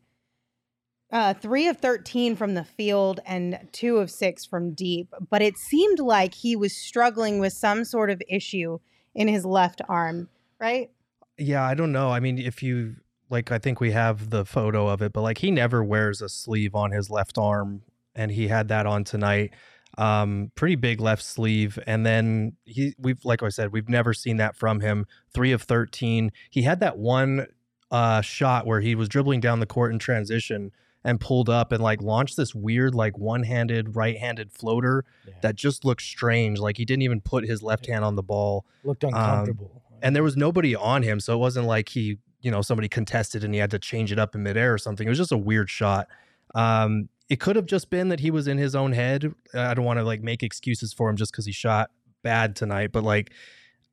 uh, 1.13 1.35
three 1.35 1.69
of 1.69 1.79
13 1.79 2.37
from 2.37 2.55
the 2.55 2.65
field 2.65 3.21
and 3.25 3.59
two 3.73 3.99
of 3.99 4.11
six 4.11 4.45
from 4.45 4.75
deep, 4.75 5.15
but 5.31 5.41
it 5.41 5.57
seemed 5.57 5.99
like 5.99 6.35
he 6.35 6.57
was 6.57 6.77
struggling 6.77 7.39
with 7.39 7.53
some 7.53 7.85
sort 7.85 8.11
of 8.11 8.21
issue 8.29 8.79
in 9.15 9.29
his 9.29 9.47
left 9.47 9.81
arm, 9.89 10.29
right? 10.61 10.91
Yeah, 11.39 11.65
I 11.65 11.75
don't 11.75 11.93
know. 11.93 12.11
I 12.11 12.21
mean, 12.21 12.39
if 12.39 12.63
you 12.63 12.97
like, 13.29 13.51
I 13.53 13.59
think 13.59 13.81
we 13.81 13.91
have 13.93 14.31
the 14.31 14.45
photo 14.45 14.89
of 14.89 15.03
it, 15.03 15.13
but 15.13 15.23
like 15.23 15.39
he 15.39 15.51
never 15.51 15.83
wears 15.83 16.23
a 16.23 16.29
sleeve 16.29 16.75
on 16.75 16.91
his 16.93 17.11
left 17.11 17.39
arm, 17.39 17.83
and 18.15 18.31
he 18.31 18.49
had 18.49 18.69
that 18.69 18.87
on 18.87 19.05
tonight. 19.05 19.53
Um, 19.99 20.53
pretty 20.57 20.77
big 20.77 21.01
left 21.01 21.23
sleeve, 21.23 21.79
and 21.87 22.05
then 22.05 22.53
he 22.65 22.95
we've 22.99 23.25
like 23.25 23.43
I 23.43 23.49
said, 23.49 23.73
we've 23.73 23.89
never 23.89 24.13
seen 24.13 24.37
that 24.37 24.55
from 24.55 24.81
him. 24.81 25.07
Three 25.33 25.53
of 25.53 25.63
thirteen. 25.63 26.33
He 26.51 26.63
had 26.63 26.81
that 26.81 26.99
one 26.99 27.47
uh 27.91 28.21
shot 28.21 28.67
where 28.67 28.81
he 28.81 28.95
was 28.95 29.09
dribbling 29.09 29.41
down 29.41 29.61
the 29.61 29.67
court 29.67 29.93
in 29.93 29.99
transition 29.99 30.73
and 31.05 31.21
pulled 31.21 31.49
up 31.49 31.71
and 31.71 31.81
like 31.81 32.03
launched 32.03 32.37
this 32.37 32.53
weird 32.53 32.97
like 32.97 33.17
one-handed 33.17 33.95
right-handed 33.95 34.51
floater 34.51 35.05
Yeah. 35.27 35.35
that 35.43 35.55
just 35.55 35.85
looked 35.85 36.03
strange 36.03 36.59
like 36.59 36.77
he 36.79 36.85
didn't 36.85 37.03
even 37.03 37.21
put 37.21 37.45
his 37.47 37.63
left 37.63 37.87
hand 37.87 38.05
on 38.05 38.17
the 38.17 38.25
ball 38.25 38.67
Looked 38.83 39.05
uncomfortable. 39.05 39.83
and 40.03 40.17
there 40.17 40.25
was 40.25 40.37
nobody 40.37 40.75
on 40.75 41.05
him, 41.05 41.21
so 41.21 41.33
it 41.35 41.37
wasn't 41.39 41.67
like 41.67 41.91
he, 41.91 42.19
you 42.47 42.53
know, 42.53 42.63
somebody 42.63 42.89
contested 42.89 43.43
and 43.43 43.53
he 43.53 43.59
had 43.59 43.73
to 43.73 43.79
change 43.81 44.13
it 44.13 44.21
up 44.21 44.37
in 44.37 44.45
midair 44.45 44.73
or 44.73 44.79
something. 44.79 45.05
It 45.05 45.11
was 45.11 45.19
just 45.19 45.33
a 45.33 45.37
weird 45.37 45.69
shot. 45.69 46.07
Um, 46.55 47.09
it 47.29 47.41
could 47.41 47.57
have 47.57 47.67
just 47.67 47.91
been 47.91 48.09
that 48.11 48.21
he 48.21 48.31
was 48.31 48.47
in 48.47 48.57
his 48.57 48.77
own 48.77 48.93
head. 48.93 49.35
I 49.53 49.75
don't 49.75 49.85
want 49.85 49.99
to 49.99 50.05
like 50.05 50.23
make 50.23 50.45
excuses 50.45 50.93
for 50.93 51.11
him 51.11 51.17
just 51.17 51.33
because 51.33 51.45
he 51.45 51.51
shot 51.51 51.91
bad 52.23 52.55
tonight, 52.55 52.93
but 52.93 53.03
like 53.03 53.33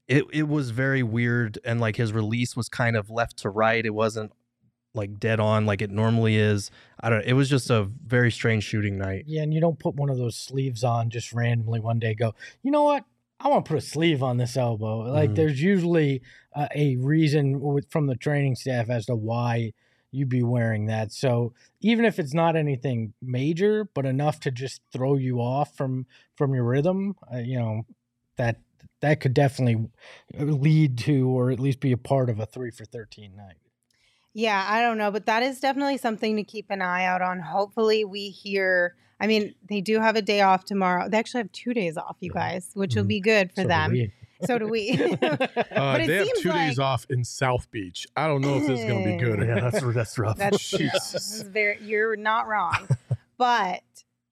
it 0.08 0.26
it 0.32 0.48
was 0.48 0.70
very 0.70 1.02
weird 1.02 1.58
and 1.66 1.82
like 1.82 1.96
his 1.96 2.14
release 2.14 2.56
was 2.56 2.70
kind 2.70 2.96
of 2.96 3.10
left 3.10 3.38
to 3.38 3.50
right. 3.50 3.84
It 3.84 3.96
wasn't 3.96 4.32
like 4.94 5.20
dead 5.20 5.40
on 5.40 5.66
like 5.66 5.82
it 5.82 5.90
normally 5.90 6.36
is. 6.36 6.70
I 7.02 7.10
don't. 7.10 7.26
It 7.26 7.34
was 7.34 7.50
just 7.50 7.72
a 7.72 7.90
very 8.06 8.30
strange 8.30 8.66
shooting 8.66 9.00
night. 9.00 9.24
Yeah, 9.26 9.42
and 9.42 9.52
you 9.52 9.62
don't 9.62 9.80
put 9.80 9.96
one 9.96 10.12
of 10.12 10.20
those 10.20 10.38
sleeves 10.38 10.84
on 10.84 11.10
just 11.10 11.34
randomly 11.34 11.80
one 11.80 11.98
day. 11.98 12.14
Go, 12.14 12.36
you 12.62 12.70
know 12.70 12.84
what? 12.84 13.04
I 13.44 13.50
want 13.50 13.66
to 13.66 13.70
put 13.70 13.78
a 13.78 13.82
sleeve 13.82 14.24
on 14.24 14.38
this 14.38 14.56
elbow. 14.58 15.00
Like, 15.00 15.32
Mhm. 15.32 15.36
there's 15.36 15.62
usually 15.62 16.22
uh, 16.56 16.68
a 16.76 16.96
reason 16.98 17.60
with, 17.60 17.92
from 17.92 18.08
the 18.08 18.16
training 18.16 18.56
staff 18.56 18.90
as 18.90 19.08
to 19.08 19.16
why 19.16 19.74
you'd 20.12 20.30
be 20.30 20.44
wearing 20.44 20.86
that. 20.88 21.12
So 21.12 21.54
even 21.82 22.06
if 22.06 22.20
it's 22.20 22.34
not 22.34 22.56
anything 22.56 23.14
major, 23.22 23.86
but 23.94 24.06
enough 24.06 24.40
to 24.42 24.52
just 24.52 24.82
throw 24.92 25.16
you 25.18 25.40
off 25.42 25.76
from 25.76 26.06
from 26.38 26.54
your 26.54 26.64
rhythm, 26.64 27.16
uh, 27.34 27.40
you 27.40 27.60
know, 27.60 27.84
that 28.38 28.62
that 29.02 29.20
could 29.22 29.34
definitely 29.34 29.90
lead 30.38 30.98
to, 31.00 31.28
or 31.30 31.52
at 31.52 31.60
least 31.60 31.80
be 31.80 31.92
a 31.92 31.98
part 31.98 32.30
of 32.30 32.40
a 32.40 32.46
three 32.46 32.72
for 32.72 32.86
thirteen 32.86 33.36
night. 33.36 33.58
Yeah, 34.34 34.66
I 34.68 34.82
don't 34.82 34.98
know, 34.98 35.12
but 35.12 35.26
that 35.28 35.44
is 35.44 35.60
definitely 35.60 35.98
something 35.98 36.36
to 36.38 36.44
keep 36.44 36.68
an 36.70 36.82
eye 36.82 37.06
out 37.06 37.22
on. 37.22 37.40
Hopefully, 37.40 38.04
we 38.06 38.30
hear. 38.30 38.96
I 39.20 39.28
mean, 39.28 39.54
they 39.70 39.80
do 39.80 40.00
have 40.00 40.16
a 40.16 40.22
day 40.22 40.42
off 40.42 40.66
tomorrow. 40.66 41.08
They 41.08 41.18
actually 41.18 41.42
have 41.42 41.52
two 41.52 41.74
days 41.74 41.98
off, 41.98 42.18
you 42.20 42.32
guys, 42.32 42.72
which 42.74 42.96
will 42.96 43.04
Mhm. 43.04 43.08
be 43.08 43.20
good 43.22 43.52
for 43.54 43.62
So 43.62 43.68
them. 43.68 43.92
we. 43.92 44.12
So 44.46 44.58
do 44.60 44.68
we. 44.68 44.92
Uh, 45.22 45.94
But 45.94 46.02
it 46.02 46.08
they 46.08 46.16
have 46.18 46.26
seems 46.28 46.40
two 46.42 46.52
days 46.52 46.80
off 46.80 47.06
in 47.10 47.24
South 47.24 47.70
Beach. 47.72 48.06
I 48.18 48.28
don't 48.28 48.42
know 48.42 48.58
if 48.58 48.68
this 48.68 48.80
is 48.80 48.86
going 48.86 49.04
to 49.04 49.10
be 49.12 49.18
good. 49.18 49.40
Yeah, 49.48 49.60
that's 49.70 49.82
that's 49.94 50.18
rough. 50.18 50.38
That's 50.38 50.68
true. 50.70 50.80
Jesus. 50.80 51.12
This 51.12 51.34
is 51.36 51.42
very, 51.44 51.78
you're 51.82 52.16
not 52.16 52.48
wrong. 52.48 52.88
but 53.38 53.84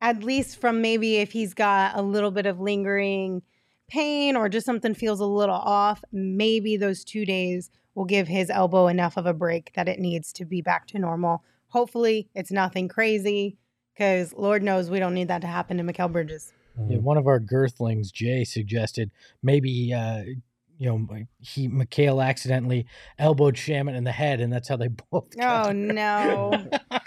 at 0.02 0.24
least 0.24 0.60
from 0.60 0.82
maybe 0.82 1.18
if 1.18 1.32
he's 1.32 1.54
got 1.54 1.96
a 1.98 2.02
little 2.02 2.32
bit 2.32 2.46
of 2.48 2.60
lingering 2.60 3.42
pain 3.88 4.36
or 4.36 4.50
just 4.50 4.66
something 4.66 4.94
feels 4.94 5.20
a 5.20 5.26
little 5.26 5.56
off, 5.56 6.04
maybe 6.12 6.76
those 6.78 7.04
two 7.04 7.26
days 7.26 7.70
will 7.96 8.06
give 8.06 8.28
his 8.28 8.50
elbow 8.50 8.88
enough 8.88 9.18
of 9.18 9.26
a 9.26 9.34
break 9.34 9.72
that 9.76 9.88
it 9.88 10.00
needs 10.00 10.32
to 10.34 10.46
be 10.46 10.62
back 10.62 10.88
to 10.88 11.00
normal. 11.00 11.44
Hopefully, 11.70 12.30
it's 12.36 12.52
nothing 12.52 12.88
crazy 12.88 13.58
because 13.94 14.34
Lord 14.34 14.64
knows 14.64 14.90
we 14.90 15.00
don't 15.00 15.14
need 15.14 15.28
that 15.28 15.42
to 15.42 15.48
happen 15.48 15.78
to 15.78 15.84
Mikal 15.84 16.12
Bridges. 16.12 16.54
Yeah, 16.88 16.98
one 16.98 17.18
of 17.18 17.28
our 17.28 17.40
girthlings, 17.40 18.12
Jay, 18.12 18.44
suggested 18.44 19.12
maybe 19.44 19.94
uh, 19.94 20.24
you 20.78 20.88
know 20.90 21.08
he 21.40 21.68
Mikal 21.68 22.24
accidentally 22.26 22.86
elbowed 23.20 23.56
Shamet 23.56 23.96
in 23.96 24.04
the 24.04 24.12
head, 24.12 24.40
and 24.42 24.52
that's 24.52 24.68
how 24.70 24.78
they 24.78 24.88
both. 25.12 25.36
got 25.36 25.66
Oh, 25.66 25.74
there. 25.74 25.74
no. 25.74 26.68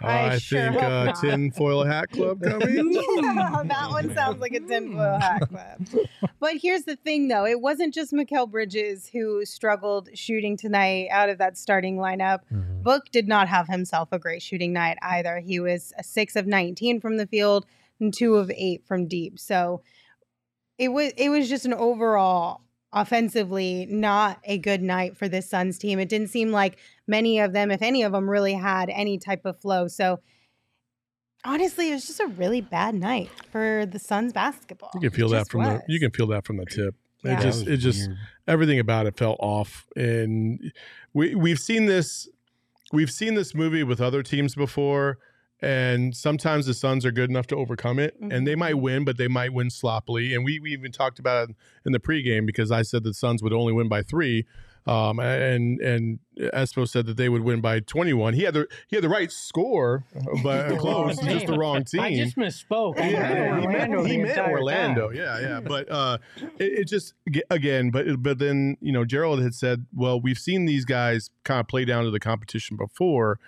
I 0.00 0.30
I, 0.30 0.38
sure 0.38 0.60
think 0.60 0.74
hope 0.74 0.82
uh, 0.82 1.04
not. 1.06 1.20
Tinfoil 1.20 1.84
Hat 1.84 2.10
Club 2.10 2.42
coming. 2.42 2.92
Yeah, 3.22 3.62
that 3.64 3.90
one 3.90 4.14
sounds 4.14 4.40
like 4.40 4.52
a 4.52 4.60
tinfoil 4.60 5.18
hat 5.18 5.48
club. 5.48 5.86
But 6.40 6.56
here's 6.56 6.82
the 6.84 6.96
thing, 6.96 7.28
though: 7.28 7.44
it 7.46 7.60
wasn't 7.60 7.94
just 7.94 8.12
Mikal 8.12 8.50
Bridges 8.50 9.08
who 9.12 9.44
struggled 9.44 10.08
shooting 10.14 10.56
tonight 10.56 11.08
out 11.10 11.28
of 11.28 11.38
that 11.38 11.56
starting 11.56 11.96
lineup. 11.96 12.40
Mhm. 12.52 12.82
Book 12.82 13.04
did 13.12 13.28
not 13.28 13.48
have 13.48 13.68
himself 13.68 14.08
a 14.12 14.18
great 14.18 14.42
shooting 14.42 14.72
night 14.72 14.98
either. 15.02 15.38
He 15.38 15.60
was 15.60 15.92
a 15.98 16.02
six 16.02 16.34
of 16.36 16.46
19 16.46 17.00
from 17.00 17.16
the 17.16 17.26
field 17.26 17.66
and 18.00 18.12
two 18.12 18.34
of 18.36 18.50
eight 18.56 18.84
from 18.86 19.06
deep. 19.06 19.38
So 19.38 19.82
it 20.78 20.88
was 20.88 21.12
it 21.16 21.28
was 21.28 21.48
just 21.48 21.64
an 21.64 21.74
overall 21.74 22.62
offensively 22.92 23.86
not 23.88 24.38
a 24.44 24.58
good 24.58 24.82
night 24.82 25.16
for 25.16 25.28
this 25.28 25.48
Suns 25.48 25.78
team. 25.78 25.98
It 25.98 26.08
didn't 26.08 26.28
seem 26.28 26.50
like 26.50 26.78
many 27.06 27.40
of 27.40 27.52
them, 27.52 27.70
if 27.70 27.82
any 27.82 28.02
of 28.02 28.12
them, 28.12 28.28
really 28.28 28.54
had 28.54 28.90
any 28.90 29.18
type 29.18 29.44
of 29.44 29.60
flow. 29.60 29.88
So 29.88 30.20
honestly, 31.44 31.90
it 31.90 31.94
was 31.94 32.06
just 32.06 32.20
a 32.20 32.26
really 32.26 32.60
bad 32.60 32.94
night 32.94 33.30
for 33.50 33.86
the 33.86 33.98
Suns 33.98 34.32
basketball. 34.32 34.90
You 34.94 35.00
can 35.00 35.10
feel 35.10 35.28
It 35.28 35.30
that 35.30 35.38
just 35.40 35.50
from 35.50 35.64
the 35.64 35.82
you 35.88 36.00
can 36.00 36.10
feel 36.10 36.26
that 36.28 36.44
from 36.46 36.56
the 36.58 36.66
tip. 36.66 36.94
Yeah. 37.24 37.38
It 37.38 37.42
just 37.42 37.66
it 37.66 37.76
just 37.78 38.08
weird. 38.08 38.18
everything 38.48 38.78
about 38.78 39.06
it 39.06 39.16
felt 39.16 39.38
off. 39.40 39.86
And 39.96 40.72
we 41.12 41.34
we've 41.34 41.60
seen 41.60 41.86
this 41.86 42.28
we've 42.92 43.10
seen 43.10 43.34
this 43.34 43.54
movie 43.54 43.82
with 43.82 44.00
other 44.00 44.22
teams 44.22 44.54
before 44.54 45.18
and 45.62 46.14
sometimes 46.14 46.66
the 46.66 46.74
Suns 46.74 47.06
are 47.06 47.12
good 47.12 47.30
enough 47.30 47.46
to 47.46 47.56
overcome 47.56 48.00
it, 48.00 48.16
and 48.20 48.44
they 48.46 48.56
might 48.56 48.74
mm-hmm. 48.74 48.82
win, 48.82 49.04
but 49.04 49.16
they 49.16 49.28
might 49.28 49.52
win 49.52 49.70
sloppily. 49.70 50.34
And 50.34 50.44
we, 50.44 50.58
we 50.58 50.72
even 50.72 50.90
talked 50.90 51.20
about 51.20 51.48
it 51.48 51.56
in 51.86 51.92
the 51.92 52.00
pregame 52.00 52.44
because 52.44 52.72
I 52.72 52.82
said 52.82 53.04
the 53.04 53.14
Suns 53.14 53.44
would 53.44 53.52
only 53.52 53.72
win 53.72 53.88
by 53.88 54.02
three, 54.02 54.44
um, 54.86 55.20
and 55.20 55.80
and 55.80 56.18
Espo 56.38 56.88
said 56.88 57.06
that 57.06 57.16
they 57.16 57.28
would 57.28 57.42
win 57.42 57.60
by 57.60 57.80
21. 57.80 58.34
He 58.34 58.42
had 58.42 58.54
the 58.54 58.66
he 58.88 58.96
had 58.96 59.04
the 59.04 59.08
right 59.08 59.30
score, 59.30 60.04
but 60.42 60.78
close, 60.78 61.18
just 61.18 61.46
the 61.46 61.56
wrong 61.56 61.84
team. 61.84 62.00
I 62.00 62.14
just 62.14 62.36
misspoke. 62.36 62.96
Yeah, 62.96 63.60
meant 63.60 63.60
he 63.60 63.66
meant, 63.66 63.92
Orlando 63.92 64.04
he 64.04 64.18
meant 64.18 64.38
Orlando. 64.38 65.10
Yeah, 65.10 65.40
yeah. 65.40 65.60
But 65.60 65.90
uh, 65.90 66.18
it, 66.58 66.80
it 66.80 66.88
just 66.88 67.14
again, 67.50 67.90
but 67.90 68.22
but 68.22 68.38
then 68.38 68.76
you 68.80 68.92
know 68.92 69.04
Gerald 69.04 69.40
had 69.40 69.54
said, 69.54 69.86
well, 69.94 70.20
we've 70.20 70.38
seen 70.38 70.64
these 70.64 70.84
guys 70.84 71.30
kind 71.44 71.60
of 71.60 71.68
play 71.68 71.84
down 71.84 72.04
to 72.04 72.10
the 72.10 72.20
competition 72.20 72.76
before, 72.76 73.38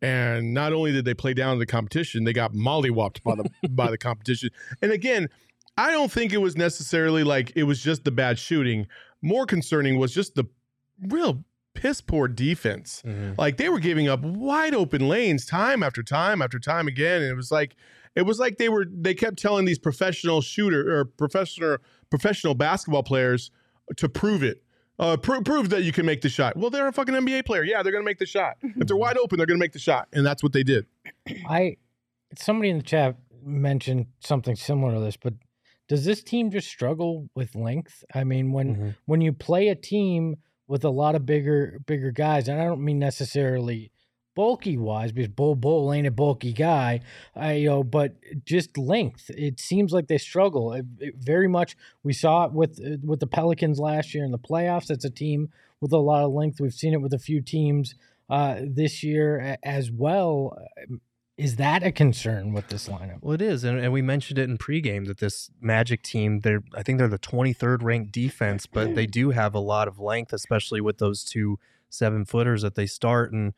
and 0.00 0.54
not 0.54 0.72
only 0.72 0.92
did 0.92 1.04
they 1.04 1.14
play 1.14 1.34
down 1.34 1.56
to 1.56 1.58
the 1.58 1.66
competition, 1.66 2.24
they 2.24 2.32
got 2.32 2.52
mollywopped 2.52 3.22
by 3.22 3.34
the 3.34 3.50
by 3.70 3.90
the 3.90 3.98
competition. 3.98 4.50
And 4.80 4.92
again, 4.92 5.28
I 5.76 5.90
don't 5.90 6.12
think 6.12 6.32
it 6.32 6.38
was 6.38 6.56
necessarily 6.56 7.24
like 7.24 7.52
it 7.56 7.64
was 7.64 7.80
just 7.80 8.04
the 8.04 8.12
bad 8.12 8.38
shooting. 8.38 8.86
More 9.22 9.46
concerning 9.46 9.98
was 9.98 10.12
just 10.12 10.34
the 10.34 10.44
real 11.00 11.44
piss 11.74 12.00
poor 12.00 12.28
defense. 12.28 13.02
Like 13.38 13.56
they 13.56 13.68
were 13.68 13.80
giving 13.80 14.08
up 14.08 14.20
wide 14.22 14.74
open 14.74 15.08
lanes 15.08 15.44
time 15.46 15.82
after 15.82 16.02
time 16.02 16.40
after 16.42 16.58
time 16.58 16.86
again, 16.88 17.22
and 17.22 17.30
it 17.30 17.34
was 17.36 17.50
like 17.50 17.74
it 18.14 18.22
was 18.22 18.38
like 18.38 18.58
they 18.58 18.68
were 18.68 18.86
they 18.90 19.14
kept 19.14 19.38
telling 19.38 19.64
these 19.64 19.78
professional 19.78 20.40
shooter 20.40 20.98
or 21.00 21.04
professional 21.04 21.78
professional 22.10 22.54
basketball 22.54 23.02
players 23.02 23.50
to 23.96 24.08
prove 24.08 24.42
it. 24.42 24.62
Uh, 24.96 25.16
pro- 25.16 25.42
prove 25.42 25.70
that 25.70 25.82
you 25.82 25.90
can 25.90 26.06
make 26.06 26.20
the 26.20 26.28
shot. 26.28 26.56
Well, 26.56 26.70
they're 26.70 26.86
a 26.86 26.92
fucking 26.92 27.14
NBA 27.16 27.44
player. 27.46 27.64
Yeah, 27.64 27.82
they're 27.82 27.90
gonna 27.90 28.04
make 28.04 28.18
the 28.20 28.26
shot. 28.26 28.56
If 28.62 28.86
they're 28.86 28.96
wide 28.96 29.18
open, 29.18 29.38
they're 29.38 29.46
gonna 29.46 29.58
make 29.58 29.72
the 29.72 29.78
shot, 29.80 30.06
and 30.12 30.24
that's 30.24 30.40
what 30.42 30.52
they 30.52 30.62
did. 30.62 30.86
I 31.48 31.76
somebody 32.38 32.70
in 32.70 32.76
the 32.78 32.84
chat 32.84 33.16
mentioned 33.42 34.06
something 34.20 34.54
similar 34.54 34.94
to 34.94 35.00
this, 35.00 35.16
but 35.16 35.34
does 35.88 36.04
this 36.04 36.22
team 36.22 36.50
just 36.52 36.68
struggle 36.68 37.28
with 37.34 37.56
length? 37.56 38.04
I 38.14 38.22
mean, 38.22 38.52
when 38.52 38.76
Mhm. 38.76 38.94
when 39.06 39.20
you 39.20 39.32
play 39.32 39.68
a 39.68 39.74
team 39.74 40.36
with 40.66 40.84
a 40.84 40.90
lot 40.90 41.14
of 41.14 41.26
bigger 41.26 41.78
bigger 41.86 42.10
guys, 42.10 42.48
and 42.48 42.60
I 42.60 42.64
don't 42.64 42.84
mean 42.84 42.98
necessarily 42.98 43.90
bulky 44.34 44.76
wise 44.76 45.12
because 45.12 45.28
Bol 45.28 45.54
Bol 45.54 45.92
ain't 45.92 46.06
a 46.06 46.10
bulky 46.10 46.52
guy, 46.52 47.00
I 47.36 47.52
you 47.54 47.68
know, 47.68 47.84
but 47.84 48.14
just 48.44 48.76
length. 48.76 49.30
It 49.30 49.60
seems 49.60 49.92
like 49.92 50.08
they 50.08 50.18
struggle 50.18 50.72
It- 50.72 50.86
it 50.98 51.14
very 51.18 51.48
much. 51.48 51.76
We 52.02 52.12
saw 52.12 52.44
it 52.46 52.52
with 52.52 52.80
uh, 52.84 52.96
with 53.04 53.20
the 53.20 53.26
Pelicans 53.26 53.78
last 53.78 54.14
year 54.14 54.24
in 54.24 54.32
the 54.32 54.38
playoffs. 54.38 54.90
It's 54.90 55.04
a 55.04 55.10
team 55.10 55.50
with 55.80 55.92
a 55.92 55.98
lot 55.98 56.24
of 56.24 56.32
length. 56.32 56.60
We've 56.60 56.72
seen 56.72 56.92
it 56.94 57.00
with 57.00 57.12
a 57.14 57.18
few 57.18 57.40
teams 57.40 57.94
uh, 58.30 58.60
this 58.66 59.02
year 59.04 59.58
as 59.62 59.90
well. 59.90 60.56
Is 61.36 61.56
that 61.56 61.82
a 61.82 61.90
concern 61.90 62.52
with 62.52 62.68
this 62.68 62.88
lineup? 62.88 63.18
Well, 63.20 63.34
it 63.34 63.42
is, 63.42 63.64
and, 63.64 63.80
and 63.80 63.92
we 63.92 64.02
mentioned 64.02 64.38
it 64.38 64.48
in 64.48 64.56
pregame 64.56 65.06
that 65.08 65.18
this 65.18 65.50
Magic 65.60 66.02
team, 66.02 66.40
they're 66.40 66.62
I 66.74 66.84
think 66.84 66.98
they're 66.98 67.08
the 67.08 67.18
23rd 67.18 67.82
ranked 67.82 68.12
defense, 68.12 68.66
but 68.66 68.94
they 68.94 69.06
do 69.06 69.30
have 69.30 69.54
a 69.54 69.58
lot 69.58 69.88
of 69.88 69.98
length, 69.98 70.32
especially 70.32 70.80
with 70.80 70.98
those 70.98 71.24
two 71.24 71.58
seven 71.88 72.24
footers 72.24 72.62
that 72.62 72.76
they 72.76 72.86
start. 72.86 73.32
And 73.32 73.52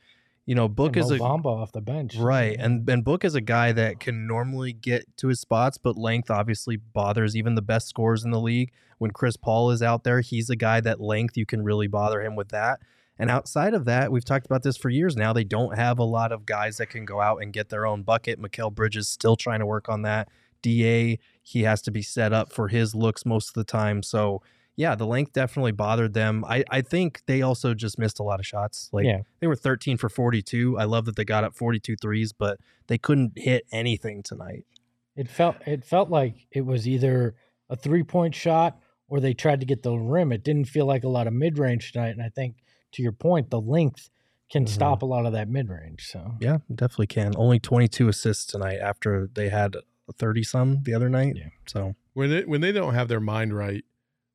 you 0.47 0.55
know, 0.55 0.69
Book 0.69 0.97
is 0.97 1.11
Mo 1.11 1.17
a 1.17 1.19
Bamba 1.19 1.47
off 1.47 1.73
the 1.73 1.83
bench, 1.83 2.17
right, 2.17 2.57
and 2.59 2.89
and 2.89 3.05
Book 3.05 3.27
is 3.27 3.35
a 3.35 3.43
guy 3.43 3.73
that 3.73 4.01
can 4.01 4.27
normally 4.27 4.73
get 4.73 5.05
to 5.19 5.29
his 5.29 5.41
spots, 5.41 5.77
but 5.77 5.99
length 5.99 6.31
obviously 6.31 6.77
bothers 6.77 7.37
even 7.37 7.57
the 7.57 7.63
best 7.63 7.89
scorers 7.89 8.25
in 8.25 8.31
the 8.31 8.41
league. 8.41 8.73
When 8.97 9.11
Chris 9.11 9.37
Paul 9.37 9.71
is 9.71 9.83
out 9.83 10.03
there, 10.03 10.23
he's 10.23 10.49
a 10.49 10.57
guy 10.57 10.81
that 10.81 10.99
length 10.99 11.37
you 11.37 11.45
can 11.45 11.63
really 11.63 11.89
bother 11.89 12.23
him 12.23 12.37
with 12.37 12.49
that. 12.49 12.81
And 13.19 13.31
outside 13.31 13.73
of 13.75 13.85
that, 13.87 14.13
we've 14.13 14.25
talked 14.25 14.47
about 14.47 14.63
this 14.63 14.77
for 14.77 14.91
years 14.91 15.17
now. 15.17 15.33
They 15.33 15.45
don't 15.45 15.77
have 15.77 15.99
a 15.99 16.05
lot 16.05 16.33
of 16.33 16.45
guys 16.45 16.77
that 16.77 16.87
can 16.91 17.05
go 17.05 17.21
out 17.21 17.43
and 17.43 17.53
get 17.53 17.69
their 17.71 17.87
own 17.87 18.03
bucket. 18.03 18.41
Mikal 18.41 18.75
Bridges 18.75 19.09
still 19.09 19.37
trying 19.37 19.61
to 19.61 19.67
work 19.67 19.89
on 19.89 20.03
that. 20.03 20.29
Da, 20.63 21.19
he 21.43 21.63
has 21.63 21.81
to 21.83 21.91
be 21.91 22.03
set 22.03 22.33
up 22.33 22.53
for 22.53 22.69
his 22.69 22.95
looks 22.95 23.25
most 23.25 23.49
of 23.49 23.55
the 23.55 23.65
time. 23.65 24.03
So 24.03 24.43
yeah, 24.79 24.95
the 24.95 25.07
length 25.07 25.33
definitely 25.33 25.73
bothered 25.73 26.13
them. 26.13 26.45
I, 26.45 26.63
I 26.71 26.83
think 26.83 27.23
they 27.27 27.41
also 27.41 27.73
just 27.73 27.99
missed 27.99 28.19
a 28.21 28.23
lot 28.23 28.41
of 28.41 28.47
shots. 28.47 28.91
Like 28.93 29.07
Yeah. 29.07 29.21
they 29.41 29.47
were 29.47 29.57
13 29.57 29.97
for 29.97 30.11
42. 30.11 30.79
I 30.79 30.85
love 30.85 31.07
that 31.07 31.17
they 31.17 31.25
got 31.25 31.45
up 31.45 31.55
42 31.55 31.97
threes, 31.97 32.33
but 32.35 32.59
they 32.87 32.99
couldn't 32.99 33.33
hit 33.37 33.65
anything 33.73 34.23
tonight. 34.23 34.67
It 35.15 35.31
felt 35.31 35.57
it 35.67 35.83
felt 35.83 36.11
like 36.11 36.47
it 36.51 36.67
was 36.67 36.87
either 36.87 37.35
a 37.71 37.77
three 37.77 38.03
point 38.03 38.35
shot 38.35 38.79
or 39.09 39.19
they 39.21 39.33
tried 39.33 39.61
to 39.61 39.67
get 39.67 39.83
the 39.83 39.97
rim. 39.97 40.31
It 40.31 40.45
didn't 40.45 40.67
feel 40.67 40.85
like 40.85 41.05
a 41.05 41.09
lot 41.09 41.27
of 41.27 41.33
mid 41.33 41.59
range 41.59 41.93
tonight. 41.93 42.11
And 42.11 42.23
I 42.23 42.29
think 42.29 42.57
to 42.93 43.03
your 43.03 43.13
point, 43.13 43.51
the 43.51 43.61
length 43.61 44.11
can 44.51 44.65
Mhm. 44.65 44.69
stop 44.69 45.03
a 45.03 45.07
lot 45.07 45.27
of 45.27 45.33
that 45.33 45.49
mid 45.49 45.69
range. 45.69 46.07
So 46.07 46.37
Yeah, 46.41 46.59
definitely 46.73 47.09
can. 47.09 47.35
Only 47.37 47.59
22 47.59 48.09
assists 48.09 48.47
tonight 48.47 48.79
after 48.81 49.29
they 49.35 49.49
had 49.49 49.77
30 50.19 50.43
some 50.45 50.83
the 50.85 50.95
other 50.95 51.09
night. 51.09 51.35
Yeah. 51.37 51.49
So 51.67 51.97
When 52.15 52.31
they, 52.31 52.45
when 52.45 52.61
they 52.61 52.73
don't 52.73 52.95
have 52.95 53.09
their 53.09 53.21
mind 53.21 53.55
right, 53.57 53.85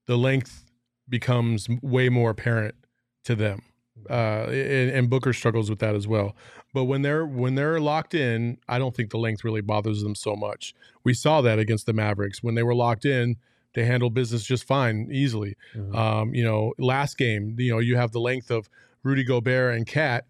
the 0.08 0.18
length 0.18 0.66
becomes 1.08 1.68
way 1.82 2.10
more 2.10 2.30
apparent 2.32 2.76
to 3.24 3.36
them. 3.36 3.62
Uh, 4.10 4.46
and, 4.50 4.90
and 4.92 5.10
Booker 5.10 5.32
struggles 5.34 5.70
with 5.70 5.80
that 5.80 5.96
as 5.96 6.08
well. 6.08 6.36
But 6.74 6.86
when 6.86 7.02
they're 7.04 7.26
when 7.26 7.56
they're 7.56 7.80
locked 7.80 8.14
in, 8.14 8.58
I 8.68 8.80
don't 8.80 8.96
think 8.96 9.12
the 9.12 9.18
length 9.18 9.44
really 9.44 9.62
bothers 9.62 10.02
them 10.02 10.16
so 10.16 10.36
much. 10.36 10.74
We 11.04 11.14
saw 11.14 11.42
that 11.42 11.60
against 11.60 11.86
the 11.86 11.94
Mavericks 11.94 12.42
when 12.42 12.56
they 12.56 12.64
were 12.64 12.74
locked 12.76 13.06
in. 13.06 13.36
They 13.74 13.86
handled 13.86 14.14
business 14.14 14.44
just 14.44 14.66
fine, 14.66 15.08
easily. 15.12 15.56
mhm. 15.76 15.96
Um, 15.96 16.36
you 16.36 16.44
know, 16.44 16.74
last 16.78 17.18
game, 17.18 17.56
you 17.58 17.72
know, 17.72 17.80
you 17.80 17.96
have 17.98 18.12
the 18.12 18.20
length 18.20 18.52
of 18.52 18.70
Rudy 19.04 19.24
Gobert 19.24 19.76
and 19.76 19.88
KAT, 19.88 20.26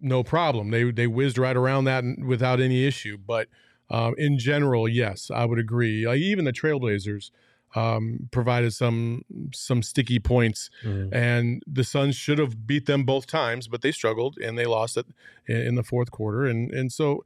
no 0.00 0.22
problem. 0.22 0.70
They 0.70 0.90
they 0.90 1.06
whizzed 1.06 1.38
right 1.38 1.56
around 1.56 1.84
that 1.84 2.04
without 2.26 2.60
any 2.60 2.86
issue. 2.86 3.16
But 3.18 3.48
um, 3.90 4.14
in 4.18 4.38
general, 4.38 4.88
yes, 4.88 5.30
I 5.30 5.44
would 5.44 5.58
agree. 5.58 6.06
Like 6.06 6.18
even 6.20 6.44
the 6.44 6.52
Trailblazers 6.52 7.30
um, 7.76 8.28
provided 8.32 8.72
some 8.72 9.24
some 9.52 9.82
sticky 9.82 10.18
points, 10.18 10.70
Mhm. 10.84 11.08
and 11.12 11.62
the 11.66 11.84
Suns 11.84 12.16
should 12.16 12.38
have 12.38 12.66
beat 12.66 12.86
them 12.86 13.04
both 13.04 13.26
times, 13.26 13.68
but 13.68 13.82
they 13.82 13.92
struggled 13.92 14.38
and 14.38 14.56
they 14.58 14.64
lost 14.66 14.96
it 14.96 15.06
in, 15.46 15.56
in 15.56 15.74
the 15.74 15.82
fourth 15.82 16.10
quarter. 16.10 16.44
And 16.46 16.70
and 16.72 16.92
so 16.92 17.24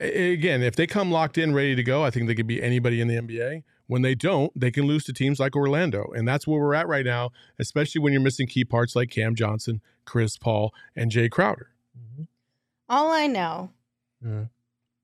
again, 0.00 0.62
if 0.62 0.76
they 0.76 0.86
come 0.86 1.10
locked 1.10 1.38
in, 1.38 1.54
ready 1.54 1.74
to 1.74 1.82
go, 1.82 2.02
I 2.04 2.10
think 2.10 2.26
they 2.26 2.34
could 2.34 2.46
be 2.46 2.62
anybody 2.62 3.00
in 3.00 3.08
the 3.08 3.14
NBA. 3.16 3.62
When 3.86 4.02
they 4.02 4.14
don't, 4.14 4.50
they 4.58 4.70
can 4.70 4.84
lose 4.86 5.04
to 5.04 5.12
teams 5.12 5.38
like 5.38 5.54
Orlando, 5.54 6.10
and 6.16 6.26
that's 6.26 6.46
where 6.46 6.60
we're 6.60 6.74
at 6.74 6.88
right 6.88 7.04
now. 7.04 7.30
Especially 7.58 8.00
when 8.00 8.12
you're 8.12 8.22
missing 8.22 8.46
key 8.46 8.64
parts 8.64 8.96
like 8.96 9.10
Cam 9.10 9.34
Johnson, 9.34 9.80
Chris 10.04 10.38
Paul, 10.38 10.72
and 10.96 11.10
Jay 11.10 11.28
Crowder. 11.28 11.68
Mhm. 11.96 12.26
All 12.88 13.10
I 13.12 13.26
know 13.26 13.70
Mhm. 14.24 14.48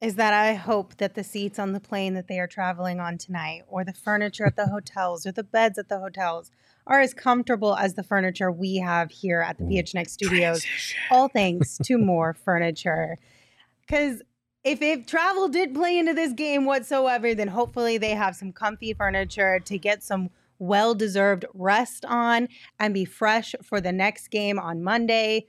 is 0.01 0.15
that 0.15 0.33
I 0.33 0.55
hope 0.55 0.97
that 0.97 1.15
the 1.15 1.23
seats 1.25 1.59
on 1.59 1.73
the 1.73 1.81
plane 1.81 2.15
that 2.15 2.27
they 2.27 2.41
are 2.41 2.47
traveling 2.47 3.01
on 3.01 3.19
tonight, 3.19 3.65
or 3.69 3.85
the 3.85 3.93
furniture 3.93 4.47
at 4.47 4.57
the 4.57 4.69
hotels, 4.69 5.27
or 5.27 5.33
the 5.33 5.45
beds 5.45 5.79
at 5.79 5.89
the 5.91 5.99
hotels, 5.99 6.51
are 6.87 7.01
as 7.01 7.13
comfortable 7.13 7.77
as 7.77 7.95
the 7.95 8.03
furniture 8.03 8.51
we 8.51 8.77
have 8.77 9.11
here 9.11 9.43
at 9.43 9.59
the 9.59 9.65
PHNX 9.65 10.13
studios. 10.13 10.65
All 11.11 11.29
thanks 11.29 11.77
to 11.85 11.99
Mor 11.99 12.33
Furniture. 12.33 13.19
Because 13.83 14.23
if, 14.63 14.83
if 14.83 15.07
travel 15.07 15.49
did 15.49 15.75
play 15.75 15.99
into 15.99 16.13
this 16.13 16.33
game 16.33 16.65
whatsoever, 16.65 17.35
then 17.35 17.49
hopefully 17.49 17.99
they 17.99 18.11
have 18.11 18.37
some 18.37 18.53
comfy 18.53 18.93
furniture 18.93 19.59
to 19.61 19.79
get 19.79 20.03
some 20.03 20.31
well 20.59 20.95
deserved 20.95 21.47
rest 21.55 22.05
on 22.05 22.49
and 22.79 22.93
be 22.93 23.05
fresh 23.05 23.55
for 23.63 23.81
the 23.81 23.93
next 23.93 24.29
game 24.29 24.59
on 24.59 24.83
Monday. 24.83 25.47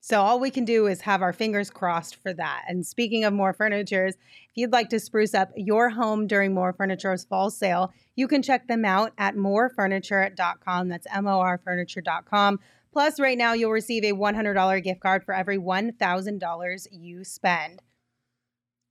So 0.00 0.20
all 0.20 0.40
we 0.40 0.50
can 0.50 0.64
do 0.64 0.86
is 0.86 1.02
have 1.02 1.22
our 1.22 1.32
fingers 1.32 1.70
crossed 1.70 2.16
for 2.16 2.32
that. 2.32 2.64
And 2.68 2.86
speaking 2.86 3.24
of 3.24 3.32
Mor 3.32 3.52
Furnitures, 3.52 4.14
if 4.14 4.56
you'd 4.56 4.72
like 4.72 4.90
to 4.90 5.00
spruce 5.00 5.34
up 5.34 5.50
your 5.56 5.90
home 5.90 6.26
during 6.26 6.54
Mor 6.54 6.72
Furniture's 6.72 7.24
fall 7.24 7.50
sale, 7.50 7.92
you 8.16 8.26
can 8.26 8.42
check 8.42 8.68
them 8.68 8.84
out 8.84 9.12
at 9.18 9.36
morfurniture.com. 9.36 10.88
That's 10.88 11.06
M 11.12 11.26
O 11.26 11.40
R 11.40 11.60
furniture.com. 11.62 12.58
Plus, 12.92 13.20
right 13.20 13.38
now 13.38 13.52
you'll 13.52 13.70
receive 13.70 14.02
a 14.02 14.12
$100 14.12 14.82
gift 14.82 15.00
card 15.00 15.24
for 15.24 15.34
every 15.34 15.58
$1,000 15.58 16.86
you 16.90 17.22
spend. 17.22 17.82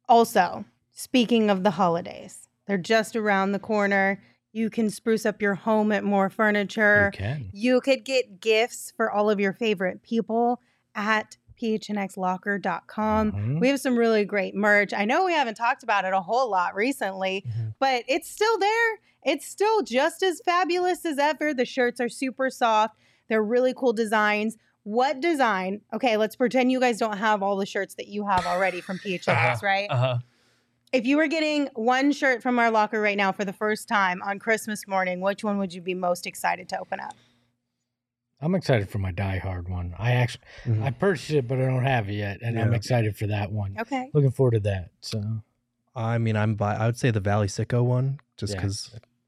Also, 0.09 0.65
speaking 0.91 1.49
of 1.49 1.63
the 1.63 1.71
holidays, 1.71 2.47
they're 2.65 2.77
just 2.77 3.15
around 3.15 3.51
the 3.51 3.59
corner. 3.59 4.21
You 4.53 4.69
can 4.69 4.89
spruce 4.89 5.25
up 5.25 5.41
your 5.41 5.55
home 5.55 5.91
at 5.91 6.03
Mor 6.03 6.29
Furniture. 6.29 7.11
you 7.13 7.17
can. 7.17 7.49
You 7.53 7.81
could 7.81 8.03
get 8.05 8.39
gifts 8.41 8.91
for 8.95 9.11
all 9.11 9.29
of 9.29 9.39
your 9.39 9.53
favorite 9.53 10.01
people 10.01 10.61
at 10.95 11.37
phnxlocker.com. 11.61 13.31
Mhm. 13.31 13.59
We 13.59 13.67
have 13.69 13.79
some 13.79 13.97
really 13.97 14.25
great 14.25 14.55
merch. 14.55 14.93
I 14.93 15.05
know 15.05 15.25
we 15.25 15.33
haven't 15.33 15.55
talked 15.55 15.83
about 15.83 16.05
it 16.05 16.13
a 16.13 16.21
whole 16.21 16.49
lot 16.49 16.75
recently, 16.75 17.43
Mhm. 17.47 17.73
but 17.79 18.03
it's 18.07 18.29
still 18.29 18.57
there. 18.57 18.99
It's 19.23 19.47
still 19.47 19.81
just 19.81 20.23
as 20.23 20.41
fabulous 20.45 21.05
as 21.05 21.17
ever. 21.17 21.53
The 21.53 21.65
shirts 21.65 21.99
are 21.99 22.09
super 22.09 22.49
soft. 22.49 22.95
They're 23.27 23.43
really 23.43 23.73
cool 23.73 23.93
designs. 23.93 24.57
What 24.87 25.19
design? 25.19 25.81
Okay, 25.91 26.15
let's 26.15 26.37
pretend 26.37 26.71
you 26.71 26.79
guys 26.79 26.97
don't 26.97 27.17
have 27.17 27.43
all 27.43 27.57
the 27.57 27.65
shirts 27.65 27.95
that 27.95 28.07
you 28.07 28.25
have 28.25 28.45
already 28.45 28.79
from 28.79 28.99
PHNX, 28.99 29.61
right? 29.61 29.87
Uh-huh. 29.89 30.19
If 30.93 31.05
you 31.05 31.17
were 31.17 31.27
getting 31.27 31.67
one 31.73 32.13
shirt 32.13 32.41
from 32.41 32.57
our 32.57 32.71
locker 32.71 33.01
right 33.01 33.17
now 33.17 33.33
for 33.33 33.43
the 33.43 33.51
first 33.51 33.89
time 33.89 34.21
on 34.21 34.39
Christmas 34.39 34.87
morning, 34.87 35.19
which 35.19 35.43
one 35.43 35.57
would 35.57 35.73
you 35.73 35.81
be 35.81 35.93
most 35.93 36.25
excited 36.25 36.69
to 36.69 36.79
open 36.79 37.01
up? 37.01 37.15
I'm 38.39 38.55
excited 38.55 38.89
for 38.89 38.99
my 38.99 39.11
Die 39.11 39.39
Hard 39.39 39.67
one. 39.67 39.93
I 39.99 40.13
actually 40.13 40.45
Mhm. 40.63 40.81
I 40.81 40.91
purchased 40.91 41.31
it, 41.31 41.49
but 41.49 41.59
I 41.59 41.65
don't 41.65 41.83
have 41.83 42.07
it 42.07 42.13
yet, 42.13 42.39
and 42.41 42.57
I'm 42.57 42.73
excited 42.73 43.17
for 43.17 43.27
that 43.27 43.51
one. 43.51 43.75
Okay. 43.77 44.09
Looking 44.13 44.31
forward 44.31 44.51
to 44.51 44.61
that. 44.61 44.91
So 45.01 45.41
I 45.97 46.17
mean, 46.17 46.37
I'm 46.37 46.55
by. 46.55 46.75
I 46.75 46.85
would 46.85 46.97
say 46.97 47.11
the 47.11 47.19
Valley 47.19 47.47
Sicko 47.47 47.83
one, 47.83 48.21
just 48.37 48.53
Yeah. 48.53 48.61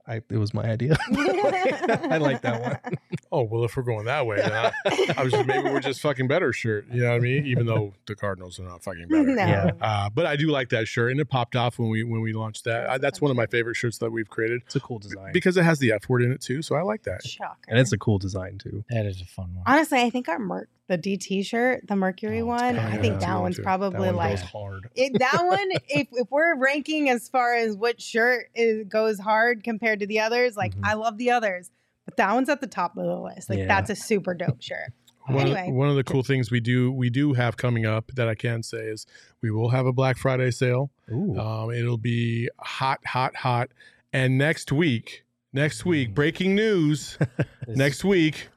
Because 0.10 0.22
I 0.30 0.34
it 0.34 0.38
was 0.38 0.54
my 0.54 0.64
idea. 0.64 0.98
I 1.12 2.18
like 2.18 2.42
that 2.42 2.62
one. 2.62 2.98
Oh 3.32 3.44
well, 3.44 3.64
if 3.64 3.78
we're 3.78 3.84
going 3.84 4.06
that 4.06 4.26
way, 4.26 4.38
then 4.38 4.52
I, 4.52 4.72
I 5.16 5.24
was 5.24 5.32
just, 5.32 5.46
maybe 5.46 5.70
we're 5.70 5.82
just 5.82 6.02
fucking 6.02 6.28
better 6.28 6.52
shirt. 6.52 6.88
You 6.92 7.04
know 7.04 7.10
what 7.10 7.18
I 7.18 7.20
mean? 7.20 7.46
Even 7.46 7.68
though 7.68 7.94
the 8.08 8.16
Cardinals 8.16 8.60
are 8.60 8.64
not 8.64 8.84
fucking 8.84 9.08
better. 9.08 9.24
No. 9.24 9.46
Yeah. 9.46 9.72
Uh, 9.80 10.10
but 10.10 10.26
I 10.26 10.36
do 10.36 10.48
like 10.48 10.70
that 10.70 10.88
shirt, 10.88 11.12
and 11.12 11.20
it 11.20 11.30
popped 11.30 11.56
off 11.56 11.78
when 11.78 11.90
we 11.90 12.04
when 12.04 12.22
we 12.22 12.34
launched 12.34 12.64
that. 12.64 12.90
I, 12.90 12.98
that's 12.98 13.22
one 13.22 13.30
of 13.30 13.38
my 13.38 13.46
favorite 13.46 13.76
shirts 13.76 14.00
that 14.00 14.10
we've 14.10 14.28
created 14.28 14.64
It's 14.66 14.76
a 14.78 14.80
cool 14.80 14.98
design 14.98 15.32
because 15.32 15.58
it 15.58 15.64
has 15.64 15.78
the 15.78 15.92
F 15.92 16.10
word 16.10 16.24
in 16.24 16.32
it 16.32 16.42
too. 16.42 16.64
So 16.64 16.74
I 16.76 16.82
like 16.82 17.04
that. 17.04 17.24
Shocker. 17.24 17.56
and 17.68 17.78
it's 17.78 17.92
a 17.92 18.00
cool 18.00 18.18
design 18.18 18.58
too. 18.58 18.84
that 18.90 19.06
is 19.06 19.22
a 19.22 19.26
fun 19.26 19.54
one. 19.54 19.64
Honestly, 19.68 20.00
I 20.00 20.10
think 20.10 20.28
our 20.28 20.40
Merc, 20.40 20.70
the 20.90 20.98
DT 20.98 21.46
shirt, 21.46 21.88
the 21.88 21.96
Mercury 21.96 22.42
Oh, 22.42 22.54
it's 22.54 22.62
one, 22.62 22.74
good. 22.76 22.84
I 22.84 22.98
think 22.98 23.14
that's 23.14 23.26
that 23.26 23.34
one 23.36 23.42
one's 23.44 23.56
too. 23.56 23.64
Probably 23.64 23.92
that 24.02 24.06
one 24.08 24.16
like 24.18 24.40
hard. 24.40 24.90
it, 24.96 25.18
that 25.20 25.42
one. 25.46 25.70
If 25.90 26.08
if 26.12 26.28
we're 26.30 26.56
ranking 26.58 27.10
as 27.10 27.30
far 27.30 27.56
as 27.56 27.78
what 27.78 28.02
shirt 28.02 28.48
is, 28.56 28.86
goes 28.88 29.18
hard 29.20 29.64
compared 29.64 30.02
to 30.02 30.08
the 30.08 30.20
others, 30.20 30.58
like 30.58 30.76
Mhm. 30.76 30.82
I 30.84 30.96
love 30.96 31.18
the 31.18 31.32
others, 31.32 31.72
but 32.06 32.18
that 32.18 32.34
one's 32.34 32.50
at 32.50 32.60
the 32.60 32.68
top 32.68 32.98
of 32.98 33.06
the 33.06 33.16
list. 33.16 33.50
Like 33.50 33.60
Yeah. 33.60 33.68
that's 33.68 33.90
a 33.90 33.96
super 33.96 34.34
dope 34.34 34.62
shirt. 34.62 34.92
One, 35.28 35.42
Anyway. 35.42 35.70
one 35.72 35.90
of 35.90 35.96
the 35.96 36.04
cool 36.04 36.24
things 36.24 36.50
we 36.50 36.60
do 36.60 36.92
we 36.92 37.10
do 37.12 37.34
have 37.34 37.56
coming 37.56 37.86
up 37.86 38.12
that 38.16 38.28
I 38.28 38.34
can 38.36 38.64
say 38.64 38.80
is 38.88 39.06
we 39.42 39.52
will 39.52 39.70
have 39.70 39.86
a 39.86 39.94
Black 39.94 40.18
Friday 40.18 40.50
sale. 40.52 40.90
Ooh. 41.12 41.38
Um, 41.40 41.72
it'll 41.72 41.98
be 42.00 42.50
hot, 42.60 43.00
hot, 43.06 43.36
hot. 43.36 43.70
And 44.12 44.40
next 44.40 44.72
week, 44.72 45.24
next 45.54 45.86
week, 45.86 46.16
breaking 46.16 46.56
news. 46.56 47.18
Next 47.68 48.04
week, 48.04 48.50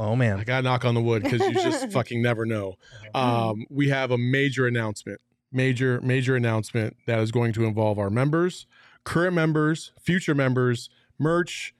oh 0.00 0.16
man, 0.16 0.38
I 0.40 0.44
gotta 0.44 0.62
knock 0.62 0.84
on 0.84 0.94
the 0.94 1.00
wood 1.00 1.22
because 1.22 1.40
you 1.40 1.52
just 1.52 1.90
fucking 1.92 2.20
never 2.22 2.44
know. 2.46 2.74
Um, 3.14 3.66
we 3.70 3.88
have 3.88 4.12
a 4.12 4.18
major 4.18 4.66
announcement, 4.68 5.20
major, 5.50 6.00
major 6.00 6.36
announcement 6.36 6.96
that 7.06 7.18
is 7.18 7.32
going 7.32 7.52
to 7.54 7.64
involve 7.64 7.98
our 7.98 8.08
members, 8.08 8.66
current 9.04 9.34
members, 9.34 9.90
future 10.00 10.34
members, 10.34 10.88
merch, 11.18 11.74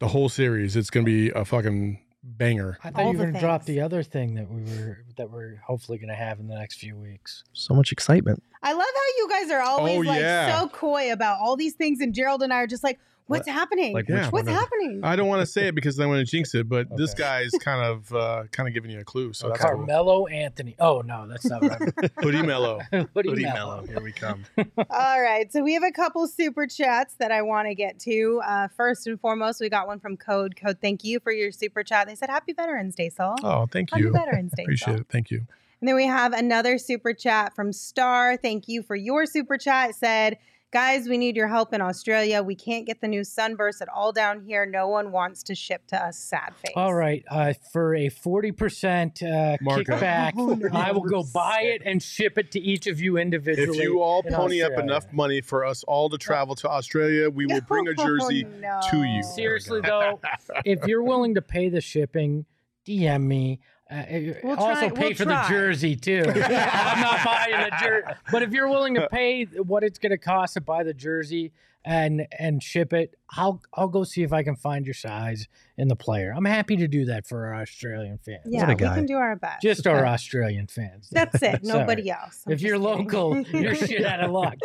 the 0.00 0.08
whole 0.08 0.28
series. 0.30 0.74
It's 0.74 0.88
gonna 0.90 1.04
be 1.04 1.28
a 1.30 1.44
fucking 1.44 2.00
banger. 2.22 2.78
I 2.82 2.88
thought 2.90 3.02
all 3.02 3.12
you 3.12 3.18
were 3.18 3.26
the 3.26 3.32
gonna 3.32 3.40
drop 3.40 3.62
things. 3.64 3.76
the 3.76 3.82
other 3.82 4.02
thing 4.02 4.34
that 4.36 4.50
we 4.50 4.62
were 4.62 5.04
that 5.18 5.30
we're 5.30 5.60
hopefully 5.66 5.98
gonna 5.98 6.14
have 6.14 6.40
in 6.40 6.48
the 6.48 6.54
next 6.54 6.76
few 6.78 6.96
weeks. 6.96 7.44
So 7.52 7.74
much 7.74 7.92
excitement. 7.92 8.42
I 8.62 8.72
love 8.72 8.80
how 8.82 9.18
you 9.18 9.28
guys 9.28 9.50
are 9.50 9.60
always 9.60 9.98
Oh, 9.98 10.00
like 10.00 10.20
yeah. 10.20 10.58
so 10.60 10.68
coy 10.68 11.12
about 11.12 11.38
all 11.40 11.56
these 11.56 11.74
things, 11.74 12.00
and 12.00 12.14
Gerald 12.14 12.42
and 12.42 12.52
I 12.54 12.62
are 12.62 12.66
just 12.66 12.82
like, 12.82 12.98
"What's 13.26 13.48
happening? 13.48 13.94
Like 13.94 14.08
Yeah. 14.08 14.30
What's 14.30 14.48
happening?" 14.48 15.00
I 15.02 15.16
don't 15.16 15.28
want 15.28 15.40
to 15.40 15.46
say 15.46 15.68
it 15.68 15.74
because 15.74 15.96
then 15.96 16.06
I'm 16.06 16.12
gonna 16.12 16.24
jinx 16.24 16.54
it, 16.54 16.68
but 16.68 16.94
this 16.96 17.14
guy's 17.14 17.50
kind 17.60 17.84
of 17.84 18.12
uh, 18.14 18.44
kind 18.52 18.68
of 18.68 18.74
giving 18.74 18.90
you 18.90 19.00
a 19.00 19.04
clue. 19.04 19.32
So 19.32 19.48
that's 19.48 19.60
cool. 19.60 19.70
Carmelo 19.70 20.26
Anthony. 20.26 20.76
Oh 20.78 21.00
no, 21.00 21.26
that's 21.28 21.44
not 21.46 21.62
right. 21.62 22.10
Hoodie 22.18 22.42
Melo. 22.42 22.80
Hoodie 22.92 23.30
Hoodie 23.30 23.42
Melo. 23.44 23.76
Melo. 23.82 23.86
Here 23.86 24.00
we 24.00 24.12
come. 24.12 24.44
All 24.90 25.20
right, 25.20 25.50
so 25.52 25.62
we 25.62 25.74
have 25.74 25.84
a 25.84 25.92
couple 25.92 26.26
super 26.26 26.66
chats 26.66 27.14
that 27.18 27.32
I 27.32 27.42
want 27.42 27.68
to 27.68 27.74
get 27.74 27.98
to. 28.00 28.42
Uh, 28.46 28.68
first 28.68 29.06
and 29.06 29.20
foremost, 29.20 29.60
we 29.60 29.68
got 29.68 29.86
one 29.86 30.00
from 30.00 30.16
Code. 30.16 30.56
Code, 30.56 30.78
thank 30.80 31.04
you 31.04 31.20
for 31.20 31.32
your 31.32 31.52
super 31.52 31.82
chat. 31.82 32.06
They 32.06 32.14
said, 32.14 32.30
"Happy 32.30 32.52
Veterans 32.52 32.94
Day, 32.94 33.10
Saul." 33.10 33.36
Oh, 33.42 33.66
thank 33.70 33.90
Happy 33.90 34.02
you. 34.02 34.12
Happy 34.12 34.24
Veterans 34.24 34.52
Day, 34.56 34.62
Appreciate 34.64 34.92
Saul. 34.92 35.00
it. 35.00 35.06
Thank 35.10 35.30
you. 35.30 35.46
And 35.80 35.88
then 35.88 35.96
we 35.96 36.06
have 36.06 36.32
another 36.32 36.78
super 36.78 37.12
chat 37.12 37.54
from 37.54 37.70
Star. 37.70 38.38
Thank 38.38 38.68
you 38.68 38.82
for 38.82 38.96
your 38.96 39.26
super 39.26 39.58
chat. 39.58 39.90
It 39.90 39.96
said, 39.96 40.38
Guys, 40.74 41.08
we 41.08 41.16
need 41.18 41.36
your 41.36 41.46
help 41.46 41.72
in 41.72 41.80
Australia. 41.80 42.42
We 42.42 42.56
can't 42.56 42.84
get 42.84 43.00
the 43.00 43.06
new 43.06 43.22
sunburst 43.22 43.80
at 43.80 43.88
all 43.88 44.10
down 44.10 44.40
here. 44.44 44.66
No 44.66 44.88
one 44.88 45.12
wants 45.12 45.44
to 45.44 45.54
ship 45.54 45.86
to 45.86 46.04
us. 46.04 46.18
Sad 46.18 46.52
face. 46.56 46.72
All 46.74 46.92
right, 46.92 47.24
uh, 47.30 47.52
for 47.72 47.94
a 47.94 48.08
forty 48.08 48.50
percent 48.50 49.22
uh, 49.22 49.56
kickback, 49.62 50.32
Oh. 50.36 50.58
I 50.76 50.90
will 50.90 51.02
go 51.04 51.22
buy 51.32 51.60
it 51.62 51.82
and 51.84 52.02
ship 52.02 52.38
it 52.38 52.50
to 52.50 52.60
each 52.60 52.88
of 52.88 53.00
you 53.00 53.18
individually. 53.18 53.78
If 53.78 53.84
you 53.84 54.02
all 54.02 54.22
in 54.26 54.34
pony 54.34 54.62
up 54.62 54.72
enough 54.72 55.12
money 55.12 55.40
for 55.42 55.64
us 55.64 55.84
all 55.84 56.10
to 56.10 56.18
travel 56.18 56.56
to 56.56 56.68
Australia, 56.68 57.30
we 57.30 57.46
will 57.46 57.60
bring 57.68 57.86
a 57.86 57.94
jersey 57.94 58.44
Oh, 58.44 58.58
no. 58.58 58.80
to 58.90 59.04
you. 59.04 59.22
Seriously 59.22 59.80
though, 59.80 60.18
if 60.64 60.84
you're 60.88 61.04
willing 61.04 61.36
to 61.36 61.40
pay 61.42 61.68
the 61.68 61.80
shipping, 61.80 62.46
DM 62.84 63.22
me. 63.28 63.60
Uh, 63.94 64.34
We'll 64.42 64.56
also 64.58 64.88
try- 64.88 64.90
pay 64.90 65.06
we'll 65.08 65.14
for 65.14 65.24
try. 65.24 65.42
the 65.42 65.48
jersey 65.54 65.96
too. 65.96 66.24
I'm 66.28 67.00
not 67.00 67.24
buying 67.24 67.52
the 67.52 67.76
jersey, 67.80 68.06
but 68.32 68.42
if 68.42 68.52
you're 68.52 68.68
willing 68.68 68.94
to 68.94 69.08
pay 69.12 69.44
what 69.44 69.84
it's 69.84 69.98
going 69.98 70.10
to 70.10 70.18
cost 70.18 70.54
to 70.54 70.60
buy 70.60 70.82
the 70.82 70.94
jersey 70.94 71.52
and 71.86 72.26
and 72.38 72.62
ship 72.62 72.92
it, 72.94 73.14
I'll 73.36 73.60
I'll 73.74 73.88
go 73.88 74.04
see 74.04 74.22
if 74.22 74.32
I 74.32 74.42
can 74.42 74.56
find 74.56 74.86
your 74.86 74.94
size 74.94 75.48
in 75.76 75.88
the 75.88 75.96
player. 75.96 76.32
I'm 76.34 76.46
happy 76.46 76.76
to 76.76 76.88
do 76.88 77.04
that 77.06 77.26
for 77.26 77.46
our 77.46 77.60
Australian 77.60 78.18
fans. 78.18 78.40
Yeah, 78.46 78.66
we 78.66 78.74
guy. 78.74 78.94
can 78.94 79.04
do 79.06 79.14
our 79.16 79.36
best. 79.36 79.60
Just 79.62 79.86
our 79.86 80.06
Australian 80.06 80.66
fans. 80.66 81.08
That's 81.12 81.42
it. 81.42 81.60
Nobody 81.62 82.10
else. 82.10 82.42
I'm 82.46 82.52
If 82.54 82.62
you're 82.62 82.78
kidding. 82.78 82.82
local, 83.06 83.38
you're 83.42 83.74
shit 83.74 84.04
out 84.04 84.20
of 84.20 84.30
luck. 84.30 84.56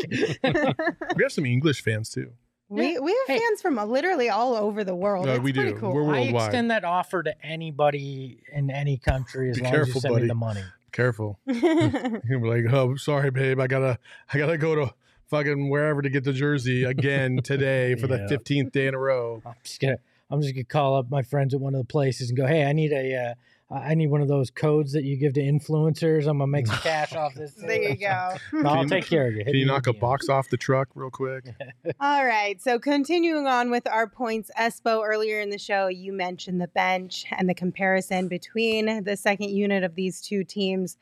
We 0.41 1.23
have 1.23 1.31
some 1.31 1.45
English 1.45 1.83
fans 1.83 2.09
too. 2.09 2.31
We, 2.69 2.99
we 2.99 3.11
have 3.11 3.27
Hey. 3.27 3.39
fans 3.39 3.61
from 3.61 3.75
literally 3.89 4.29
all 4.29 4.53
over 4.55 4.83
the 4.83 4.95
world. 4.95 5.25
No, 5.25 5.33
it's 5.35 5.43
we 5.43 5.51
do. 5.51 5.73
cool. 5.75 5.91
We're 5.93 6.03
worldwide. 6.03 6.35
I 6.35 6.45
extend 6.45 6.71
that 6.71 6.83
offer 6.85 7.23
to 7.23 7.33
anybody 7.45 8.41
in 8.53 8.69
any 8.69 8.97
country 8.97 9.49
as 9.49 9.57
Be 9.57 9.63
long 9.63 9.73
as 9.73 9.77
careful, 9.77 9.93
you 9.95 10.01
send 10.01 10.13
buddy. 10.13 10.21
me 10.23 10.27
the 10.27 10.35
money. 10.35 10.63
Careful. 10.91 11.39
You'll 11.45 12.41
be 12.41 12.47
like, 12.47 12.65
oh, 12.73 12.95
sorry, 12.95 13.31
babe. 13.31 13.59
I 13.59 13.67
gotta, 13.67 13.99
I 14.33 14.37
gotta 14.37 14.57
go 14.57 14.75
to 14.75 14.93
fucking 15.27 15.69
wherever 15.69 16.01
to 16.01 16.09
get 16.09 16.23
the 16.23 16.33
jersey 16.33 16.83
again 16.83 17.41
today 17.43 17.95
for 17.95 18.07
the 18.07 18.25
fifteenth 18.29 18.71
day 18.71 18.87
in 18.87 18.95
a 18.95 18.99
row. 18.99 19.41
I'm 19.45 19.53
just 19.63 19.79
gonna 19.79 19.97
I'm 20.31 20.41
just 20.41 20.53
gonna 20.55 20.63
call 20.63 20.95
up 20.95 21.09
my 21.11 21.21
friends 21.21 21.53
at 21.53 21.59
one 21.59 21.75
of 21.75 21.79
the 21.79 21.85
places 21.85 22.29
and 22.29 22.37
go, 22.37 22.47
hey, 22.47 22.63
I 22.65 22.73
need 22.73 22.91
a 22.91 23.15
uh, 23.15 23.33
I 23.71 23.93
need 23.93 24.07
one 24.07 24.21
of 24.21 24.27
those 24.27 24.49
codes 24.49 24.93
that 24.93 25.03
you 25.03 25.15
give 25.15 25.33
to 25.33 25.41
influencers. 25.41 26.21
I'm 26.27 26.39
gonna 26.39 26.47
make 26.47 26.65
some 26.65 26.77
cash 26.81 27.13
off 27.13 27.35
this. 27.35 27.53
there 27.53 27.89
you 27.91 27.97
go. 27.97 28.35
No, 28.53 28.69
I'll 28.69 28.85
take 28.85 29.05
care 29.05 29.27
of 29.27 29.33
you. 29.33 29.39
Hit 29.39 29.47
Can 29.47 29.55
you 29.55 29.65
knock 29.65 29.85
a 29.85 29.91
with 29.91 29.99
box 29.99 30.27
off 30.27 30.49
the 30.49 30.57
truck 30.57 30.89
real 30.95 31.11
quick? 31.11 31.45
All 31.99 32.25
right. 32.25 32.59
So 32.61 32.79
continuing 32.79 33.45
on 33.45 33.69
with 33.69 33.87
our 33.87 34.07
points, 34.07 34.49
Espo, 34.59 35.05
earlier 35.05 35.39
in 35.39 35.51
the 35.51 35.59
show, 35.59 35.87
you 35.87 36.11
mentioned 36.13 36.59
the 36.59 36.67
bench 36.67 37.25
and 37.31 37.47
the 37.47 37.53
comparison 37.53 38.27
between 38.27 39.03
the 39.03 39.15
second 39.15 39.51
unit 39.51 39.83
of 39.83 39.93
these 39.93 40.19
two 40.19 40.43
teams. 40.43 40.97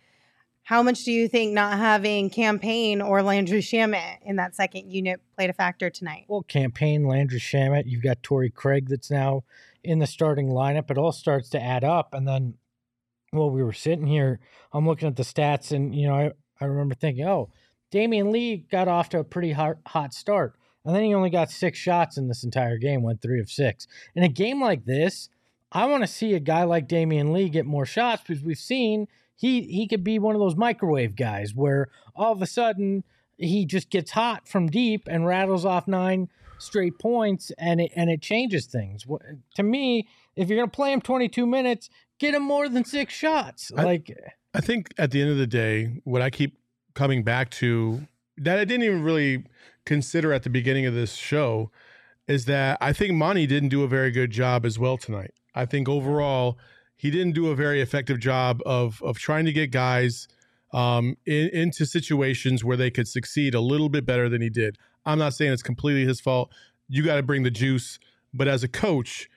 How 0.63 0.83
much 0.83 1.05
do 1.05 1.13
you 1.13 1.29
think 1.29 1.53
not 1.53 1.77
having 1.77 2.29
Cam 2.29 2.59
Payne 2.59 3.01
or 3.01 3.23
Landry 3.23 3.61
Shamet 3.61 4.17
in 4.25 4.35
that 4.35 4.53
second 4.53 4.91
unit 4.91 5.21
played 5.37 5.49
a 5.49 5.53
factor 5.53 5.89
tonight? 5.89 6.25
Well, 6.27 6.43
Cam 6.43 6.73
Payne 6.73 7.07
Landry 7.07 7.39
Shamet. 7.39 7.83
You've 7.85 8.03
got 8.03 8.21
Torrey 8.21 8.49
Craig 8.49 8.89
that's 8.89 9.09
now 9.09 9.43
in 9.83 9.99
the 9.99 10.07
starting 10.07 10.49
lineup. 10.49 10.89
It 10.91 10.97
all 10.97 11.11
starts 11.11 11.49
to 11.49 11.61
add 11.61 11.83
up, 11.83 12.13
and 12.13 12.27
then 12.27 12.55
while 13.31 13.51
we 13.51 13.63
were 13.63 13.73
sitting 13.73 14.07
here, 14.07 14.39
I'm 14.73 14.87
looking 14.87 15.07
at 15.07 15.15
the 15.15 15.23
stats, 15.23 15.71
and 15.71 15.93
you 15.93 16.07
know, 16.07 16.15
I, 16.15 16.31
I 16.61 16.65
remember 16.65 16.95
thinking, 16.95 17.25
oh, 17.25 17.51
Damion 17.91 18.31
Lee 18.31 18.65
got 18.69 18.87
off 18.87 19.09
to 19.09 19.19
a 19.19 19.23
pretty 19.23 19.53
hot, 19.53 19.77
hot 19.85 20.13
start, 20.13 20.55
and 20.85 20.95
then 20.95 21.03
he 21.03 21.13
only 21.13 21.29
got 21.29 21.51
six 21.51 21.77
shots 21.77 22.17
in 22.17 22.27
this 22.27 22.43
entire 22.43 22.77
game, 22.77 23.03
went 23.03 23.21
three 23.21 23.39
of 23.39 23.49
six. 23.49 23.87
In 24.15 24.23
a 24.23 24.29
game 24.29 24.61
like 24.61 24.85
this, 24.85 25.29
I 25.71 25.85
want 25.85 26.03
to 26.03 26.07
see 26.07 26.33
a 26.33 26.39
guy 26.39 26.63
like 26.63 26.87
Damion 26.87 27.33
Lee 27.33 27.49
get 27.49 27.65
more 27.65 27.85
shots 27.85 28.23
because 28.25 28.43
we've 28.43 28.57
seen 28.57 29.07
he 29.35 29.61
he 29.61 29.87
could 29.87 30.03
be 30.03 30.19
one 30.19 30.35
of 30.35 30.41
those 30.41 30.55
microwave 30.55 31.15
guys 31.15 31.53
where 31.53 31.89
all 32.15 32.31
of 32.31 32.41
a 32.41 32.47
sudden 32.47 33.03
he 33.37 33.65
just 33.65 33.89
gets 33.89 34.11
hot 34.11 34.47
from 34.47 34.67
deep 34.67 35.07
and 35.09 35.25
rattles 35.25 35.65
off 35.65 35.87
nine 35.87 36.29
straight 36.59 36.97
points 36.99 37.51
and 37.57 37.81
it 37.81 37.91
and 37.95 38.09
it 38.09 38.21
changes 38.21 38.65
things. 38.65 39.05
To 39.55 39.63
me, 39.63 40.07
if 40.35 40.49
you're 40.49 40.57
gonna 40.57 40.71
play 40.71 40.91
him 40.91 41.01
22 41.01 41.45
minutes, 41.45 41.89
get 42.19 42.33
him 42.33 42.43
more 42.43 42.69
than 42.69 42.83
six 42.85 43.13
shots. 43.13 43.71
I- 43.75 43.83
like 43.83 44.11
I 44.53 44.61
think 44.61 44.93
at 44.97 45.11
the 45.11 45.21
end 45.21 45.29
of 45.29 45.37
the 45.37 45.47
day, 45.47 46.01
what 46.03 46.21
I 46.21 46.29
keep 46.29 46.57
coming 46.93 47.23
back 47.23 47.51
to 47.51 48.07
that 48.37 48.57
I 48.59 48.65
didn't 48.65 48.83
even 48.83 49.03
really 49.03 49.43
consider 49.85 50.33
at 50.33 50.43
the 50.43 50.49
beginning 50.49 50.85
of 50.85 50.93
this 50.93 51.15
show 51.15 51.71
is 52.27 52.45
that 52.45 52.77
I 52.81 52.91
think 52.93 53.13
Monty 53.13 53.47
didn't 53.47 53.69
do 53.69 53.83
a 53.83 53.87
very 53.87 54.11
good 54.11 54.31
job 54.31 54.65
as 54.65 54.77
well 54.77 54.97
tonight. 54.97 55.31
I 55.55 55.65
think 55.65 55.87
overall 55.87 56.57
he 56.95 57.09
didn't 57.11 57.33
do 57.33 57.47
a 57.47 57.55
very 57.55 57.81
effective 57.81 58.19
job 58.19 58.61
of 58.65 59.01
of 59.03 59.17
trying 59.17 59.45
to 59.45 59.53
get 59.53 59.71
guys 59.71 60.27
um, 60.73 61.15
in, 61.25 61.49
into 61.49 61.85
situations 61.85 62.63
where 62.63 62.77
they 62.77 62.91
could 62.91 63.07
succeed 63.07 63.53
a 63.53 63.61
little 63.61 63.89
bit 63.89 64.05
better 64.05 64.27
than 64.27 64.41
he 64.41 64.49
did. 64.49 64.77
I'm 65.07 65.17
not 65.17 65.33
saying 65.33 65.53
it's 65.53 65.63
completely 65.63 66.05
his 66.05 66.19
fault. 66.19 66.53
You 66.87 67.03
got 67.03 67.15
to 67.15 67.23
bring 67.23 67.43
the 67.43 67.51
juice, 67.51 67.97
but 68.33 68.47
as 68.47 68.63
a 68.63 68.67
coach, 68.67 69.29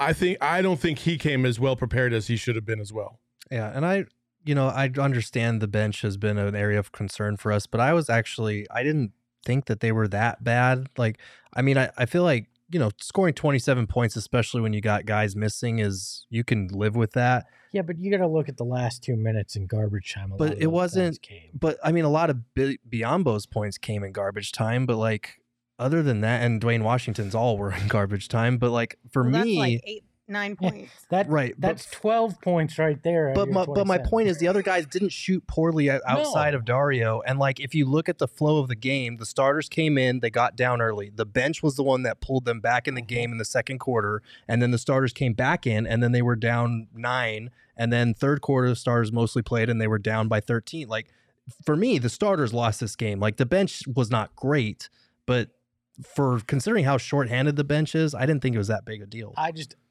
I 0.00 0.12
think 0.12 0.38
I 0.40 0.62
don't 0.62 0.80
think 0.80 1.00
he 1.00 1.18
came 1.18 1.44
as 1.44 1.60
well 1.60 1.76
prepared 1.76 2.12
as 2.12 2.26
he 2.26 2.36
should 2.36 2.56
have 2.56 2.64
been 2.64 2.80
as 2.80 2.92
well. 2.92 3.20
Yeah, 3.50 3.70
and 3.74 3.84
I, 3.84 4.06
you 4.44 4.54
know, 4.54 4.68
I 4.68 4.90
understand 4.98 5.60
the 5.60 5.68
bench 5.68 6.02
has 6.02 6.16
been 6.16 6.38
an 6.38 6.56
area 6.56 6.78
of 6.78 6.92
concern 6.92 7.36
for 7.36 7.52
us, 7.52 7.66
but 7.66 7.80
I 7.80 7.92
was 7.92 8.08
actually 8.08 8.66
I 8.70 8.82
didn't 8.82 9.12
think 9.44 9.66
that 9.66 9.80
they 9.80 9.92
were 9.92 10.08
that 10.08 10.42
bad. 10.42 10.88
Like, 10.96 11.18
I 11.54 11.62
mean, 11.62 11.78
I, 11.78 11.90
I 11.96 12.06
feel 12.06 12.22
like 12.22 12.46
you 12.70 12.78
know, 12.78 12.90
scoring 13.00 13.34
27 13.34 13.86
points, 13.86 14.16
especially 14.16 14.60
when 14.60 14.72
you 14.72 14.80
got 14.80 15.06
guys 15.06 15.34
missing, 15.34 15.78
is 15.78 16.26
you 16.28 16.44
can 16.44 16.68
live 16.68 16.96
with 16.96 17.12
that. 17.12 17.46
Yeah, 17.72 17.82
but 17.82 17.98
you 17.98 18.10
got 18.10 18.18
to 18.18 18.26
look 18.26 18.48
at 18.48 18.56
the 18.56 18.64
last 18.64 19.02
two 19.02 19.16
minutes 19.16 19.56
in 19.56 19.66
garbage 19.66 20.14
time. 20.14 20.32
But 20.38 20.58
it 20.60 20.68
wasn't- 20.68 21.20
Came. 21.22 21.50
But 21.52 21.78
I 21.84 21.92
mean, 21.92 22.04
a 22.04 22.08
lot 22.10 22.30
of 22.30 22.54
Bi- 22.54 22.78
Biyombo's 22.88 23.46
points 23.46 23.76
came 23.78 24.02
in 24.04 24.12
garbage 24.12 24.52
time, 24.52 24.86
but 24.86 24.96
like, 24.96 25.40
other 25.78 26.02
than 26.02 26.22
that, 26.22 26.42
and 26.42 26.60
Duane 26.60 26.82
Washington's 26.82 27.34
all 27.34 27.56
were 27.58 27.72
in 27.72 27.86
garbage 27.88 28.28
time. 28.28 28.58
But 28.58 28.70
like 28.70 28.96
for 29.10 29.22
Well, 29.22 29.32
me, 29.32 29.38
that's 29.38 29.58
like 29.58 29.80
eight, 29.84 30.04
nine 30.28 30.56
Yeah. 30.60 30.70
points. 30.70 30.92
That 31.10 31.28
Right, 31.28 31.54
but- 31.58 31.68
That's 31.68 31.90
twelve 31.90 32.40
points 32.40 32.78
right 32.78 33.02
there. 33.02 33.32
but 33.34 33.48
my, 33.48 33.64
but 33.64 33.86
my 33.86 33.98
point 33.98 34.28
is 34.28 34.38
the 34.38 34.48
other 34.48 34.62
guys 34.62 34.86
didn't 34.86 35.10
shoot 35.10 35.46
poorly 35.46 35.90
outside 35.90 36.50
No. 36.52 36.58
of 36.58 36.64
Dario. 36.64 37.20
And 37.26 37.38
like 37.38 37.60
if 37.60 37.74
you 37.74 37.86
look 37.86 38.08
at 38.08 38.18
the 38.18 38.28
flow 38.28 38.58
of 38.58 38.68
the 38.68 38.76
game, 38.76 39.16
the 39.16 39.26
starters 39.26 39.68
came 39.68 39.96
in, 39.98 40.20
they 40.20 40.30
got 40.30 40.56
down 40.56 40.80
early. 40.80 41.10
The 41.14 41.26
bench 41.26 41.62
was 41.62 41.76
the 41.76 41.82
one 41.82 42.02
that 42.02 42.20
pulled 42.20 42.44
them 42.44 42.60
back 42.60 42.86
in 42.86 42.94
the 42.94 43.00
mm-hmm. 43.00 43.06
game 43.06 43.32
in 43.32 43.38
the 43.38 43.44
second 43.44 43.78
quarter, 43.78 44.22
and 44.46 44.60
then 44.62 44.70
the 44.70 44.78
starters 44.78 45.12
came 45.12 45.32
back 45.32 45.66
in, 45.66 45.86
and 45.86 46.02
then 46.02 46.12
they 46.12 46.22
were 46.22 46.36
down 46.36 46.88
nine, 46.94 47.50
and 47.76 47.92
then 47.92 48.14
third 48.14 48.40
quarter 48.40 48.68
the 48.68 48.76
starters 48.76 49.12
mostly 49.12 49.42
played, 49.42 49.68
and 49.70 49.80
they 49.80 49.86
were 49.88 49.98
down 49.98 50.28
by 50.28 50.40
thirteen. 50.40 50.88
Like 50.88 51.08
for 51.64 51.76
me, 51.76 51.98
the 51.98 52.10
starters 52.10 52.52
lost 52.52 52.80
this 52.80 52.96
game. 52.96 53.20
Like 53.20 53.36
the 53.38 53.46
bench 53.46 53.82
was 53.94 54.10
not 54.10 54.36
great, 54.36 54.88
but 55.26 55.50
for 56.04 56.40
considering 56.46 56.84
how 56.84 56.96
shorthanded 56.98 57.56
the 57.56 57.64
bench 57.64 57.94
is, 57.94 58.14
I 58.14 58.26
didn't 58.26 58.42
think 58.42 58.54
it 58.54 58.58
was 58.58 58.68
that 58.68 58.84
big 58.84 59.02
a 59.02 59.06
deal. 59.06 59.34
I 59.36 59.50
just 59.52 59.74
I, 59.74 59.76
I- 59.76 59.87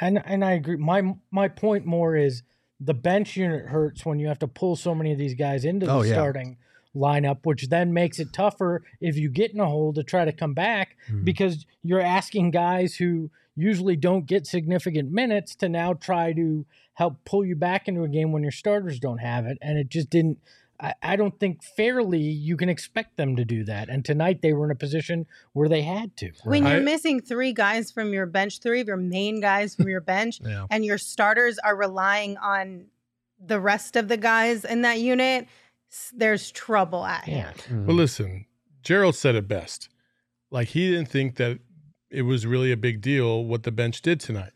and 0.00 0.20
and 0.24 0.44
I 0.44 0.52
agree. 0.52 0.76
My 0.76 1.14
my 1.30 1.48
point 1.48 1.86
more 1.86 2.16
is 2.16 2.42
the 2.80 2.94
bench 2.94 3.36
unit 3.36 3.66
hurts 3.66 4.04
when 4.04 4.18
you 4.18 4.26
have 4.28 4.38
to 4.40 4.48
pull 4.48 4.76
so 4.76 4.94
many 4.94 5.12
of 5.12 5.18
these 5.18 5.34
guys 5.34 5.64
into 5.64 5.86
the 5.86 5.92
Oh, 5.92 6.02
yeah. 6.02 6.12
starting 6.14 6.56
lineup, 6.94 7.38
which 7.44 7.68
then 7.68 7.92
makes 7.92 8.18
it 8.18 8.32
tougher 8.32 8.82
if 9.00 9.16
you 9.16 9.28
get 9.28 9.52
in 9.52 9.60
a 9.60 9.66
hole 9.66 9.92
to 9.92 10.02
try 10.02 10.24
to 10.24 10.32
come 10.32 10.54
back 10.54 10.96
Mhm. 11.10 11.24
because 11.24 11.66
you're 11.82 12.00
asking 12.00 12.50
guys 12.52 12.96
who 12.96 13.30
usually 13.56 13.96
don't 13.96 14.26
get 14.26 14.46
significant 14.46 15.10
minutes 15.10 15.54
to 15.56 15.68
now 15.68 15.92
try 15.94 16.32
to 16.32 16.66
help 16.94 17.24
pull 17.24 17.44
you 17.44 17.56
back 17.56 17.88
into 17.88 18.02
a 18.04 18.08
game 18.08 18.30
when 18.32 18.42
your 18.42 18.52
starters 18.52 18.98
don't 19.00 19.18
have 19.18 19.46
it, 19.46 19.58
and 19.60 19.78
it 19.78 19.88
just 19.88 20.10
didn't. 20.10 20.38
I, 20.84 20.94
I 21.02 21.16
don't 21.16 21.38
think 21.40 21.62
fairly 21.62 22.20
you 22.20 22.56
can 22.56 22.68
expect 22.68 23.16
them 23.16 23.36
to 23.36 23.44
do 23.44 23.64
that. 23.64 23.88
And 23.88 24.04
tonight 24.04 24.42
they 24.42 24.52
were 24.52 24.66
in 24.66 24.70
a 24.70 24.74
position 24.76 25.26
where 25.54 25.68
they 25.68 25.82
had 25.82 26.16
to. 26.18 26.32
When 26.44 26.64
you're 26.64 26.76
I- 26.76 26.80
missing 26.80 27.20
three 27.20 27.52
guys 27.52 27.90
from 27.90 28.12
your 28.12 28.26
bench, 28.26 28.60
three 28.60 28.80
of 28.82 28.86
your 28.88 28.96
main 28.98 29.40
guys 29.40 29.74
from 29.74 29.88
your 29.88 30.00
bench, 30.02 30.40
Yeah. 30.44 30.66
and 30.70 30.84
your 30.84 30.98
starters 30.98 31.58
are 31.58 31.74
relying 31.76 32.36
on 32.36 32.86
the 33.44 33.58
rest 33.60 33.96
of 33.96 34.08
the 34.08 34.16
guys 34.18 34.64
in 34.64 34.82
that 34.82 34.98
unit, 35.00 35.48
there's 36.12 36.50
trouble 36.50 37.04
at 37.04 37.26
Yeah. 37.26 37.34
hand. 37.52 37.62
Well, 37.86 37.94
mm. 37.96 37.98
listen, 37.98 38.46
Gerald 38.82 39.14
said 39.14 39.34
it 39.34 39.48
best. 39.48 39.88
Like 40.50 40.68
he 40.68 40.90
didn't 40.90 41.08
think 41.08 41.36
that 41.36 41.58
it 42.10 42.22
was 42.22 42.46
really 42.46 42.72
a 42.72 42.76
big 42.76 43.00
deal 43.00 43.44
what 43.44 43.62
the 43.64 43.72
bench 43.72 44.02
did 44.02 44.20
tonight, 44.20 44.52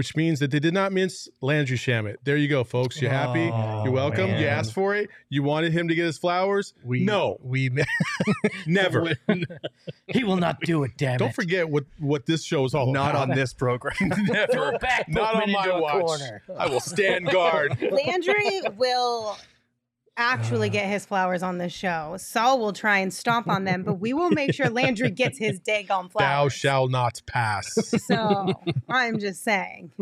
which 0.00 0.16
means 0.16 0.38
that 0.38 0.50
they 0.50 0.58
did 0.58 0.72
not 0.72 0.92
mince 0.94 1.28
Landry 1.42 1.76
Shamet. 1.76 2.16
There 2.24 2.34
you 2.34 2.48
go, 2.48 2.64
folks. 2.64 3.02
You 3.02 3.10
happy? 3.10 3.50
Oh, 3.52 3.82
You're 3.84 3.92
welcome. 3.92 4.30
You 4.30 4.46
asked 4.46 4.72
for 4.72 4.94
it. 4.94 5.10
You 5.28 5.42
wanted 5.42 5.72
him 5.72 5.88
to 5.88 5.94
get 5.94 6.06
his 6.06 6.16
flowers. 6.16 6.72
We 6.82 7.04
no, 7.04 7.36
we 7.42 7.68
never. 8.66 9.12
He 10.06 10.24
will 10.24 10.38
not 10.38 10.58
do 10.62 10.84
it. 10.84 10.92
Damn 10.96 11.18
Don't 11.18 11.28
it. 11.28 11.34
forget 11.34 11.68
what 11.68 11.84
what 11.98 12.24
this 12.24 12.42
show 12.42 12.64
is 12.64 12.74
all 12.74 12.90
not 12.90 13.10
about. 13.10 13.28
Not 13.28 13.30
on 13.32 13.36
this 13.36 13.52
program. 13.52 13.94
Never. 14.00 14.78
Back, 14.78 15.06
Not 15.10 15.34
on 15.34 15.52
my 15.52 15.64
into 15.66 15.78
watch. 15.80 16.04
corner. 16.06 16.42
I 16.58 16.66
will 16.66 16.80
stand 16.80 17.28
guard. 17.30 17.76
Landry 17.92 18.62
will 18.78 19.36
actually 20.16 20.68
get 20.70 20.86
his 20.86 21.06
flowers 21.06 21.42
on 21.42 21.58
this 21.58 21.72
show. 21.72 22.16
Saul 22.18 22.58
will 22.60 22.72
try 22.72 22.98
and 22.98 23.12
stomp 23.12 23.48
on 23.48 23.64
them, 23.64 23.82
but 23.82 23.94
we 23.94 24.12
will 24.12 24.30
make 24.30 24.52
sure 24.54 24.68
Landry 24.68 25.10
gets 25.10 25.38
his 25.38 25.60
daggone 25.68 26.10
flowers. 26.10 26.12
Thou 26.28 26.48
shall 26.48 26.88
not 26.88 27.20
pass. 27.26 27.72
So 28.06 28.52
I'm 28.88 29.18
just 29.18 29.42
saying, 29.42 29.92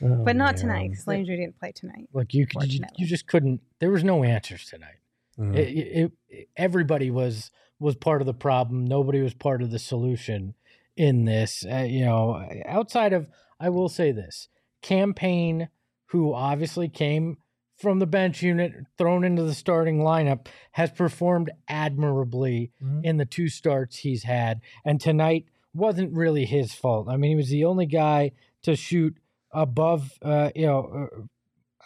Oh, 0.00 0.22
but 0.24 0.36
not 0.36 0.54
man. 0.54 0.60
tonight 0.60 0.90
because 0.90 1.06
Landry 1.08 1.36
didn't 1.36 1.58
play 1.58 1.72
tonight. 1.72 2.08
Look, 2.12 2.32
you, 2.32 2.46
could- 2.46 2.72
you 2.72 2.80
you 2.96 3.06
just 3.06 3.26
couldn't. 3.26 3.60
There 3.80 3.90
was 3.90 4.04
no 4.04 4.22
answers 4.22 4.64
tonight. 4.66 4.98
Mm. 5.38 5.56
It, 5.56 5.68
it, 5.76 6.12
it- 6.28 6.48
everybody 6.56 7.10
was 7.10 7.50
was 7.80 7.96
part 7.96 8.22
of 8.22 8.26
the 8.26 8.34
problem. 8.34 8.84
Nobody 8.84 9.20
was 9.20 9.34
part 9.34 9.60
of 9.62 9.70
the 9.72 9.78
solution 9.80 10.54
in 10.96 11.24
this. 11.24 11.64
Uh, 11.68 11.78
you 11.88 12.04
know, 12.04 12.44
outside 12.66 13.12
of 13.12 13.28
I 13.58 13.70
will 13.70 13.88
say 13.88 14.12
this 14.12 14.48
Cam 14.82 15.14
Payne, 15.14 15.68
who 16.06 16.32
obviously 16.32 16.88
came 16.88 17.38
from 17.78 17.98
the 18.00 18.06
bench 18.06 18.42
unit, 18.42 18.72
thrown 18.96 19.22
into 19.24 19.42
the 19.42 19.54
starting 19.54 19.98
lineup, 20.00 20.46
has 20.72 20.90
performed 20.90 21.50
admirably 21.68 22.72
Mhm. 22.82 23.04
in 23.04 23.16
the 23.16 23.24
two 23.24 23.48
starts 23.48 23.98
he's 23.98 24.24
had, 24.24 24.60
and 24.84 25.00
tonight 25.00 25.46
wasn't 25.74 26.12
really 26.12 26.44
his 26.44 26.74
fault. 26.74 27.08
I 27.08 27.16
mean, 27.16 27.30
he 27.30 27.36
was 27.36 27.50
the 27.50 27.64
only 27.64 27.86
guy 27.86 28.32
to 28.62 28.74
shoot 28.74 29.16
above, 29.52 30.18
uh, 30.22 30.50
you 30.54 30.66
know, 30.66 31.08
uh, 31.14 31.20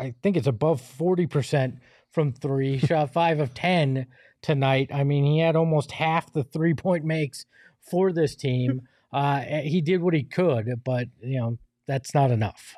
I 0.02 0.14
think 0.22 0.36
it's 0.36 0.46
above 0.46 0.80
forty 0.80 1.26
percent 1.26 1.76
from 2.10 2.32
three. 2.32 2.78
Shot 2.78 3.12
five 3.12 3.38
of 3.40 3.52
ten 3.54 4.06
tonight. 4.40 4.90
I 4.92 5.04
mean, 5.04 5.24
he 5.24 5.38
had 5.38 5.56
almost 5.56 5.92
half 5.92 6.32
the 6.32 6.42
three 6.44 6.74
point 6.74 7.04
makes 7.04 7.44
for 7.80 8.12
this 8.12 8.34
team. 8.34 8.88
uh, 9.12 9.40
he 9.42 9.80
did 9.82 10.00
what 10.00 10.14
he 10.14 10.22
could, 10.22 10.82
but 10.84 11.08
you 11.20 11.38
know 11.38 11.58
that's 11.86 12.14
not 12.14 12.30
enough. 12.30 12.74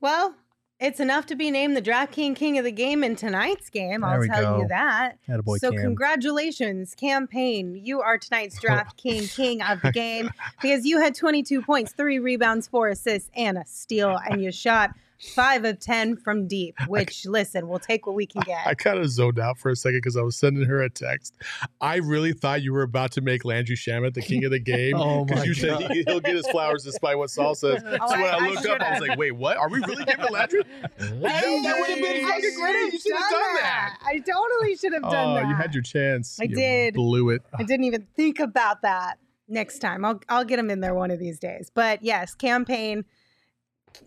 Well, 0.00 0.36
it's 0.80 1.00
enough 1.00 1.26
to 1.26 1.34
be 1.34 1.50
named 1.50 1.76
the 1.76 1.82
DraftKings 1.82 2.12
King 2.12 2.34
King 2.34 2.58
of 2.58 2.64
the 2.64 2.72
Game 2.72 3.02
in 3.02 3.16
tonight's 3.16 3.68
game. 3.68 4.02
There 4.02 4.10
I'll 4.10 4.26
tell 4.26 4.56
go. 4.56 4.62
you 4.62 4.68
that. 4.68 5.18
Attaboy 5.28 5.58
so 5.58 5.72
Cam. 5.72 5.80
congratulations, 5.80 6.94
Cam 6.94 7.26
Payne. 7.26 7.74
You 7.74 8.00
are 8.00 8.16
tonight's 8.16 8.60
DraftKings 8.64 9.34
King 9.34 9.60
of 9.62 9.80
the 9.82 9.90
game 9.90 10.30
because 10.60 10.86
you 10.86 11.00
had 11.00 11.14
22 11.14 11.62
points, 11.62 11.92
three 11.92 12.18
rebounds, 12.18 12.68
four 12.68 12.88
assists, 12.88 13.30
and 13.34 13.58
a 13.58 13.64
steal, 13.66 14.18
and 14.30 14.42
you 14.42 14.52
shot 14.52 14.94
five 15.34 15.64
of 15.64 15.80
10 15.80 16.16
from 16.16 16.46
deep. 16.46 16.74
Which, 16.86 17.26
listen, 17.26 17.68
we'll 17.68 17.78
take 17.78 18.06
what 18.06 18.14
we 18.14 18.26
can 18.26 18.42
get. 18.42 18.60
I 18.66 18.70
get. 18.70 18.78
kind 18.78 18.98
of 18.98 19.08
zoned 19.10 19.38
out 19.38 19.58
for 19.58 19.70
a 19.70 19.76
second 19.76 19.98
because 19.98 20.16
I 20.16 20.22
was 20.22 20.36
sending 20.36 20.64
her 20.64 20.82
a 20.82 20.88
text. 20.90 21.34
I 21.80 21.96
really 21.96 22.32
thought 22.32 22.62
you 22.62 22.72
were 22.72 22.82
about 22.82 23.12
to 23.12 23.20
make 23.20 23.44
Landry 23.44 23.76
Shamet 23.76 24.14
the 24.14 24.22
king 24.22 24.44
of 24.44 24.50
the 24.50 24.58
game 24.60 24.94
Oh 24.96 25.24
because 25.24 25.40
my 25.40 25.46
you 25.46 25.54
said 25.54 25.90
he, 25.90 26.04
he'll 26.06 26.20
get 26.20 26.36
his 26.36 26.48
flowers 26.48 26.84
despite 26.84 27.18
what 27.18 27.30
Saul 27.30 27.54
says. 27.54 27.82
Oh, 28.00 28.08
so 28.08 28.14
Oh, 28.14 28.20
when 28.22 28.24
I- 28.24 28.38
I, 28.38 28.44
I 28.46 28.48
looked 28.48 28.66
up, 28.66 28.80
I 28.80 28.92
was 28.92 29.00
like, 29.08 29.18
"Wait, 29.18 29.32
what? 29.32 29.56
Are 29.56 29.68
we 29.68 29.80
really 29.80 30.04
giving 30.04 30.26
Landry?" 30.30 30.62
that 30.98 31.20
would 31.20 31.90
have 31.90 31.98
been 31.98 32.26
fucking 32.26 32.54
great. 32.56 32.92
You 32.92 32.98
should 32.98 33.12
have 33.12 33.30
done 33.30 33.54
that. 33.60 33.98
I 34.04 34.18
totally 34.18 34.76
should 34.76 34.92
have 34.92 35.02
oh, 35.04 35.10
done 35.10 35.28
Oh, 35.30 35.34
that. 35.34 35.48
you 35.48 35.54
had 35.54 35.74
your 35.74 35.82
chance. 35.82 36.38
I 36.40 36.44
You 36.44 36.54
did. 36.54 36.94
Blew 36.94 37.30
it. 37.30 37.42
I 37.58 37.62
didn't 37.64 37.84
even 37.84 38.06
think 38.16 38.38
about 38.40 38.82
that. 38.82 39.18
Next 39.48 39.78
time, 39.78 40.04
I'll 40.04 40.20
I'll 40.28 40.44
get 40.44 40.58
him 40.58 40.70
in 40.70 40.80
there 40.80 40.94
one 40.94 41.10
of 41.10 41.18
these 41.18 41.38
days. 41.38 41.70
But 41.74 42.02
yes, 42.02 42.34
Cam 42.34 42.64
Payne. 42.64 43.04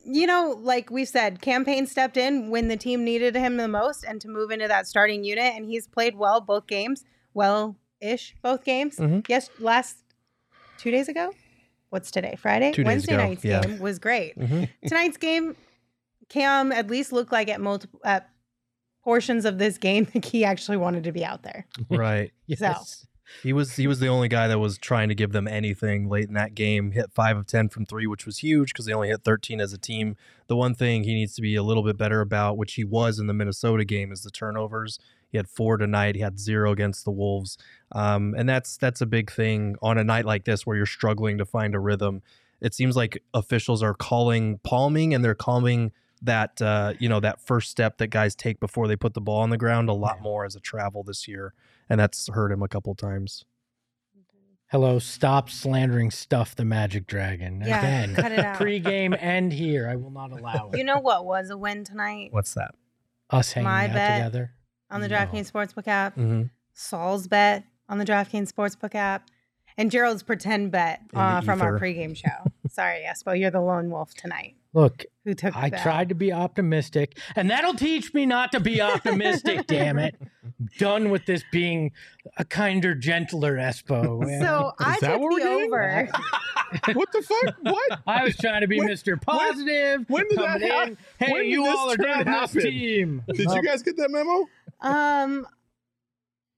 You 0.05 0.27
know, 0.27 0.57
like 0.61 0.89
we 0.89 1.05
said, 1.05 1.41
Cam 1.41 1.65
Payne 1.65 1.85
stepped 1.87 2.17
in 2.17 2.49
when 2.49 2.67
the 2.67 2.77
team 2.77 3.03
needed 3.03 3.35
him 3.35 3.57
the 3.57 3.67
most, 3.67 4.03
and 4.03 4.19
to 4.21 4.27
move 4.27 4.51
into 4.51 4.67
that 4.67 4.87
starting 4.87 5.23
unit, 5.23 5.53
and 5.55 5.65
he's 5.65 5.87
played 5.87 6.15
well 6.15 6.41
both 6.41 6.67
games, 6.67 7.03
well 7.33 7.75
ish 7.99 8.35
both 8.41 8.63
games. 8.63 8.97
Mhm. 8.97 9.25
Yes, 9.29 9.49
last 9.59 9.97
two 10.77 10.91
days 10.91 11.07
ago. 11.07 11.33
What's 11.89 12.09
today? 12.09 12.35
Friday. 12.37 12.71
Two 12.71 12.83
Wednesday 12.83 13.17
night's 13.17 13.43
yeah. 13.43 13.61
game 13.61 13.79
was 13.79 13.99
great. 13.99 14.37
Mhm. 14.37 14.69
Tonight's 14.87 15.17
game, 15.17 15.55
Cam 16.29 16.71
at 16.71 16.87
least 16.89 17.11
looked 17.11 17.31
like 17.31 17.49
at 17.49 17.59
multiple 17.59 17.99
at 18.05 18.29
portions 19.03 19.45
of 19.45 19.57
this 19.57 19.77
game 19.77 20.05
that 20.13 20.25
he 20.25 20.45
actually 20.45 20.77
wanted 20.77 21.03
to 21.03 21.11
be 21.11 21.25
out 21.25 21.43
there. 21.43 21.65
Right. 21.89 22.31
Yes. 22.47 23.05
He 23.43 23.53
was 23.53 23.75
he 23.75 23.87
was 23.87 23.99
the 23.99 24.07
only 24.07 24.27
guy 24.27 24.47
that 24.47 24.59
was 24.59 24.77
trying 24.77 25.09
to 25.09 25.15
give 25.15 25.31
them 25.31 25.47
anything 25.47 26.09
late 26.09 26.27
in 26.27 26.33
that 26.35 26.55
game. 26.55 26.91
Hit 26.91 27.11
five 27.11 27.37
of 27.37 27.47
ten 27.47 27.69
from 27.69 27.85
three, 27.85 28.07
which 28.07 28.25
was 28.25 28.39
huge 28.39 28.73
because 28.73 28.85
they 28.85 28.93
only 28.93 29.09
hit 29.09 29.23
thirteen 29.23 29.59
as 29.59 29.73
a 29.73 29.77
team. 29.77 30.15
The 30.47 30.55
one 30.55 30.75
thing 30.75 31.03
he 31.03 31.13
needs 31.13 31.35
to 31.35 31.41
be 31.41 31.55
a 31.55 31.63
little 31.63 31.83
bit 31.83 31.97
better 31.97 32.21
about, 32.21 32.57
which 32.57 32.73
he 32.73 32.83
was 32.83 33.19
in 33.19 33.27
the 33.27 33.33
Minnesota 33.33 33.85
game, 33.85 34.11
is 34.11 34.21
the 34.23 34.31
turnovers. 34.31 34.99
He 35.31 35.37
had 35.37 35.47
four 35.47 35.77
tonight. 35.77 36.15
He 36.15 36.21
had 36.21 36.39
zero 36.39 36.71
against 36.71 37.05
the 37.05 37.11
Wolves, 37.11 37.57
um, 37.93 38.35
and 38.37 38.47
that's 38.47 38.77
that's 38.77 39.01
a 39.01 39.05
big 39.05 39.31
thing 39.31 39.75
on 39.81 39.97
a 39.97 40.03
night 40.03 40.25
like 40.25 40.45
this 40.45 40.65
where 40.65 40.75
you're 40.75 40.85
struggling 40.85 41.37
to 41.37 41.45
find 41.45 41.73
a 41.73 41.79
rhythm. 41.79 42.21
It 42.59 42.75
seems 42.75 42.95
like 42.95 43.23
officials 43.33 43.81
are 43.81 43.93
calling 43.93 44.59
palming, 44.63 45.13
and 45.13 45.23
they're 45.23 45.33
calling 45.33 45.93
that 46.21 46.61
uh, 46.61 46.93
you 46.99 47.09
know 47.09 47.19
that 47.19 47.41
first 47.41 47.71
step 47.71 47.97
that 47.97 48.07
guys 48.07 48.35
take 48.35 48.59
before 48.59 48.87
they 48.87 48.95
put 48.95 49.13
the 49.13 49.21
ball 49.21 49.41
on 49.41 49.49
the 49.49 49.57
ground 49.57 49.89
a 49.89 49.93
lot 49.93 50.21
more 50.21 50.45
as 50.45 50.55
a 50.55 50.59
travel 50.59 51.03
this 51.03 51.27
year, 51.27 51.53
and 51.91 51.99
that's 51.99 52.27
hurt 52.33 52.51
him 52.51 52.63
a 52.63 52.67
couple 52.67 52.95
times. 52.95 53.43
Hello, 54.71 54.99
stop 54.99 55.49
slandering 55.49 56.11
stuff 56.11 56.55
the 56.55 56.63
Magic 56.63 57.05
Dragon. 57.05 57.61
Yeah, 57.65 57.79
Again, 57.79 58.15
cut 58.15 58.31
it 58.31 58.39
out. 58.39 58.55
Pre-game 58.55 59.13
end 59.19 59.51
here. 59.51 59.89
I 59.89 59.97
will 59.97 60.11
not 60.11 60.31
allow 60.31 60.69
it. 60.73 60.77
You 60.77 60.85
know 60.85 60.99
what 60.99 61.25
was 61.25 61.49
a 61.49 61.57
win 61.57 61.83
tonight 61.83 62.29
What's 62.31 62.53
that? 62.53 62.73
Us 63.29 63.51
hanging 63.51 63.65
My 63.69 63.85
out 63.87 63.93
bet. 63.93 64.17
together. 64.19 64.51
on 64.89 65.01
the 65.01 65.09
No. 65.09 65.17
DraftKings 65.17 65.51
Sportsbook 65.51 65.87
app, 65.87 66.15
Mm-hmm. 66.15 66.43
Saul's 66.73 67.27
bet 67.27 67.65
on 67.89 67.97
the 67.97 68.05
DraftKings 68.05 68.49
Sportsbook 68.49 68.95
app, 68.95 69.29
and 69.75 69.91
Gerald's 69.91 70.23
pretend 70.23 70.71
bet 70.71 71.01
uh, 71.13 71.41
from 71.41 71.61
our 71.61 71.75
ether. 71.75 71.85
pregame 71.85 72.15
show. 72.15 72.29
Sorry, 72.69 73.03
Espo, 73.05 73.37
you're 73.37 73.51
the 73.51 73.59
lone 73.59 73.89
wolf 73.89 74.13
tonight. 74.13 74.55
Look, 74.73 75.05
Who 75.25 75.33
took? 75.33 75.55
I 75.55 75.69
that. 75.69 75.83
tried 75.83 76.09
to 76.09 76.15
be 76.15 76.31
optimistic, 76.31 77.17
and 77.35 77.49
that'll 77.49 77.73
teach 77.73 78.13
me 78.13 78.25
not 78.25 78.53
to 78.53 78.59
be 78.61 78.81
optimistic. 78.81 79.67
damn 79.67 79.99
it! 79.99 80.15
I'm 80.45 80.69
done 80.79 81.09
with 81.09 81.25
this 81.25 81.43
being 81.51 81.91
a 82.37 82.45
kinder, 82.45 82.95
gentler 82.95 83.55
Espo. 83.57 84.23
So 84.39 84.71
I 84.79 84.97
that 85.01 85.11
took 85.13 85.21
what 85.21 85.41
the 85.41 85.47
getting? 85.49 85.63
over. 85.65 86.07
what 86.93 87.11
the 87.11 87.21
fuck? 87.21 87.55
What? 87.63 87.99
I 88.07 88.23
was 88.23 88.37
trying 88.37 88.61
to 88.61 88.67
be 88.67 88.79
When- 88.79 88.87
Mr. 88.87 89.21
Positive. 89.21 90.05
when 90.07 90.27
did 90.29 90.37
that 90.37 90.61
happen? 90.61 90.97
Hey, 91.19 91.31
when 91.33 91.45
you 91.45 91.63
this 91.65 91.75
all 91.77 91.91
are 91.91 91.95
turn 91.97 92.25
down 92.25 92.41
this 92.43 92.53
happen? 92.53 92.61
team. 92.71 93.23
Did 93.27 93.51
you 93.51 93.61
guys 93.61 93.83
get 93.83 93.97
that 93.97 94.09
memo? 94.09 94.47
Um, 94.79 95.45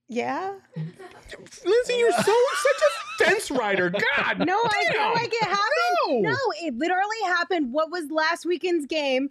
Yeah. 0.09 0.53
Lindsey, 0.75 1.93
you're 1.93 2.11
so 2.11 2.21
such 2.21 2.81
a 2.81 3.23
fence 3.25 3.51
rider. 3.51 3.89
God, 3.89 4.39
No, 4.45 4.59
I 4.63 4.85
feel 4.91 4.93
damn. 5.01 5.13
like 5.13 5.31
it 5.33 5.43
happened. 5.43 6.23
No. 6.23 6.31
No, 6.31 6.37
it 6.61 6.75
literally 6.77 7.21
happened. 7.25 7.73
What 7.73 7.89
was 7.89 8.11
last 8.11 8.45
weekend's 8.45 8.85
game 8.85 9.29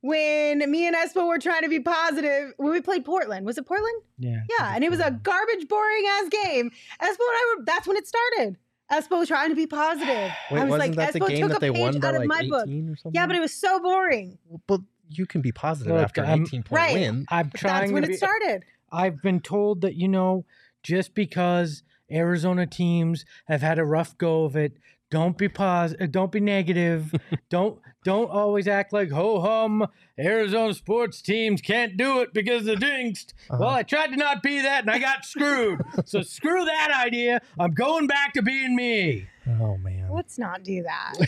when 0.00 0.70
me 0.70 0.86
and 0.86 0.96
Espo 0.96 1.26
were 1.28 1.38
trying 1.38 1.62
to 1.62 1.68
be 1.68 1.80
positive 1.80 2.52
when 2.56 2.72
we 2.72 2.80
played 2.80 3.04
Portland? 3.04 3.44
Was 3.46 3.58
it 3.58 3.66
Portland? 3.66 4.02
Yeah. 4.18 4.42
Yeah, 4.58 4.74
and 4.74 4.84
it 4.84 4.90
was 4.90 5.00
a 5.00 5.10
garbage, 5.10 5.68
boring 5.68 6.04
ass 6.08 6.28
game. 6.28 6.70
Espo 7.00 7.06
and 7.08 7.18
I 7.20 7.54
were. 7.58 7.64
That's 7.64 7.86
when 7.86 7.96
it 7.96 8.06
started. 8.06 8.56
Espo 8.90 9.18
was 9.18 9.28
trying 9.28 9.48
to 9.48 9.54
be 9.56 9.66
positive. 9.66 10.08
Wait, 10.50 10.60
I 10.60 10.64
was 10.64 10.70
wasn't 10.70 10.78
like, 10.78 10.94
that 10.96 11.12
the 11.14 11.20
Espo 11.20 11.28
game 11.28 11.48
took 11.48 11.60
that 11.60 11.68
a 11.68 11.72
page 11.72 11.80
won 11.80 11.98
by 12.00 12.08
out 12.08 12.14
of 12.14 12.20
like 12.20 12.28
my 12.28 12.48
book. 12.48 12.66
Yeah, 13.12 13.26
but 13.26 13.36
it 13.36 13.40
was 13.40 13.52
so 13.54 13.80
boring. 13.80 14.38
but 14.66 14.80
you 15.08 15.26
can 15.26 15.40
be 15.40 15.52
positive 15.52 15.92
Look, 15.94 16.02
after 16.04 16.22
an 16.22 16.42
18 16.42 16.62
point 16.62 16.70
Right. 16.70 16.94
win. 16.94 17.26
I'm 17.28 17.50
trying 17.50 17.80
that's 17.80 17.92
when 17.92 18.02
to 18.04 18.10
it 18.12 18.16
started. 18.16 18.64
I've 18.92 19.22
been 19.22 19.40
told 19.40 19.80
that 19.80 19.94
you 19.96 20.08
know 20.08 20.44
just 20.82 21.14
because 21.14 21.82
Arizona 22.10 22.66
teams 22.66 23.24
have 23.46 23.62
had 23.62 23.78
a 23.78 23.84
rough 23.84 24.18
go 24.18 24.44
of 24.44 24.54
it, 24.56 24.74
don't 25.10 25.36
be 25.38 25.48
positive, 25.48 26.10
don't 26.12 26.32
be 26.32 26.40
negative, 26.40 27.14
don't 27.50 27.78
don't 28.04 28.30
always 28.30 28.66
act 28.68 28.92
like 28.92 29.10
ho 29.10 29.40
hum. 29.40 29.86
Arizona 30.18 30.74
sports 30.74 31.22
teams 31.22 31.60
can't 31.60 31.96
do 31.96 32.20
it 32.20 32.34
because 32.34 32.64
the 32.64 32.76
jinxed. 32.76 33.32
Well, 33.48 33.62
Uh-huh. 33.62 33.76
I 33.78 33.82
tried 33.84 34.08
to 34.08 34.16
not 34.16 34.42
be 34.42 34.60
that 34.60 34.82
and 34.82 34.90
I 34.90 34.98
got 34.98 35.24
screwed. 35.24 35.80
so 36.04 36.22
screw 36.36 36.64
that 36.64 36.90
idea. 37.06 37.40
I'm 37.58 37.72
going 37.72 38.06
back 38.06 38.32
to 38.34 38.42
being 38.42 38.74
me. 38.76 39.28
Oh 39.60 39.76
man. 39.78 40.10
Let's 40.10 40.38
not 40.38 40.62
do 40.64 40.82
that. 40.82 41.14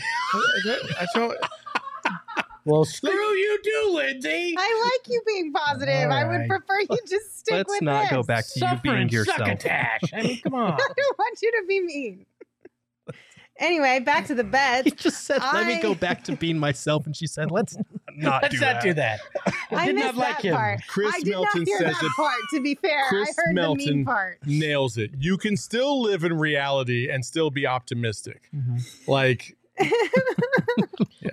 I 0.99 1.05
don't. 1.15 1.37
Well, 2.65 2.83
screw 2.85 3.11
you 3.11 3.59
do 3.63 3.91
Lindsey. 3.95 4.55
I 4.57 4.91
like 4.93 5.07
you 5.13 5.21
being 5.25 5.53
positive. 5.53 6.09
I 6.09 6.25
would 6.25 6.47
prefer 6.49 6.79
you 6.81 6.97
just 7.07 7.39
stick 7.39 7.53
Let's 7.57 7.69
with 7.69 7.81
not 7.83 8.09
go 8.09 8.23
back 8.23 8.45
to 8.47 8.59
you 8.59 8.65
being 8.65 8.77
Suffering 8.77 9.09
yourself. 9.09 9.37
succotash. 9.37 10.01
I 10.13 10.21
mean, 10.23 10.41
come 10.41 10.53
on. 10.55 10.73
I 10.73 10.77
don't 10.77 11.17
want 11.19 11.39
you 11.41 11.51
to 11.51 11.63
be 11.67 11.79
mean. 11.81 12.25
Anyway, 13.57 13.99
back 14.01 14.25
to 14.27 14.35
the 14.35 14.43
He 14.83 14.91
just 14.91 15.23
said, 15.23 15.41
"Let 15.41 15.65
me 15.65 15.81
go 15.81 15.95
back 15.95 16.25
to 16.25 16.35
being 16.35 16.57
myself," 16.59 17.05
and 17.05 17.15
she 17.15 17.25
said, 17.25 17.51
"Let's 17.51 17.77
not 18.13 18.41
Let's 18.41 18.53
do 18.55 18.59
not 18.59 18.73
that." 18.73 18.83
do 18.83 18.93
that. 18.95 19.19
I 19.71 19.85
did 19.85 19.95
not 19.95 20.15
like 20.17 20.35
that 20.41 20.43
him. 20.43 20.55
part. 20.55 20.81
Chris 20.89 21.13
I 21.15 21.19
did 21.21 21.29
Melton 21.31 21.61
not 21.61 21.67
hear 21.67 21.77
says 21.77 21.93
that 21.93 22.03
it- 22.03 22.11
part. 22.17 22.35
To 22.53 22.61
be 22.61 22.75
fair, 22.75 23.05
Chris 23.07 23.29
I 23.29 23.31
heard 23.37 23.49
the 23.51 23.53
Melton 23.53 23.77
mean 23.95 24.05
part. 24.05 24.39
Nails 24.45 24.97
it. 24.97 25.11
You 25.17 25.37
can 25.37 25.55
still 25.55 26.01
live 26.01 26.25
in 26.25 26.33
reality 26.33 27.09
and 27.09 27.23
still 27.23 27.49
be 27.49 27.65
optimistic. 27.65 28.49
Mhm. 28.53 29.07
Like, 29.07 29.54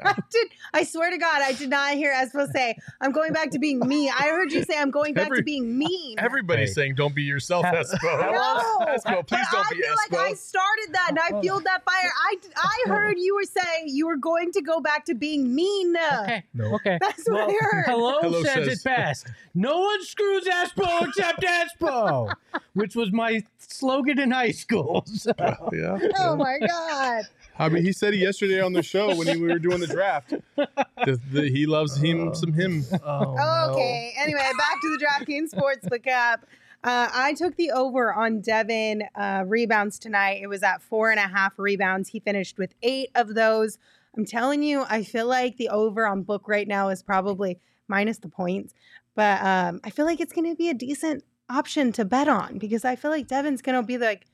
I 0.05 0.15
did. 0.31 0.49
I 0.75 0.85
swear 0.85 1.11
to 1.11 1.19
God, 1.19 1.43
I 1.43 1.53
did 1.53 1.69
not 1.71 1.95
hear 1.95 2.13
Espo 2.13 2.51
say, 2.51 2.77
"I'm 3.01 3.13
going 3.13 3.33
back 3.33 3.51
to 3.51 3.59
being 3.59 3.79
me." 3.81 4.09
I 4.09 4.29
heard 4.29 4.51
you 4.53 4.65
say, 4.65 4.79
"I'm 4.79 4.91
going 4.91 5.15
back 5.15 5.27
Every- 5.27 5.39
to 5.39 5.45
being 5.45 5.79
mean." 5.79 6.19
everybody's 6.19 6.71
Hey. 6.71 6.75
saying, 6.75 6.95
don't 6.97 7.15
be 7.15 7.23
yourself, 7.23 7.65
Ha- 7.65 7.73
Espo. 7.73 8.03
no, 8.33 8.87
Espo, 8.87 9.27
please 9.27 9.47
but 9.51 9.53
don't 9.53 9.67
I 9.67 9.71
be 9.71 9.77
feel 9.83 9.93
Espo. 9.93 10.13
like 10.19 10.31
I 10.31 10.35
started 10.35 10.89
that, 10.93 11.07
and 11.11 11.19
I 11.19 11.31
oh. 11.35 11.41
fueled 11.41 11.65
that 11.65 11.85
fire. 11.85 12.11
I 12.25 12.37
I 12.57 12.79
heard 12.89 13.17
you 13.19 13.35
were 13.37 13.45
saying 13.45 13.85
you 13.89 14.07
were 14.07 14.17
going 14.17 14.51
to 14.53 14.63
go 14.63 14.81
back 14.81 15.05
to 15.07 15.15
being 15.15 15.55
mean. 15.55 15.95
Okay. 15.97 16.43
No. 16.55 16.75
Okay. 16.77 16.99
That's 17.01 17.29
what 17.29 17.49
I 17.51 17.53
heard. 17.61 17.85
Hello, 17.87 18.19
Hello 18.21 18.43
says, 18.43 18.55
says- 18.67 18.69
it 18.81 18.85
best. 18.85 19.27
No 19.55 19.81
one 19.81 20.03
screws 20.05 20.45
Espo 20.47 21.07
except 21.09 21.43
Espo, 21.43 22.33
which 22.73 22.97
was 22.97 23.13
my 23.13 23.43
slogan 23.59 24.19
in 24.19 24.31
high 24.31 24.51
school. 24.53 25.05
So. 25.07 25.33
yeah. 25.73 25.99
Oh 26.19 26.35
my 26.37 26.59
God. 26.67 27.25
I 27.63 27.69
mean, 27.69 27.85
he 27.85 27.93
said 28.03 28.15
it 28.15 28.19
yesterday 28.19 28.61
on 28.61 28.73
the 28.73 28.83
show 28.83 29.15
when 29.15 29.27
he, 29.27 29.37
we 29.37 29.49
were 29.49 29.59
doing 29.59 29.81
the 29.81 29.87
draft. 29.87 30.35
that 30.57 31.19
that 31.33 31.49
he 31.49 31.67
loves 31.67 31.97
him 31.97 32.35
some 32.35 32.53
him. 32.53 32.85
Oh, 33.05 33.35
no. 33.35 33.73
Okay. 33.73 34.15
Anyway, 34.19 34.41
back 34.41 34.81
to 34.81 34.99
the 34.99 35.05
DraftKings 35.05 35.51
Sportsbook 35.55 36.07
app. 36.07 36.47
Uh, 36.85 37.09
I 37.13 37.35
took 37.35 37.57
the 37.57 37.71
over 37.71 38.13
on 38.13 38.41
Devin 38.41 39.05
uh, 39.15 39.45
rebounds 39.47 40.01
tonight. 40.01 40.41
It 40.43 40.49
was 40.49 40.65
at 40.65 40.83
four 40.83 41.11
and 41.11 41.21
a 41.21 41.29
half 41.29 41.59
rebounds. 41.59 42.09
He 42.09 42.19
finished 42.19 42.59
with 42.59 42.75
eight 42.83 43.11
of 43.15 43.35
those. 43.35 43.79
I'm 44.17 44.25
telling 44.25 44.63
you, 44.63 44.85
I 44.89 45.05
feel 45.05 45.27
like 45.27 45.57
the 45.57 45.69
over 45.69 46.07
on 46.07 46.23
book 46.23 46.49
right 46.49 46.67
now 46.67 46.89
is 46.89 47.03
probably 47.03 47.61
minus 47.87 48.19
the 48.19 48.29
points, 48.29 48.75
but 49.15 49.43
um, 49.43 49.81
I 49.85 49.91
feel 49.91 50.07
like 50.07 50.21
it's 50.21 50.33
going 50.33 50.51
to 50.51 50.57
be 50.57 50.69
a 50.71 50.75
decent 50.75 51.25
option 51.49 51.93
to 51.93 52.05
bet 52.05 52.29
on 52.29 52.59
because 52.59 52.85
I 52.85 52.97
feel 52.97 53.11
like 53.11 53.29
Devin's 53.29 53.63
going 53.63 53.81
to 53.81 53.87
be 53.87 53.99
like, 53.99 54.27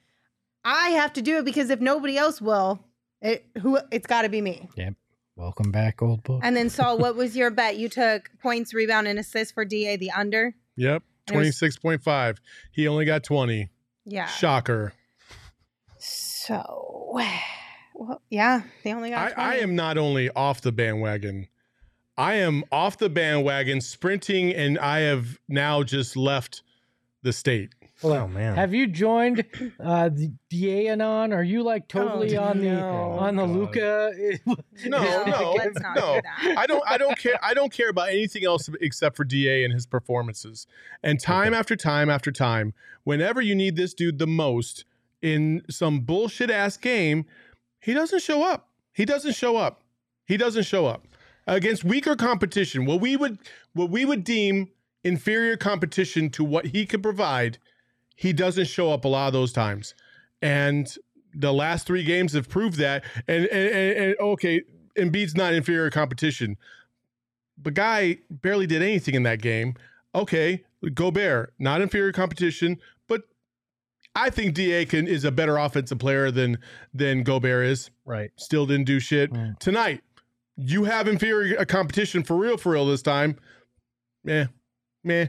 I 0.64 0.90
have 0.90 1.12
to 1.14 1.22
do 1.22 1.38
it 1.38 1.44
because 1.44 1.70
if 1.70 1.80
nobody 1.80 2.16
else 2.16 2.40
will, 2.40 2.80
it 3.20 3.44
who 3.60 3.78
it's 3.90 4.06
got 4.06 4.22
to 4.22 4.28
be 4.28 4.40
me. 4.40 4.68
Yep. 4.76 4.94
Welcome 5.36 5.70
back, 5.70 6.02
old 6.02 6.22
book. 6.24 6.40
And 6.42 6.56
then 6.56 6.68
Saul, 6.68 6.98
what 6.98 7.14
was 7.22 7.36
your 7.36 7.50
bet? 7.50 7.76
You 7.76 7.88
took 7.88 8.30
points, 8.42 8.74
rebound, 8.74 9.06
and 9.06 9.18
assist 9.18 9.54
for 9.54 9.64
Da 9.64 9.96
the 9.96 10.10
under. 10.10 10.54
Yep. 10.76 11.02
And 11.28 11.36
it 11.36 11.38
was- 11.38 11.60
26.5. 11.60 12.38
He 12.72 12.88
only 12.88 13.04
got 13.04 13.22
20. 13.22 13.68
Yeah. 14.04 14.26
Shocker. 14.26 14.92
So, 15.98 17.12
well, 17.94 18.22
yeah, 18.30 18.62
they 18.84 18.92
only 18.94 19.10
got. 19.10 19.36
I, 19.36 19.54
I 19.54 19.56
am 19.56 19.74
not 19.74 19.98
only 19.98 20.30
off 20.30 20.60
the 20.60 20.72
bandwagon, 20.72 21.48
I 22.16 22.34
am 22.34 22.64
off 22.72 22.98
the 22.98 23.08
bandwagon 23.10 23.80
sprinting, 23.80 24.52
and 24.54 24.78
I 24.78 25.00
have 25.00 25.38
now 25.48 25.82
just 25.82 26.16
left 26.16 26.62
the 27.22 27.32
state. 27.32 27.74
Oh 28.04 28.28
man. 28.28 28.54
Have 28.54 28.72
you 28.74 28.86
joined 28.86 29.44
uh, 29.80 30.08
the 30.08 30.32
DAnon? 30.50 31.34
Are 31.34 31.42
you 31.42 31.62
like 31.62 31.88
totally 31.88 32.36
Oh, 32.36 32.44
on 32.44 32.58
the 32.60 32.70
no. 32.72 32.88
on 33.18 33.36
the 33.36 33.46
God. 33.46 33.56
Luca? 33.56 34.12
No, 34.86 35.02
No, 35.02 35.24
no, 35.24 35.52
let's 35.54 35.80
not 35.80 35.96
no. 35.96 36.14
do 36.14 36.20
that. 36.22 36.58
I 36.58 36.66
don't 36.66 36.82
I 36.86 36.96
don't 36.98 37.18
care 37.18 37.38
I 37.42 37.54
don't 37.54 37.72
care 37.72 37.90
about 37.90 38.10
anything 38.10 38.44
else 38.44 38.68
except 38.80 39.16
for 39.16 39.24
DA 39.24 39.64
and 39.64 39.72
his 39.74 39.86
performances. 39.86 40.66
And 41.02 41.18
time 41.20 41.52
after 41.52 41.74
time 41.74 42.08
after 42.08 42.30
time, 42.30 42.72
whenever 43.04 43.40
you 43.40 43.54
need 43.56 43.74
this 43.76 43.94
dude 43.94 44.18
the 44.18 44.26
most 44.28 44.84
in 45.20 45.62
some 45.68 46.00
bullshit 46.00 46.50
ass 46.50 46.76
game, 46.76 47.26
he 47.80 47.92
doesn't 47.94 48.22
show 48.22 48.42
up. 48.44 48.68
He 48.92 49.04
doesn't 49.04 49.34
show 49.34 49.56
up. 49.56 49.82
He 50.26 50.36
doesn't 50.36 50.64
show 50.64 50.86
up. 50.86 51.06
Against 51.48 51.82
weaker 51.82 52.14
competition, 52.14 52.84
what 52.86 53.00
we 53.00 53.16
would 53.16 53.38
what 53.72 53.90
we 53.90 54.04
would 54.04 54.22
deem 54.22 54.68
inferior 55.02 55.56
competition 55.56 56.28
to 56.30 56.44
what 56.44 56.66
he 56.66 56.84
could 56.86 57.02
provide, 57.02 57.58
he 58.18 58.32
doesn't 58.32 58.64
show 58.64 58.90
up 58.92 59.04
a 59.04 59.08
lot 59.08 59.28
of 59.28 59.32
those 59.32 59.52
times. 59.52 59.94
And 60.42 60.92
the 61.32 61.52
last 61.52 61.86
three 61.86 62.02
games 62.02 62.32
have 62.32 62.48
proved 62.48 62.76
that. 62.78 63.04
And 63.28 63.44
and, 63.46 63.70
and, 63.70 63.96
and 63.96 64.16
okay, 64.18 64.62
Embiid's 64.98 65.36
not 65.36 65.54
inferior 65.54 65.88
competition. 65.88 66.56
But 67.56 67.74
guy 67.74 68.18
barely 68.28 68.66
did 68.66 68.82
anything 68.82 69.14
in 69.14 69.22
that 69.22 69.40
game. 69.40 69.74
Okay, 70.16 70.64
Gobert, 70.94 71.54
not 71.60 71.80
inferior 71.80 72.10
competition, 72.10 72.78
but 73.06 73.22
I 74.16 74.30
think 74.30 74.56
Da 74.56 74.84
can 74.84 75.06
is 75.06 75.24
a 75.24 75.30
better 75.30 75.56
offensive 75.56 76.00
player 76.00 76.32
than 76.32 76.58
than 76.92 77.22
Gobert 77.22 77.66
is. 77.66 77.88
right. 78.04 78.32
Still 78.34 78.66
didn't 78.66 78.86
do 78.86 78.98
shit. 78.98 79.32
Mm. 79.32 79.60
Tonight, 79.60 80.02
you 80.56 80.82
have 80.84 81.06
inferior 81.06 81.64
competition 81.66 82.24
for 82.24 82.36
real, 82.36 82.56
for 82.56 82.72
real 82.72 82.86
this 82.86 83.02
time. 83.02 83.36
Meh. 84.24 84.46
Meh. 85.04 85.28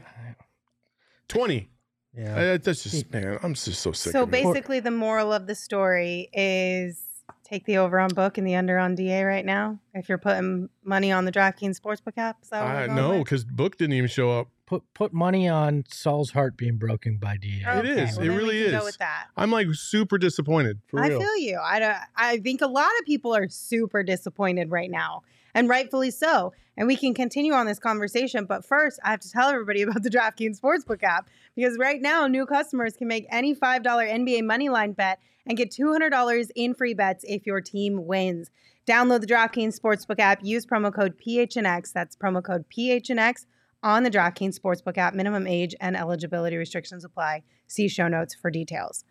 20. 1.27 1.68
Yeah. 2.15 2.35
Uh, 2.35 2.57
that's 2.57 2.83
just 2.83 3.11
man, 3.11 3.39
I'm 3.43 3.53
just 3.53 3.81
so 3.81 3.91
sick. 3.91 4.11
So 4.13 4.23
of 4.23 4.29
it. 4.29 4.43
basically, 4.43 4.79
the 4.79 4.91
moral 4.91 5.31
of 5.31 5.47
the 5.47 5.55
story 5.55 6.29
is 6.33 7.03
take 7.43 7.65
the 7.65 7.77
over 7.77 7.99
on 7.99 8.09
book 8.09 8.37
and 8.37 8.45
the 8.45 8.55
under 8.55 8.77
on 8.77 8.95
DA 8.95 9.23
right 9.23 9.45
now. 9.45 9.79
If 9.93 10.09
you're 10.09 10.17
putting 10.17 10.69
money 10.83 11.11
on 11.11 11.25
the 11.25 11.31
DraftKings 11.31 11.79
Sportsbook 11.79 12.17
app, 12.17 12.37
so 12.41 12.55
that 12.55 12.63
what 12.63 12.75
I 12.75 12.95
know 12.95 13.19
because 13.19 13.43
Book 13.43 13.77
didn't 13.77 13.93
even 13.93 14.09
show 14.09 14.31
up. 14.31 14.47
Put 14.65 14.83
put 14.93 15.13
money 15.13 15.47
on 15.47 15.83
Saul's 15.89 16.29
heart 16.31 16.55
being 16.55 16.77
broken 16.77 17.17
by 17.17 17.37
DA. 17.37 17.63
It 17.65 17.85
is. 17.85 18.17
well, 18.17 18.25
It 18.25 18.29
really 18.29 18.59
is. 18.59 18.71
Go 18.71 18.85
with 18.85 18.99
that. 18.99 19.25
I'm 19.35 19.49
like 19.49 19.67
super 19.73 20.19
disappointed 20.19 20.79
for 20.87 21.01
I 21.01 21.07
real. 21.07 21.19
feel 21.19 21.37
you. 21.37 21.59
I 21.59 21.79
don't, 21.79 21.97
I 22.15 22.37
think 22.37 22.61
a 22.61 22.67
lot 22.67 22.91
of 22.99 23.05
people 23.05 23.35
are 23.35 23.49
super 23.49 24.03
disappointed 24.03 24.69
right 24.69 24.91
now, 24.91 25.23
and 25.55 25.67
rightfully 25.67 26.11
so. 26.11 26.53
And 26.79 26.87
we 26.87 26.95
can 26.95 27.13
continue 27.13 27.51
on 27.51 27.65
this 27.65 27.77
conversation, 27.77 28.45
but 28.45 28.65
first, 28.65 29.01
I 29.03 29.11
have 29.11 29.19
to 29.19 29.29
tell 29.29 29.49
everybody 29.49 29.81
about 29.83 30.01
the 30.01 30.09
DraftKings 30.09 30.61
Sportsbook 30.61 31.03
app 31.03 31.29
because 31.53 31.77
right 31.77 32.01
now, 32.01 32.25
new 32.25 32.45
customers 32.45 32.95
can 32.95 33.09
make 33.09 33.27
any 33.29 33.53
five 33.53 33.83
dollar 33.83 34.05
NBA 34.07 34.43
moneyline 34.43 34.95
bet 34.95 35.19
and 35.45 35.57
get 35.57 35.71
two 35.71 35.91
hundred 35.91 36.11
dollars 36.11 36.49
in 36.55 36.73
free 36.73 36.93
bets 36.93 37.25
if 37.27 37.45
your 37.45 37.59
team 37.59 38.07
wins. 38.07 38.49
Download 38.87 39.19
the 39.19 39.27
DraftKings 39.27 39.77
Sportsbook 39.77 40.19
app. 40.19 40.39
Use 40.41 40.65
promo 40.65 40.91
code 40.91 41.15
PHNX. 41.19 41.91
That's 41.91 42.15
promo 42.15 42.41
code 42.41 42.63
PHNX 42.75 43.45
on 43.83 44.03
the 44.03 44.09
DraftKings 44.09 44.57
Sportsbook 44.57 44.97
app. 44.97 45.13
Minimum 45.13 45.47
age 45.47 45.75
and 45.81 45.97
eligibility 45.97 46.55
restrictions 46.55 47.03
apply. 47.03 47.43
See 47.67 47.89
show 47.89 48.07
notes 48.07 48.33
for 48.33 48.49
details. 48.49 49.03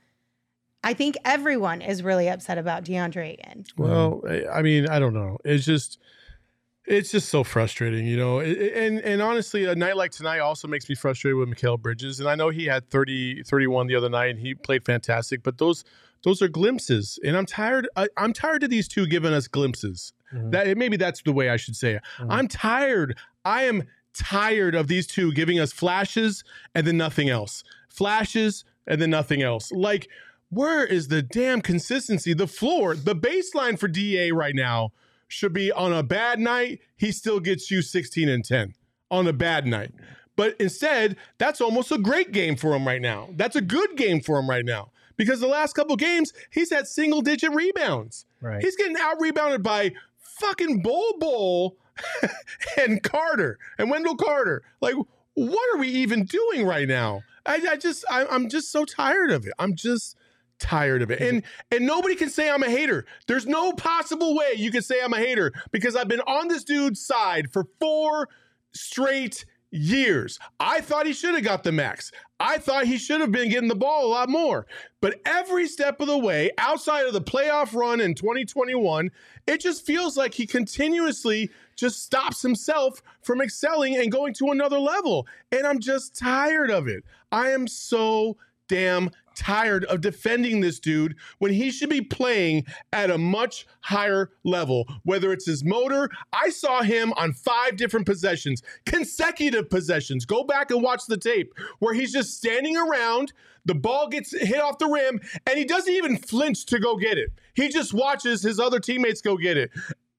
I 0.83 0.95
think 0.95 1.16
everyone 1.23 1.83
is 1.83 2.03
really 2.03 2.31
upset 2.31 2.57
about 2.57 2.85
DeAndre 2.85 3.33
Ayton. 3.33 3.64
Well, 3.77 4.23
I 4.51 4.62
mean, 4.62 4.89
I 4.89 4.99
don't 4.99 5.12
know. 5.12 5.37
It's 5.45 5.66
just, 5.66 5.99
it's 6.89 7.11
just 7.11 7.28
so 7.28 7.45
frustrating, 7.45 8.07
you 8.07 8.16
know. 8.16 8.41
And 8.41 8.99
and 9.01 9.20
honestly, 9.22 9.64
a 9.66 9.74
night 9.74 9.97
like 9.97 10.11
tonight 10.11 10.39
also 10.41 10.66
makes 10.68 10.89
me 10.89 10.95
frustrated 10.95 11.36
with 11.36 11.49
Mikal 11.49 11.80
Bridges. 11.80 12.18
And 12.20 12.28
I 12.28 12.34
know 12.34 12.49
he 12.51 12.64
had 12.66 12.89
30, 12.91 13.43
31 13.45 13.86
the 13.86 13.95
other 13.95 14.09
night, 14.09 14.30
and 14.30 14.39
he 14.39 14.55
played 14.55 14.84
fantastic. 14.84 15.43
But 15.43 15.59
those 15.59 15.84
those 16.24 16.43
are 16.43 16.49
glimpses, 16.49 17.18
and 17.24 17.36
I'm 17.36 17.47
tired. 17.47 17.89
I, 17.95 18.09
I'm 18.16 18.32
tired 18.32 18.62
of 18.64 18.70
these 18.70 18.89
two 18.89 19.07
giving 19.07 19.32
us 19.32 19.47
glimpses. 19.49 20.12
Mhm. 20.34 20.51
That 20.51 20.76
maybe 20.76 20.97
that's 20.97 21.22
the 21.22 21.32
way 21.32 21.51
I 21.51 21.57
should 21.57 21.76
say 21.76 21.95
it. 21.95 22.03
Mhm. 22.18 22.26
I'm 22.30 22.49
tired. 22.49 23.16
I 23.45 23.64
am 23.64 23.84
tired 24.14 24.74
of 24.74 24.89
these 24.89 25.07
two 25.07 25.32
giving 25.32 25.61
us 25.61 25.72
flashes 25.72 26.43
and 26.74 26.86
then 26.86 26.97
nothing 26.97 27.28
else. 27.28 27.62
Flashes 27.89 28.64
and 28.86 29.01
then 29.01 29.11
nothing 29.11 29.43
else. 29.43 29.70
Like, 29.70 30.09
where 30.51 30.84
is 30.84 31.09
the 31.09 31.22
damn 31.22 31.61
consistency? 31.61 32.34
The 32.34 32.47
floor, 32.49 32.95
the 32.97 33.14
baseline 33.14 33.78
for 33.78 33.86
DA 33.86 34.32
right 34.32 34.55
now 34.55 34.91
should 35.29 35.53
be 35.53 35.70
on 35.70 35.93
a 35.93 36.03
bad 36.03 36.41
night, 36.41 36.81
he 36.97 37.12
still 37.12 37.39
gets 37.39 37.70
you 37.70 37.83
16 37.83 38.29
and 38.29 38.45
10 38.45 38.74
on 39.11 39.26
a 39.26 39.33
bad 39.33 39.66
night. 39.66 39.93
But 40.37 40.57
instead, 40.61 41.16
that's 41.39 41.61
almost 41.61 41.93
a 41.93 41.99
great 41.99 42.33
game 42.33 42.57
for 42.57 42.74
him 42.74 42.87
right 42.87 43.03
now. 43.03 43.29
That's 43.33 43.57
a 43.57 43.61
good 43.61 43.97
game 43.97 44.20
for 44.20 44.39
him 44.39 44.49
right 44.49 44.64
now 44.64 44.93
because 45.16 45.41
the 45.41 45.49
last 45.49 45.74
couple 45.74 45.97
games, 45.97 46.33
he's 46.51 46.70
had 46.70 46.87
single 46.87 47.20
digit 47.20 47.53
rebounds. 47.53 48.24
Right. 48.41 48.62
He's 48.62 48.76
getting 48.76 48.97
out 48.97 49.20
rebounded 49.20 49.62
by 49.62 49.93
fucking 50.18 50.81
Bol 50.81 51.18
Bol 51.18 51.76
and 52.79 53.03
Carter 53.03 53.59
and 53.79 53.91
Wendell 53.91 54.16
Carter. 54.16 54.62
Like, 54.81 54.95
what 55.35 55.74
are 55.74 55.79
we 55.79 55.89
even 55.89 56.24
doing 56.24 56.64
right 56.64 56.89
now? 56.89 57.22
I, 57.45 57.61
I 57.70 57.76
just, 57.76 58.05
I, 58.11 58.24
I'm 58.26 58.49
just 58.49 58.70
so 58.70 58.85
tired 58.85 59.31
of 59.31 59.47
it. 59.47 59.53
I'm 59.59 59.74
just 59.74 60.16
tired 60.59 61.03
of 61.03 61.11
it. 61.11 61.21
And 61.21 61.43
and 61.71 61.87
nobody 61.87 62.15
can 62.15 62.31
say 62.31 62.51
I'm 62.51 62.63
a 62.63 62.71
hater. 62.71 63.07
There's 63.27 63.47
no 63.47 63.73
possible 63.73 64.37
way 64.37 64.55
you 64.57 64.71
can 64.71 64.83
say 64.83 65.01
I'm 65.03 65.15
a 65.15 65.19
hater 65.19 65.53
because 65.71 65.97
I've 65.97 66.09
been 66.09 66.21
on 66.21 66.49
this 66.49 66.65
dude's 66.65 67.01
side 67.01 67.51
for 67.51 67.65
four 67.79 68.29
straight 68.73 69.45
years. 69.71 70.39
I 70.59 70.81
thought 70.81 71.07
he 71.07 71.13
should 71.13 71.35
have 71.35 71.45
got 71.45 71.63
the 71.63 71.73
max. 71.73 72.11
I 72.41 72.59
thought 72.59 72.87
he 72.87 72.97
should 72.99 73.21
have 73.21 73.33
been 73.33 73.51
getting 73.51 73.69
the 73.69 73.75
ball 73.75 74.07
a 74.07 74.09
lot 74.09 74.29
more. 74.29 74.67
But 75.01 75.21
every 75.27 75.67
step 75.69 76.01
of 76.01 76.07
the 76.07 76.19
way, 76.19 76.51
outside 76.59 77.07
of 77.07 77.13
the 77.13 77.21
playoff 77.21 77.75
run 77.75 78.01
in 78.01 78.15
2021, 78.15 79.11
it 79.47 79.61
just 79.61 79.85
feels 79.85 80.17
like 80.17 80.35
he 80.35 80.47
continuously 80.47 81.51
just 81.77 82.03
stops 82.03 82.43
himself 82.43 83.03
from 83.23 83.41
excelling 83.41 83.97
and 83.97 84.11
going 84.11 84.35
to 84.35 84.51
another 84.51 84.79
level. 84.79 85.27
And 85.53 85.67
I'm 85.67 85.81
just 85.81 86.17
tired 86.17 86.71
of 86.71 86.89
it. 86.89 87.05
I 87.31 87.51
am 87.51 87.67
so 87.67 88.37
damn 88.69 89.11
tired 89.39 89.85
of 89.85 90.01
defending 90.01 90.61
this 90.61 90.81
dude 90.81 91.14
when 91.39 91.53
he 91.53 91.71
should 91.71 91.89
be 91.89 92.01
playing 92.01 92.64
at 92.93 93.11
a 93.11 93.16
much 93.16 93.66
higher 93.81 94.31
level, 94.45 94.85
whether 95.05 95.33
it's 95.33 95.47
his 95.47 95.64
motor. 95.64 96.11
I 96.33 96.51
saw 96.51 96.83
him 96.83 97.12
on 97.16 97.33
five 97.33 97.77
different 97.77 98.05
possessions, 98.05 98.62
consecutive 98.85 99.71
possessions. 99.71 100.25
Go 100.25 100.43
back 100.43 100.71
and 100.71 100.83
watch 100.83 101.07
the 101.07 101.16
tape 101.16 101.55
where 101.79 101.95
he's 101.95 102.12
just 102.12 102.37
standing 102.37 102.77
around. 102.77 103.33
The 103.64 103.75
ball 103.75 104.09
gets 104.09 104.37
hit 104.37 104.61
off 104.61 104.79
the 104.79 104.87
rim, 104.87 105.21
and 105.47 105.59
he 105.59 105.64
doesn't 105.64 105.93
even 105.93 106.16
flinch 106.16 106.66
to 106.66 106.79
go 106.79 106.97
get 106.97 107.19
it. 107.19 107.31
He 107.55 107.69
just 107.69 107.95
watches 107.95 108.43
his 108.43 108.59
other 108.59 108.81
teammates 108.81 109.21
go 109.21 109.37
get 109.37 109.57
it. 109.57 109.71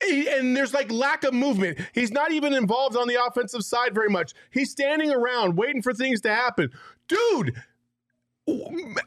and 0.10 0.56
there's 0.56 0.74
like 0.74 0.92
lack 0.92 1.24
of 1.24 1.34
movement. 1.34 1.80
He's 1.94 2.12
not 2.12 2.32
even 2.32 2.54
involved 2.54 2.96
on 2.96 3.08
the 3.08 3.18
offensive 3.22 3.64
side 3.64 3.94
very 3.94 4.10
much. 4.10 4.34
He's 4.52 4.72
standing 4.72 5.12
around 5.12 5.58
waiting 5.58 5.82
for 5.82 5.94
things 5.94 6.22
to 6.22 6.34
happen. 6.34 6.70
Dude, 7.08 7.56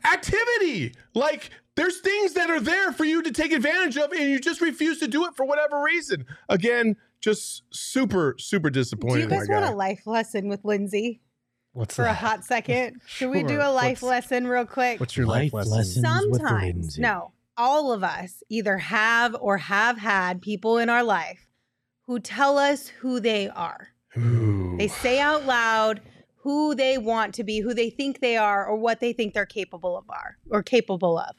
activity. 0.04 0.94
Like 1.14 1.50
there's 1.76 1.98
things 2.00 2.34
that 2.34 2.50
are 2.50 2.60
there 2.60 2.92
for 2.92 3.04
you 3.04 3.22
to 3.22 3.30
take 3.30 3.52
advantage 3.52 3.96
of, 3.96 4.12
and 4.12 4.28
you 4.28 4.38
just 4.40 4.60
refuse 4.60 4.98
to 5.00 5.08
do 5.08 5.24
it 5.26 5.34
for 5.36 5.44
whatever 5.44 5.82
reason. 5.82 6.26
Again, 6.48 6.96
just 7.20 7.62
super, 7.70 8.34
super 8.38 8.70
disappointing. 8.70 9.28
Do 9.28 9.34
you 9.34 9.40
guys 9.40 9.48
my 9.48 9.54
want 9.54 9.66
guy. 9.66 9.72
a 9.72 9.76
life 9.76 10.06
lesson 10.06 10.48
with 10.48 10.64
Lindsey 10.64 11.20
What's 11.72 11.94
for 11.96 12.04
a 12.04 12.12
hot 12.14 12.44
second? 12.44 13.00
Should 13.06 13.30
we 13.30 13.42
do 13.42 13.60
a 13.60 13.70
life 13.72 14.02
What's- 14.02 14.30
lesson 14.30 14.46
real 14.46 14.66
quick? 14.66 15.00
What's 15.00 15.16
your 15.16 15.26
life, 15.26 15.52
Life 15.52 15.66
lesson? 15.66 16.02
lesson. 16.02 16.30
with 16.30 16.40
Sometimes, 16.40 16.98
no, 16.98 17.32
all 17.56 17.92
of 17.92 18.02
us 18.04 18.42
either 18.48 18.78
have 18.78 19.36
or 19.40 19.58
have 19.58 19.98
had 19.98 20.42
people 20.42 20.78
in 20.78 20.88
our 20.90 21.02
life 21.04 21.46
who 22.06 22.18
tell 22.18 22.58
us 22.58 22.88
who 22.88 23.20
they 23.20 23.48
are. 23.48 23.88
They 24.14 24.88
say 24.88 25.20
out 25.20 25.46
loud 25.46 26.02
who 26.42 26.74
they 26.74 26.98
want 26.98 27.34
to 27.34 27.44
be, 27.44 27.60
who 27.60 27.72
they 27.72 27.88
think 27.88 28.20
they 28.20 28.36
are, 28.36 28.66
or 28.66 28.76
what 28.76 29.00
they 29.00 29.12
think 29.12 29.32
they're 29.32 29.46
capable 29.46 29.96
of 29.96 30.04
are 30.10 30.36
or 30.50 30.62
capable 30.62 31.18
of. 31.18 31.36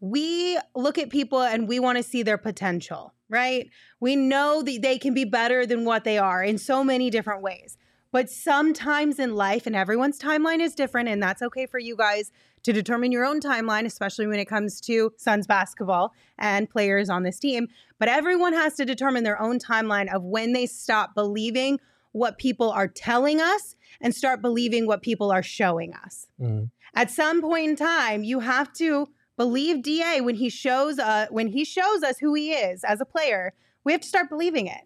We 0.00 0.58
look 0.74 0.96
at 0.96 1.10
people 1.10 1.42
and 1.42 1.68
we 1.68 1.78
want 1.78 1.98
to 1.98 2.02
see 2.02 2.22
their 2.22 2.38
potential, 2.38 3.12
right? 3.28 3.68
We 4.00 4.16
know 4.16 4.62
that 4.62 4.80
they 4.80 4.98
can 4.98 5.12
be 5.12 5.24
better 5.24 5.66
than 5.66 5.84
what 5.84 6.04
they 6.04 6.16
are 6.16 6.42
in 6.42 6.56
so 6.56 6.82
many 6.82 7.10
different 7.10 7.42
ways. 7.42 7.76
But 8.12 8.28
sometimes 8.28 9.18
in 9.18 9.36
life, 9.36 9.66
and 9.66 9.76
everyone's 9.76 10.18
timeline 10.18 10.60
is 10.60 10.74
different, 10.74 11.08
and 11.08 11.22
that's 11.22 11.42
okay 11.42 11.66
for 11.66 11.78
you 11.78 11.94
guys 11.94 12.32
to 12.62 12.72
determine 12.72 13.12
your 13.12 13.24
own 13.24 13.40
timeline, 13.40 13.84
especially 13.84 14.26
when 14.26 14.40
it 14.40 14.46
comes 14.46 14.80
to 14.82 15.12
Suns 15.16 15.46
basketball 15.46 16.12
and 16.38 16.68
players 16.68 17.08
on 17.08 17.22
this 17.22 17.38
team. 17.38 17.68
But 17.98 18.08
everyone 18.08 18.52
has 18.52 18.74
to 18.76 18.84
determine 18.84 19.22
their 19.22 19.40
own 19.40 19.58
timeline 19.58 20.12
of 20.12 20.24
when 20.24 20.52
they 20.54 20.66
stop 20.66 21.14
believing 21.14 21.78
what 22.12 22.38
people 22.38 22.70
are 22.70 22.88
telling 22.88 23.40
us 23.40 23.76
and 24.00 24.14
start 24.14 24.42
believing 24.42 24.86
what 24.86 25.02
people 25.02 25.30
are 25.30 25.42
showing 25.42 25.92
us. 25.94 26.26
Mhm. 26.40 26.70
At 26.94 27.10
some 27.10 27.40
point 27.40 27.70
in 27.70 27.76
time, 27.76 28.24
you 28.24 28.40
have 28.40 28.72
to 28.74 29.08
believe 29.36 29.82
DA 29.82 30.20
when 30.20 30.34
he 30.34 30.50
shows 30.50 30.98
uh 30.98 31.26
when 31.30 31.48
he 31.48 31.64
shows 31.64 32.02
us 32.02 32.18
who 32.18 32.34
he 32.34 32.52
is 32.52 32.84
as 32.84 33.00
a 33.00 33.04
player. 33.04 33.54
We 33.84 33.92
have 33.92 34.00
to 34.02 34.08
start 34.08 34.28
believing 34.28 34.66
it. 34.66 34.82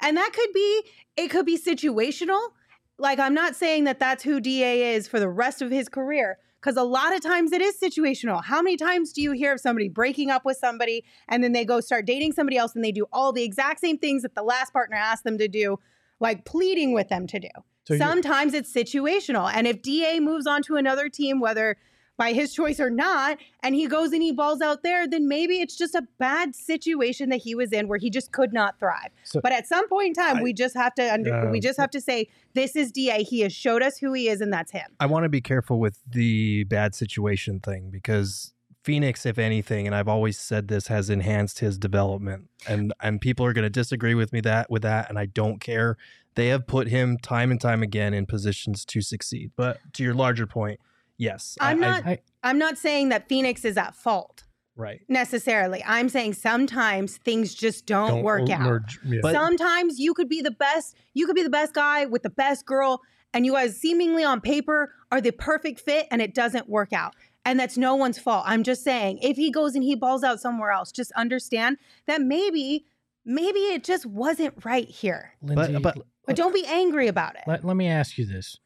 And 0.00 0.16
that 0.16 0.32
could 0.32 0.52
be 0.52 0.82
it 1.16 1.28
could 1.28 1.46
be 1.46 1.58
situational. 1.58 2.50
Like 2.98 3.18
I'm 3.18 3.34
not 3.34 3.56
saying 3.56 3.84
that 3.84 3.98
that's 3.98 4.22
who 4.22 4.40
DA 4.40 4.94
is 4.94 5.08
for 5.08 5.18
the 5.18 5.28
rest 5.28 5.60
of 5.62 5.70
his 5.70 5.88
career 5.88 6.38
because 6.60 6.76
a 6.76 6.82
lot 6.82 7.14
of 7.14 7.20
times 7.20 7.52
it 7.52 7.60
is 7.60 7.78
situational. 7.80 8.42
How 8.44 8.60
many 8.62 8.76
times 8.76 9.12
do 9.12 9.22
you 9.22 9.32
hear 9.32 9.52
of 9.52 9.60
somebody 9.60 9.88
breaking 9.88 10.30
up 10.30 10.44
with 10.44 10.56
somebody 10.56 11.04
and 11.28 11.42
then 11.42 11.52
they 11.52 11.64
go 11.64 11.80
start 11.80 12.06
dating 12.06 12.32
somebody 12.32 12.56
else 12.56 12.74
and 12.74 12.84
they 12.84 12.92
do 12.92 13.06
all 13.12 13.32
the 13.32 13.44
exact 13.44 13.80
same 13.80 13.98
things 13.98 14.22
that 14.22 14.34
the 14.34 14.42
last 14.42 14.72
partner 14.72 14.96
asked 14.96 15.24
them 15.24 15.38
to 15.38 15.48
do, 15.48 15.78
like 16.20 16.44
pleading 16.44 16.92
with 16.92 17.08
them 17.08 17.26
to 17.28 17.38
do? 17.40 17.48
So 17.86 17.96
Sometimes 17.96 18.52
it's 18.54 18.72
situational. 18.72 19.50
And 19.52 19.66
if 19.66 19.80
DA 19.82 20.18
moves 20.20 20.46
on 20.46 20.62
to 20.64 20.76
another 20.76 21.08
team, 21.08 21.38
whether 21.40 21.76
by 22.18 22.32
his 22.32 22.52
choice 22.54 22.80
or 22.80 22.88
not, 22.88 23.36
and 23.62 23.74
he 23.74 23.86
goes 23.86 24.10
and 24.12 24.22
he 24.22 24.32
balls 24.32 24.62
out 24.62 24.82
there, 24.82 25.06
then 25.06 25.28
maybe 25.28 25.60
it's 25.60 25.76
just 25.76 25.94
a 25.94 26.02
bad 26.18 26.56
situation 26.56 27.28
that 27.28 27.36
he 27.36 27.54
was 27.54 27.72
in 27.72 27.88
where 27.88 27.98
he 27.98 28.08
just 28.08 28.32
could 28.32 28.54
not 28.54 28.78
thrive. 28.80 29.10
So- 29.22 29.40
but 29.42 29.52
at 29.52 29.66
some 29.68 29.86
point 29.88 30.08
in 30.08 30.14
time, 30.14 30.38
I- 30.38 30.42
we 30.42 30.52
just 30.54 30.74
have 30.74 30.94
to 30.94 31.12
under, 31.12 31.28
Yeah. 31.28 31.50
we 31.50 31.60
just 31.60 31.78
have 31.78 31.90
to 31.90 32.00
say 32.00 32.28
this 32.54 32.74
is 32.74 32.90
DA. 32.90 33.22
He 33.22 33.40
has 33.40 33.52
showed 33.52 33.82
us 33.82 33.98
who 33.98 34.14
he 34.14 34.28
is, 34.30 34.40
and 34.40 34.50
that's 34.50 34.72
him. 34.72 34.90
I 34.98 35.04
want 35.06 35.24
to 35.24 35.28
be 35.28 35.42
careful 35.42 35.78
with 35.78 35.98
the 36.10 36.64
bad 36.64 36.94
situation 36.94 37.60
thing 37.60 37.90
because 37.90 38.54
Phoenix, 38.86 39.26
if 39.26 39.36
anything, 39.36 39.84
and 39.86 39.94
I've 39.96 40.06
always 40.06 40.38
said 40.38 40.68
this, 40.68 40.86
has 40.86 41.10
enhanced 41.10 41.58
his 41.58 41.76
development. 41.76 42.48
And 42.68 42.94
and 43.02 43.20
people 43.20 43.44
are 43.44 43.52
going 43.52 43.64
to 43.64 43.68
disagree 43.70 44.14
with 44.14 44.32
me 44.32 44.40
that 44.42 44.70
with 44.70 44.82
that, 44.82 45.10
and 45.10 45.18
I 45.18 45.26
don't 45.26 45.60
care. 45.60 45.96
They 46.36 46.46
have 46.48 46.66
put 46.68 46.86
him 46.88 47.18
time 47.18 47.50
and 47.50 47.60
time 47.60 47.82
again 47.82 48.14
in 48.14 48.26
positions 48.26 48.84
to 48.86 49.00
succeed. 49.02 49.50
But 49.56 49.78
to 49.94 50.04
your 50.04 50.14
larger 50.14 50.46
point, 50.46 50.78
yes, 51.18 51.58
I- 51.60 51.72
I'm 51.72 51.82
I- 51.82 51.90
not. 51.90 52.06
I- 52.06 52.18
I'm 52.44 52.58
not 52.58 52.78
saying 52.78 53.08
that 53.08 53.28
Phoenix 53.28 53.64
is 53.64 53.76
at 53.76 53.96
fault 53.96 54.44
right. 54.76 55.00
necessarily. 55.08 55.82
I'm 55.84 56.08
saying 56.08 56.34
sometimes 56.34 57.16
things 57.16 57.52
just 57.54 57.86
don't, 57.86 58.22
work 58.22 58.48
out. 58.50 58.60
merge- 58.60 59.00
yeah. 59.04 59.18
But- 59.20 59.32
Sometimes 59.32 59.98
you 59.98 60.14
could 60.14 60.28
be 60.28 60.42
the 60.42 60.52
best, 60.52 60.94
you 61.12 61.26
could 61.26 61.34
be 61.34 61.42
the 61.42 61.50
best 61.50 61.74
guy 61.74 62.04
with 62.04 62.22
the 62.22 62.30
best 62.30 62.64
girl, 62.66 63.00
and 63.34 63.44
you 63.44 63.52
guys 63.52 63.76
seemingly 63.76 64.22
on 64.22 64.40
paper 64.40 64.92
are 65.10 65.20
the 65.20 65.32
perfect 65.32 65.80
fit, 65.80 66.06
and 66.12 66.22
it 66.22 66.34
doesn't 66.34 66.68
work 66.68 66.92
out. 66.92 67.14
And 67.46 67.58
that's 67.60 67.78
no 67.78 67.94
one's 67.94 68.18
fault. 68.18 68.44
I'm 68.46 68.62
just 68.62 68.82
saying, 68.82 69.18
if 69.22 69.36
he 69.36 69.50
goes 69.50 69.74
and 69.74 69.84
he 69.84 69.94
balls 69.94 70.22
out 70.24 70.40
somewhere 70.40 70.70
else, 70.70 70.90
just 70.92 71.12
understand 71.12 71.78
that 72.06 72.20
maybe, 72.20 72.86
maybe 73.24 73.60
it 73.60 73.84
just 73.84 74.04
wasn't 74.04 74.64
right 74.64 74.88
here. 74.88 75.32
Lindsey, 75.40 75.78
but- 75.78 75.96
But 76.26 76.34
don't 76.36 76.52
be 76.52 76.66
angry 76.66 77.06
about 77.06 77.36
it. 77.36 77.42
let, 77.46 77.64
let 77.64 77.76
me 77.76 77.86
ask 77.86 78.18
you 78.18 78.26
this: 78.26 78.58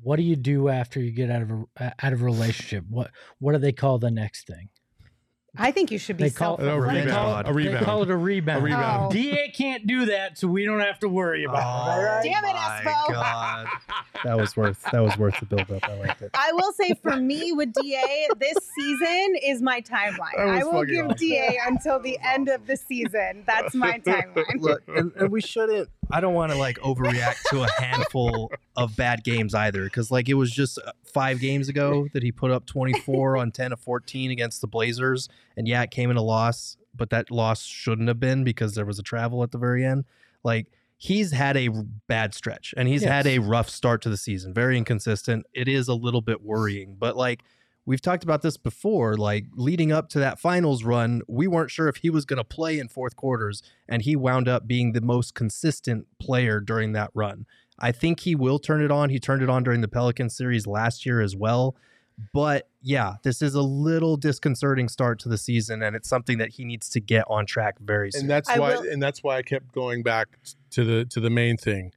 What 0.00 0.14
do 0.16 0.22
you 0.22 0.36
do 0.36 0.68
after 0.68 1.00
you 1.00 1.10
get 1.10 1.28
out 1.28 1.42
of 1.42 1.50
a 1.76 1.92
out 2.04 2.12
of 2.12 2.22
a 2.22 2.24
relationship? 2.24 2.84
What 2.88 3.10
what 3.40 3.52
do 3.52 3.58
they 3.58 3.72
call 3.72 3.98
the 3.98 4.12
next 4.12 4.46
thing? 4.46 4.68
I 5.56 5.72
think 5.72 5.90
you 5.90 5.98
should 5.98 6.16
be 6.16 6.24
They 6.24 6.30
call, 6.30 6.58
self 6.58 6.60
A 6.60 6.64
they 6.64 7.00
rebound. 7.00 7.10
call, 7.10 7.38
A 7.38 7.52
they 7.62 7.78
call 7.84 8.02
it 8.02 8.10
a 8.10 8.16
rebound. 8.16 8.60
A 8.62 8.64
rebound. 8.64 9.06
Oh. 9.06 9.14
Da 9.14 9.50
can't 9.50 9.86
do 9.86 10.06
that, 10.06 10.38
so 10.38 10.46
we 10.48 10.64
don't 10.64 10.80
have 10.80 10.98
to 11.00 11.08
worry 11.08 11.44
about 11.44 11.58
it. 11.58 11.62
Oh 11.62 11.92
all 11.92 12.02
right? 12.02 12.22
Damn 12.22 12.44
it, 12.44 12.52
my 12.52 12.82
Espo. 12.84 13.12
God. 13.12 13.66
That 14.24 14.38
was 14.38 14.56
worth 14.56 14.82
that 14.92 15.00
was 15.02 15.16
worth 15.18 15.40
the 15.40 15.46
build 15.46 15.70
up. 15.70 15.84
I 15.88 15.94
liked 15.98 16.22
it. 16.22 16.30
I 16.34 16.52
will 16.52 16.72
say 16.72 16.94
for 17.02 17.16
me 17.16 17.52
with 17.52 17.72
DA, 17.72 18.28
this 18.38 18.56
season 18.78 19.34
is 19.42 19.60
my 19.62 19.80
timeline. 19.80 20.38
I 20.38 20.62
will 20.64 20.84
give 20.84 21.06
awesome. 21.06 21.16
DA 21.18 21.58
until 21.66 21.98
the 21.98 22.18
end 22.22 22.48
of 22.48 22.66
the 22.66 22.76
season. 22.76 23.42
That's 23.46 23.74
my 23.74 23.98
timeline. 24.06 24.60
Look, 24.60 24.82
and, 24.88 25.12
and 25.16 25.30
we 25.30 25.40
shouldn't. 25.40 25.88
I 26.12 26.20
don't 26.20 26.34
want 26.34 26.52
to 26.52 26.58
like 26.58 26.78
overreact 26.78 27.42
to 27.50 27.62
a 27.62 27.70
handful 27.82 28.50
of 28.76 28.96
bad 28.96 29.24
games 29.24 29.54
either, 29.54 29.84
because 29.84 30.10
like 30.10 30.28
it 30.28 30.34
was 30.34 30.50
just 30.50 30.78
uh, 30.78 30.92
five 31.04 31.40
games 31.40 31.68
ago 31.68 32.08
that 32.12 32.22
he 32.22 32.32
put 32.32 32.50
up 32.50 32.66
24 32.66 33.36
on 33.36 33.50
10 33.50 33.72
of 33.72 33.80
14 33.80 34.30
against 34.30 34.60
the 34.60 34.66
Blazers, 34.66 35.28
and 35.56 35.68
yeah, 35.68 35.82
it 35.82 35.90
came 35.90 36.10
in 36.10 36.16
a 36.16 36.22
loss, 36.22 36.76
but 36.94 37.10
that 37.10 37.30
loss 37.30 37.64
shouldn't 37.64 38.08
have 38.08 38.20
been 38.20 38.44
because 38.44 38.74
there 38.74 38.86
was 38.86 38.98
a 38.98 39.02
travel 39.02 39.42
at 39.42 39.50
the 39.50 39.58
very 39.58 39.84
end. 39.84 40.04
Like 40.42 40.66
he's 40.96 41.32
had 41.32 41.56
a 41.56 41.68
bad 42.06 42.34
stretch, 42.34 42.74
and 42.76 42.88
he's 42.88 43.04
had 43.04 43.26
a 43.26 43.38
rough 43.38 43.68
start 43.68 44.02
to 44.02 44.08
the 44.10 44.16
season, 44.16 44.52
very 44.52 44.76
inconsistent. 44.76 45.46
It 45.52 45.68
is 45.68 45.88
a 45.88 45.94
little 45.94 46.22
bit 46.22 46.42
worrying, 46.42 46.96
but 46.98 47.16
like. 47.16 47.42
We've 47.86 48.00
talked 48.00 48.22
about 48.24 48.42
this 48.42 48.56
before. 48.56 49.16
Like 49.16 49.46
leading 49.54 49.90
up 49.90 50.08
to 50.10 50.18
that 50.20 50.38
finals 50.38 50.84
run, 50.84 51.22
we 51.26 51.48
weren't 51.48 51.70
sure 51.70 51.88
if 51.88 51.96
he 51.96 52.10
was 52.10 52.24
going 52.24 52.36
to 52.36 52.44
play 52.44 52.78
in 52.78 52.88
fourth 52.88 53.16
quarters, 53.16 53.62
and 53.88 54.02
he 54.02 54.16
wound 54.16 54.48
up 54.48 54.66
being 54.66 54.92
the 54.92 55.00
most 55.00 55.34
consistent 55.34 56.06
player 56.20 56.60
during 56.60 56.92
that 56.92 57.10
run. 57.14 57.46
I 57.78 57.92
think 57.92 58.20
he 58.20 58.34
will 58.34 58.58
turn 58.58 58.82
it 58.82 58.90
on. 58.90 59.08
He 59.08 59.18
turned 59.18 59.42
it 59.42 59.48
on 59.48 59.62
during 59.62 59.80
the 59.80 59.88
Pelican 59.88 60.28
series 60.28 60.66
last 60.66 61.06
year 61.06 61.20
as 61.20 61.34
well. 61.34 61.74
But 62.34 62.68
yeah, 62.82 63.14
this 63.22 63.40
is 63.40 63.54
a 63.54 63.62
little 63.62 64.18
disconcerting 64.18 64.90
start 64.90 65.18
to 65.20 65.30
the 65.30 65.38
season, 65.38 65.82
and 65.82 65.96
it's 65.96 66.08
something 66.08 66.36
that 66.36 66.50
he 66.50 66.66
needs 66.66 66.90
to 66.90 67.00
get 67.00 67.24
on 67.28 67.46
track 67.46 67.78
very 67.80 68.12
soon. 68.12 68.22
and 68.22 68.30
that's 68.30 68.50
I 68.50 68.58
why 68.58 68.74
will- 68.74 68.82
and 68.82 69.02
that's 69.02 69.22
why 69.22 69.38
I 69.38 69.42
kept 69.42 69.72
going 69.72 70.02
back 70.02 70.28
to 70.72 70.84
the 70.84 71.06
to 71.06 71.18
the 71.20 71.30
main 71.30 71.56
thing 71.56 71.92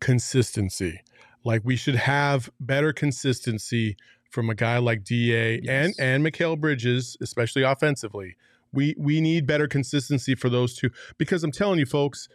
consistency 0.00 1.00
like 1.44 1.62
we 1.64 1.76
should 1.76 1.94
have 1.94 2.50
better 2.60 2.92
consistency 2.92 3.96
from 4.30 4.50
a 4.50 4.54
guy 4.54 4.78
like 4.78 5.04
DA 5.04 5.56
and 5.56 5.64
Yes. 5.64 5.98
and 5.98 6.24
Mikal 6.24 6.58
Bridges 6.58 7.16
especially 7.20 7.62
offensively 7.62 8.36
we 8.72 8.94
we 8.98 9.20
need 9.20 9.46
better 9.46 9.66
consistency 9.66 10.34
for 10.34 10.48
those 10.48 10.74
two 10.74 10.90
because 11.16 11.42
I'm 11.44 11.52
telling 11.52 11.78
you 11.78 11.86
folks 11.86 12.28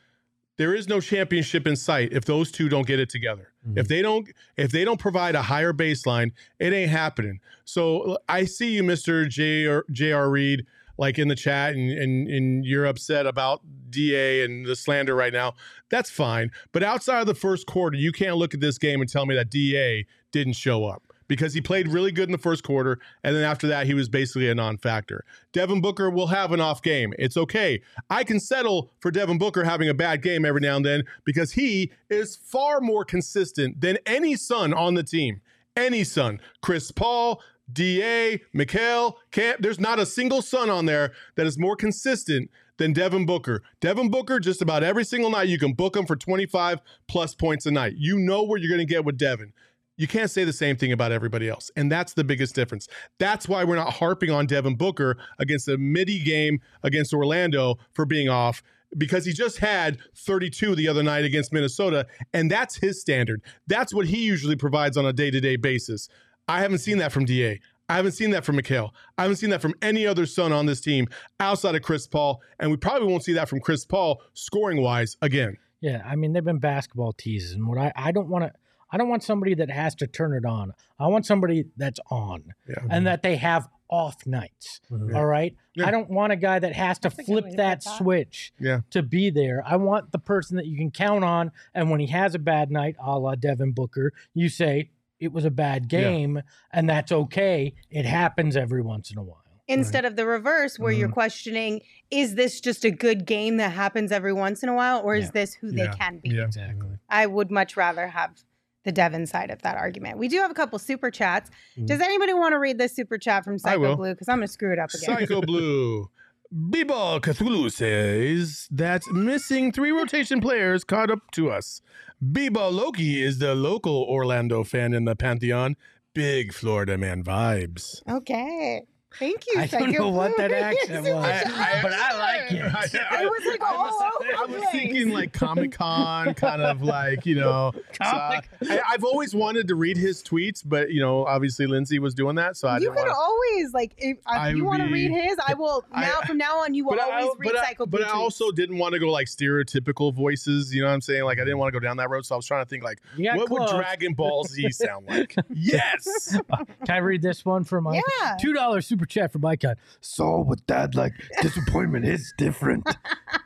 there 0.57 0.75
is 0.75 0.87
no 0.87 1.01
championship 1.01 1.65
in 1.65 1.75
sight 1.75 2.09
if 2.11 2.25
those 2.25 2.51
two 2.51 2.69
don't 2.69 2.85
get 2.85 2.99
it 2.99 3.09
together. 3.09 3.49
If 3.63 3.69
mm-hmm. 3.69 3.87
they 3.87 4.01
don't 4.01 4.29
if 4.55 4.71
they 4.71 4.85
don't 4.85 4.99
provide 4.99 5.35
a 5.35 5.41
higher 5.41 5.73
baseline, 5.73 6.31
it 6.59 6.73
ain't 6.73 6.91
happening. 6.91 7.39
So 7.65 8.17
I 8.29 8.45
see 8.45 8.73
you, 8.73 8.83
Mr. 8.83 9.27
J. 9.27 9.81
J.R. 9.91 10.29
Reed, 10.29 10.65
like 10.97 11.17
in 11.17 11.27
the 11.27 11.35
chat, 11.35 11.73
and, 11.73 11.89
and 11.91 12.27
and 12.27 12.65
you're 12.65 12.85
upset 12.85 13.25
about 13.25 13.61
DA 13.89 14.43
and 14.43 14.65
the 14.65 14.75
slander 14.75 15.15
right 15.15 15.33
now. 15.33 15.53
That's 15.89 16.09
fine. 16.09 16.51
But 16.71 16.83
outside 16.83 17.21
of 17.21 17.27
the 17.27 17.35
first 17.35 17.65
quarter, 17.65 17.97
you 17.97 18.11
can't 18.11 18.37
look 18.37 18.53
at 18.53 18.59
this 18.59 18.77
game 18.77 19.01
and 19.01 19.09
tell 19.09 19.25
me 19.25 19.35
that 19.35 19.49
DA 19.49 20.05
didn't 20.31 20.53
show 20.53 20.85
up 20.85 21.12
because 21.33 21.55
he 21.55 21.61
played 21.61 21.87
really 21.87 22.11
good 22.11 22.29
in 22.29 22.31
the 22.31 22.37
first 22.37 22.63
quarter, 22.63 22.99
and 23.23 23.35
then 23.35 23.43
after 23.43 23.65
that, 23.65 23.87
he 23.87 23.95
was 23.95 24.07
basically 24.07 24.47
a 24.51 24.53
non-factor. 24.53 25.25
Devin 25.51 25.81
Booker 25.81 26.11
will 26.11 26.27
have 26.27 26.51
an 26.51 26.61
off 26.61 26.83
game. 26.83 27.11
It's 27.17 27.35
okay. 27.35 27.81
I 28.07 28.23
can 28.23 28.39
settle 28.39 28.91
for 28.99 29.09
Devin 29.09 29.39
Booker 29.39 29.63
having 29.63 29.89
a 29.89 29.95
bad 29.95 30.21
game 30.21 30.45
every 30.45 30.61
now 30.61 30.75
and 30.75 30.85
then 30.85 31.05
because 31.25 31.53
he 31.53 31.91
is 32.07 32.35
far 32.35 32.81
more 32.81 33.03
consistent 33.03 33.81
than 33.81 33.97
any 34.05 34.35
son 34.35 34.75
on 34.75 34.93
the 34.93 35.01
team. 35.01 35.41
Any 35.75 36.03
son. 36.03 36.39
Chris 36.61 36.91
Paul, 36.91 37.41
DA, 37.71 38.39
Mikal, 38.55 39.15
Camp. 39.31 39.59
There's 39.59 39.79
not 39.79 39.97
a 39.97 40.05
single 40.05 40.43
son 40.43 40.69
on 40.69 40.85
there 40.85 41.13
that 41.33 41.47
is 41.47 41.57
more 41.57 41.75
consistent 41.75 42.51
than 42.77 42.93
Devin 42.93 43.25
Booker. 43.25 43.63
Devin 43.81 44.11
Booker, 44.11 44.39
just 44.39 44.61
about 44.61 44.83
every 44.83 45.03
single 45.03 45.31
night, 45.31 45.47
you 45.47 45.57
can 45.57 45.73
book 45.73 45.97
him 45.97 46.05
for 46.05 46.15
25 46.15 46.79
plus 47.07 47.33
points 47.33 47.65
a 47.65 47.71
night. 47.71 47.93
You 47.97 48.19
know 48.19 48.43
where 48.43 48.59
you're 48.59 48.69
going 48.69 48.87
to 48.87 48.93
get 48.93 49.03
with 49.03 49.17
Devin. 49.17 49.51
You 49.97 50.07
can't 50.07 50.31
say 50.31 50.43
the 50.43 50.53
same 50.53 50.75
thing 50.75 50.91
about 50.91 51.11
everybody 51.11 51.47
else. 51.47 51.69
And 51.75 51.91
that's 51.91 52.13
the 52.13 52.23
biggest 52.23 52.55
difference. 52.55 52.87
That's 53.19 53.47
why 53.47 53.63
we're 53.63 53.75
not 53.75 53.93
harping 53.93 54.31
on 54.31 54.47
Devin 54.47 54.75
Booker 54.75 55.17
against 55.39 55.67
a 55.67 55.77
midi 55.77 56.19
game 56.19 56.59
against 56.83 57.13
Orlando 57.13 57.77
for 57.93 58.05
being 58.05 58.29
off 58.29 58.63
because 58.97 59.25
he 59.25 59.33
just 59.33 59.59
had 59.59 59.97
32 60.15 60.75
the 60.75 60.87
other 60.87 61.03
night 61.03 61.25
against 61.25 61.53
Minnesota. 61.53 62.07
And 62.33 62.49
that's 62.49 62.75
his 62.75 62.99
standard. 62.99 63.41
That's 63.67 63.93
what 63.93 64.07
he 64.07 64.25
usually 64.25 64.55
provides 64.55 64.97
on 64.97 65.05
a 65.05 65.13
day 65.13 65.31
to 65.31 65.39
day 65.39 65.55
basis. 65.55 66.09
I 66.47 66.61
haven't 66.61 66.79
seen 66.79 66.97
that 66.97 67.11
from 67.11 67.25
DA. 67.25 67.59
I 67.89 67.97
haven't 67.97 68.13
seen 68.13 68.31
that 68.31 68.45
from 68.45 68.57
Mikal. 68.57 68.91
I 69.17 69.23
haven't 69.23 69.37
seen 69.37 69.49
that 69.51 69.61
from 69.61 69.75
any 69.81 70.07
other 70.07 70.25
son 70.25 70.51
on 70.51 70.65
this 70.65 70.81
team 70.81 71.07
outside 71.39 71.75
of 71.75 71.81
Chris 71.81 72.07
Paul. 72.07 72.41
And 72.59 72.71
we 72.71 72.77
probably 72.77 73.07
won't 73.07 73.23
see 73.23 73.33
that 73.33 73.49
from 73.49 73.59
Chris 73.59 73.85
Paul 73.85 74.21
scoring 74.33 74.81
wise 74.81 75.17
again. 75.21 75.57
Yeah, 75.81 76.01
I 76.05 76.15
mean 76.15 76.31
they've 76.31 76.43
been 76.43 76.59
basketball 76.59 77.11
teases, 77.11 77.51
and 77.51 77.67
what 77.67 77.77
I 77.77 77.91
I 77.97 78.13
don't 78.13 78.29
want 78.29 78.45
to 78.45 78.53
I 78.93 78.97
don't 78.97 79.09
want 79.09 79.23
somebody 79.23 79.55
that 79.55 79.71
has 79.71 79.95
to 79.95 80.07
turn 80.07 80.33
it 80.33 80.45
on. 80.45 80.71
I 80.99 81.07
want 81.07 81.25
somebody 81.25 81.65
that's 81.75 81.99
on, 82.11 82.53
Yeah. 82.69 82.75
and 82.91 83.07
that 83.07 83.23
they 83.23 83.37
have 83.37 83.67
off 83.89 84.25
nights. 84.27 84.81
Mhm. 84.91 85.15
All 85.15 85.25
right, 85.25 85.55
Yeah. 85.75 85.87
I 85.87 85.91
don't 85.91 86.09
want 86.09 86.31
a 86.31 86.35
guy 86.35 86.59
that 86.59 86.73
has 86.73 86.99
to 86.99 87.09
That's 87.09 87.19
a 87.19 87.23
flip 87.23 87.45
to 87.45 87.49
that 87.57 87.81
that. 87.81 87.83
switch 87.83 88.53
Yeah. 88.59 88.81
to 88.91 89.01
be 89.01 89.29
there. 89.31 89.63
I 89.65 89.75
want 89.77 90.11
the 90.11 90.19
person 90.19 90.57
that 90.57 90.67
you 90.67 90.77
can 90.77 90.91
count 90.91 91.23
on, 91.23 91.51
and 91.73 91.89
when 91.89 91.99
he 91.99 92.07
has 92.07 92.35
a 92.35 92.39
bad 92.39 92.69
night, 92.71 92.95
a 92.99 93.17
la 93.19 93.33
Devin 93.35 93.71
Booker, 93.71 94.13
you 94.35 94.47
say 94.47 94.91
it 95.19 95.31
was 95.33 95.43
a 95.45 95.51
bad 95.51 95.91
Yeah. 95.91 96.01
game, 96.01 96.41
and 96.71 96.87
that's 96.87 97.11
okay. 97.11 97.73
It 97.89 98.05
happens 98.05 98.55
every 98.55 98.81
once 98.83 99.11
in 99.11 99.17
a 99.17 99.23
while. 99.23 99.39
Instead 99.67 100.05
of 100.05 100.15
the 100.17 100.25
reverse, 100.27 100.77
where 100.77 100.91
you're 100.91 101.07
Mm-hmm. 101.07 101.13
questioning, 101.13 101.81
is 102.11 102.35
this 102.35 102.59
just 102.61 102.83
a 102.85 102.91
good 102.91 103.25
game 103.25 103.57
that 103.57 103.71
happens 103.71 104.11
every 104.11 104.33
once 104.33 104.61
in 104.61 104.69
a 104.69 104.73
while, 104.75 104.99
or 105.01 105.15
is 105.15 105.31
this 105.31 105.53
who 105.55 105.71
Yeah. 105.71 105.85
they 105.91 105.97
can 105.97 106.19
be? 106.19 106.29
Yeah. 106.29 106.43
Exactly. 106.43 106.97
I 107.09 107.25
would 107.27 107.49
much 107.49 107.75
rather 107.77 108.07
have 108.07 108.43
the 108.83 108.91
Devin 108.91 109.25
side 109.27 109.49
of 109.51 109.61
that 109.61 109.77
argument. 109.77 110.17
We 110.17 110.27
do 110.27 110.37
have 110.39 110.51
a 110.51 110.53
couple 110.53 110.77
super 110.79 111.09
chats. 111.09 111.49
Does 111.85 112.01
anybody 112.01 112.33
want 112.33 112.53
to 112.53 112.59
read 112.59 112.77
this 112.77 112.95
super 112.95 113.17
chat 113.17 113.43
from 113.43 113.53
Mm-hmm. 113.55 113.67
Psycho 113.69 113.95
Blue? 113.95 114.11
Because 114.13 114.27
I'm 114.29 114.37
going 114.37 114.47
to 114.47 114.53
screw 114.53 114.73
it 114.73 114.79
up 114.79 114.89
again. 114.93 115.17
Psycho 115.17 115.41
Blue. 115.45 116.09
Bebop 116.53 117.21
Cthulhu 117.21 117.71
says 117.71 118.67
that 118.69 119.01
missing 119.11 119.71
three 119.71 119.91
rotation 119.91 120.39
players 120.39 120.83
caught 120.83 121.09
up 121.09 121.31
to 121.31 121.49
us. 121.49 121.81
Beba 122.23 122.71
Loki 122.71 123.23
is 123.23 123.39
the 123.39 123.55
local 123.55 124.03
Orlando 124.03 124.63
fan 124.63 124.93
in 124.93 125.05
the 125.05 125.15
Pantheon. 125.15 125.75
Big 126.13 126.53
Florida 126.53 126.95
man 126.97 127.23
vibes. 127.23 128.01
Okay. 128.07 128.83
Thank 129.19 129.45
you. 129.47 129.53
I 129.59 129.67
don't 129.67 129.81
Psycho 129.81 130.03
know 130.03 130.09
what 130.09 130.35
that 130.37 130.51
accent 130.51 131.05
Super 131.05 131.15
was, 131.17 131.25
chat. 131.25 131.83
but 131.83 131.93
I 131.93 132.17
like 132.17 132.51
it. 132.51 132.63
It 132.93 133.25
was 133.29 133.45
like 133.45 133.61
all 133.61 133.85
over 133.87 134.35
I 134.35 134.45
was 134.45 134.63
thinking 134.71 135.09
like 135.11 135.33
Comic 135.33 135.71
Con, 135.73 136.33
kind 136.35 136.61
of 136.61 136.81
like 136.81 137.25
you 137.25 137.35
know. 137.35 137.71
so, 137.73 138.03
uh, 138.03 138.41
I, 138.69 138.81
I've 138.89 139.03
always 139.03 139.33
wanted 139.35 139.67
to 139.69 139.75
read 139.75 139.97
his 139.97 140.21
tweets, 140.23 140.61
but 140.65 140.91
you 140.91 140.99
know, 141.01 141.25
obviously 141.25 141.67
Lindsey 141.67 141.99
was 141.99 142.13
doing 142.13 142.35
that, 142.35 142.57
so 142.57 142.67
I 142.67 142.75
you 142.75 142.89
didn't 142.89 142.95
could 142.97 143.07
always 143.11 143.73
like 143.73 143.93
if, 143.97 144.17
if 144.27 144.55
you 144.55 144.65
want 144.65 144.81
to 144.83 144.89
read 144.89 145.11
his, 145.11 145.37
I 145.45 145.53
will 145.53 145.85
now 145.95 146.21
from 146.21 146.37
now 146.37 146.59
on 146.63 146.73
you 146.73 146.85
will 146.85 146.99
always 146.99 147.25
I, 147.25 147.29
read 147.37 147.53
but, 147.53 147.57
I, 147.57 147.85
but 147.85 148.03
I 148.03 148.11
also 148.11 148.51
didn't 148.51 148.77
want 148.77 148.93
to 148.93 148.99
go 148.99 149.09
like 149.11 149.27
stereotypical 149.27 150.13
voices. 150.13 150.73
You 150.73 150.81
know 150.81 150.87
what 150.87 150.93
I'm 150.95 151.01
saying? 151.01 151.23
Like 151.23 151.37
I 151.39 151.43
didn't 151.43 151.59
want 151.59 151.73
to 151.73 151.79
go 151.79 151.83
down 151.85 151.97
that 151.97 152.09
road, 152.09 152.25
so 152.25 152.35
I 152.35 152.37
was 152.37 152.45
trying 152.45 152.65
to 152.65 152.69
think 152.69 152.83
like, 152.83 152.99
You 153.15 153.25
got 153.25 153.37
what 153.37 153.49
would. 153.49 153.69
Dragon 153.69 154.13
Ball 154.13 154.43
Z 154.45 154.69
sound 154.71 155.07
like? 155.07 155.35
yes. 155.53 156.37
Can 156.85 156.95
I 156.95 156.97
read 156.97 157.21
this 157.21 157.45
one 157.45 157.63
from 157.63 157.85
my 157.85 157.95
Yeah. 158.21 158.37
Two 158.39 158.53
dollar 158.53 158.81
super 158.81 159.02
chat 159.05 159.31
from 159.31 159.41
Mike. 159.41 159.63
saw 160.01 160.41
with 160.41 160.65
that 160.67 160.95
like 160.95 161.13
disappointment 161.41 162.05
is 162.05 162.33
different. 162.37 162.87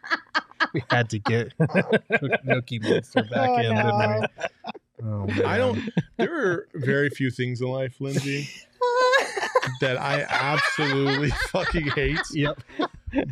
we 0.74 0.84
had 0.90 1.10
to 1.12 1.20
get 1.20 1.58
Nookie 1.60 2.82
Monster 2.82 3.24
back 3.24 3.50
Oh, 3.50 3.58
in, 3.58 3.74
no. 3.76 3.84
didn't 3.84 4.22
we? 4.22 5.38
Oh. 5.44 5.48
I 5.48 5.58
don't. 5.58 5.80
There 6.18 6.52
are 6.52 6.68
very 6.74 7.10
few 7.10 7.30
things 7.30 7.62
in 7.62 7.68
life, 7.68 8.02
Lindsey, 8.02 8.50
that 9.82 9.98
I 9.98 10.26
absolutely 10.28 11.30
fucking 11.50 11.88
hate 11.92 12.20
Yep. 12.34 12.62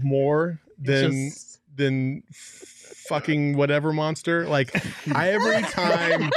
more 0.04 0.60
than 0.78 1.30
Just- 1.30 1.60
than 1.76 2.24
fucking 2.32 3.58
whatever 3.58 3.92
monster. 3.94 4.48
Like 4.48 4.76
I 5.14 5.30
every 5.32 5.62
time 5.64 6.32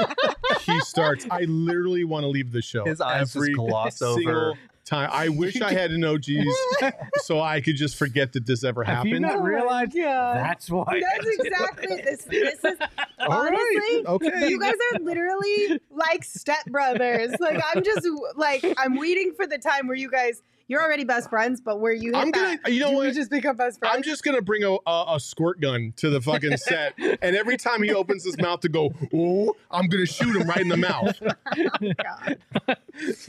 he 0.62 0.80
starts, 0.80 1.26
I 1.30 1.43
literally 1.43 2.05
want 2.05 2.24
to 2.24 2.28
leave 2.28 2.51
the 2.53 2.62
show. 2.62 2.84
His 2.84 3.01
eyes 3.01 3.20
just 3.32 3.36
every 3.36 3.53
gloss 3.55 3.99
single 3.99 4.28
over. 4.30 4.55
Time. 4.89 5.11
I 5.12 5.28
wish 5.28 5.61
I 5.61 5.72
had 5.72 5.91
an 5.93 6.05
OGs 6.05 6.47
so 7.22 7.41
I 7.41 7.61
could 7.61 7.76
just 7.76 7.97
forget 7.97 8.32
that 8.32 8.47
this 8.47 8.64
ever 8.64 8.82
Have 8.84 9.07
you 9.07 9.14
happened. 9.14 9.22
not 9.22 9.36
Oh 9.36 9.43
my 9.43 9.49
realized 9.49 9.95
God. 9.95 10.36
that's 10.36 10.70
why? 10.70 11.01
That's 11.01 11.26
exactly 11.39 11.97
this. 12.05 12.24
This 12.24 12.64
is 12.64 12.78
All 13.18 13.28
right. 13.43 13.53
honestly. 13.53 14.07
Okay. 14.07 14.49
You 14.49 14.59
guys 14.61 14.74
are 14.93 14.99
literally 15.01 15.80
like 15.91 16.22
stepbrothers. 16.24 17.39
Like 17.41 17.61
I'm 17.74 17.82
just 17.84 18.07
like 18.36 18.64
I'm 18.78 18.97
waiting 18.97 19.32
for 19.36 19.47
the 19.47 19.59
time 19.59 19.86
where 19.86 19.97
you 19.97 20.11
guys 20.11 20.43
you're 20.68 20.82
already 20.82 21.04
best 21.04 21.28
friends, 21.30 21.60
but 21.60 21.80
where 21.80 21.92
you 21.92 22.12
hit 22.12 22.16
I'm 22.16 22.30
gonna- 22.30 22.58
that, 22.62 22.72
you 22.72 22.80
know 22.80 22.90
do 22.90 22.98
we 22.98 23.06
what? 23.06 23.14
just 23.14 23.30
become 23.30 23.56
best 23.56 23.78
friends. 23.78 23.96
I'm 23.96 24.02
just 24.02 24.22
gonna 24.22 24.42
bring 24.42 24.62
a, 24.64 24.76
a, 24.86 25.14
a 25.16 25.20
squirt 25.20 25.60
gun 25.60 25.92
to 25.96 26.10
the 26.10 26.20
fucking 26.20 26.56
set, 26.58 26.94
and 26.98 27.34
every 27.34 27.56
time 27.56 27.82
he 27.82 27.92
opens 27.92 28.24
his 28.24 28.38
mouth 28.38 28.60
to 28.60 28.68
go, 28.68 28.92
"Oh," 29.14 29.56
I'm 29.70 29.88
gonna 29.88 30.06
shoot 30.06 30.36
him 30.36 30.48
right 30.48 30.60
in 30.60 30.68
the 30.68 30.76
mouth 30.76 31.20
oh, 31.22 32.74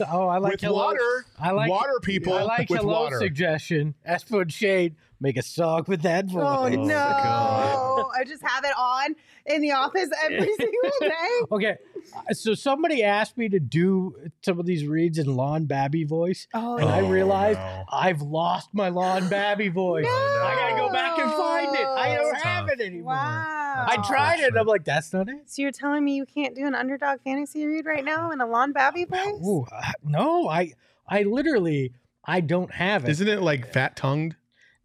oh, 0.10 0.28
I 0.28 0.38
like 0.38 0.52
with 0.52 0.60
hello. 0.60 0.84
water. 0.84 1.24
I 1.38 1.50
like 1.52 1.70
water 1.70 1.98
people 2.02 2.34
I 2.34 2.42
like 2.42 2.70
with 2.70 2.80
hello 2.80 3.02
water. 3.02 3.18
suggestion. 3.18 3.94
Espod 4.08 4.52
Shade 4.52 4.94
make 5.20 5.36
a 5.36 5.42
song 5.42 5.84
with 5.86 6.02
that 6.02 6.26
voice. 6.26 6.42
Oh, 6.44 6.68
no! 6.68 6.86
God. 6.86 8.06
I 8.18 8.24
just 8.24 8.42
have 8.42 8.64
it 8.64 8.72
on 8.76 9.14
in 9.46 9.60
the 9.62 9.72
office 9.72 10.08
every 10.24 10.52
single 10.56 10.90
day. 11.00 11.40
Okay, 11.52 11.76
uh, 12.16 12.32
so 12.34 12.54
somebody 12.54 13.02
asked 13.02 13.36
me 13.38 13.48
to 13.48 13.60
do 13.60 14.14
some 14.42 14.58
of 14.58 14.66
these 14.66 14.86
reads 14.86 15.18
in 15.18 15.34
Lon 15.36 15.64
Babby 15.66 16.04
voice, 16.04 16.46
Oh, 16.54 16.76
and 16.76 16.88
I 16.88 17.00
Oh, 17.00 17.08
realized 17.08 17.58
no. 17.58 17.84
I've 17.90 18.22
lost 18.22 18.70
my 18.72 18.88
Lon 18.88 19.28
Babby 19.28 19.68
voice. 19.68 20.04
No. 20.04 20.10
I 20.10 20.54
gotta 20.58 20.80
go 20.80 20.92
back 20.92 21.18
and 21.18 21.30
find 21.32 21.74
it. 21.76 21.86
I 21.86 22.14
don't 22.16 22.32
That's 22.32 22.44
have 22.44 22.66
tough. 22.68 22.78
it 22.78 22.80
anymore. 22.80 23.12
wow! 23.14 23.86
I 23.88 23.96
tried 24.06 24.40
it. 24.40 24.48
and 24.48 24.58
I'm 24.58 24.66
like, 24.66 24.84
that's 24.84 25.12
not 25.12 25.28
it. 25.28 25.42
So 25.46 25.62
you're 25.62 25.72
telling 25.72 26.04
me 26.04 26.14
you 26.16 26.26
can't 26.26 26.54
do 26.54 26.66
an 26.66 26.74
underdog 26.74 27.20
fantasy 27.22 27.64
read 27.66 27.86
right 27.86 28.04
now 28.04 28.30
in 28.32 28.40
a 28.40 28.46
Lon 28.46 28.72
Babby 28.72 29.04
voice? 29.04 29.34
Ooh, 29.44 29.66
uh, 29.72 29.92
no, 30.02 30.48
I, 30.48 30.72
I 31.08 31.22
literally, 31.22 31.92
I 32.24 32.40
don't 32.40 32.72
have 32.72 33.04
it. 33.04 33.10
Isn't 33.10 33.28
it 33.28 33.40
like 33.42 33.72
fat 33.72 33.96
tongued? 33.96 34.36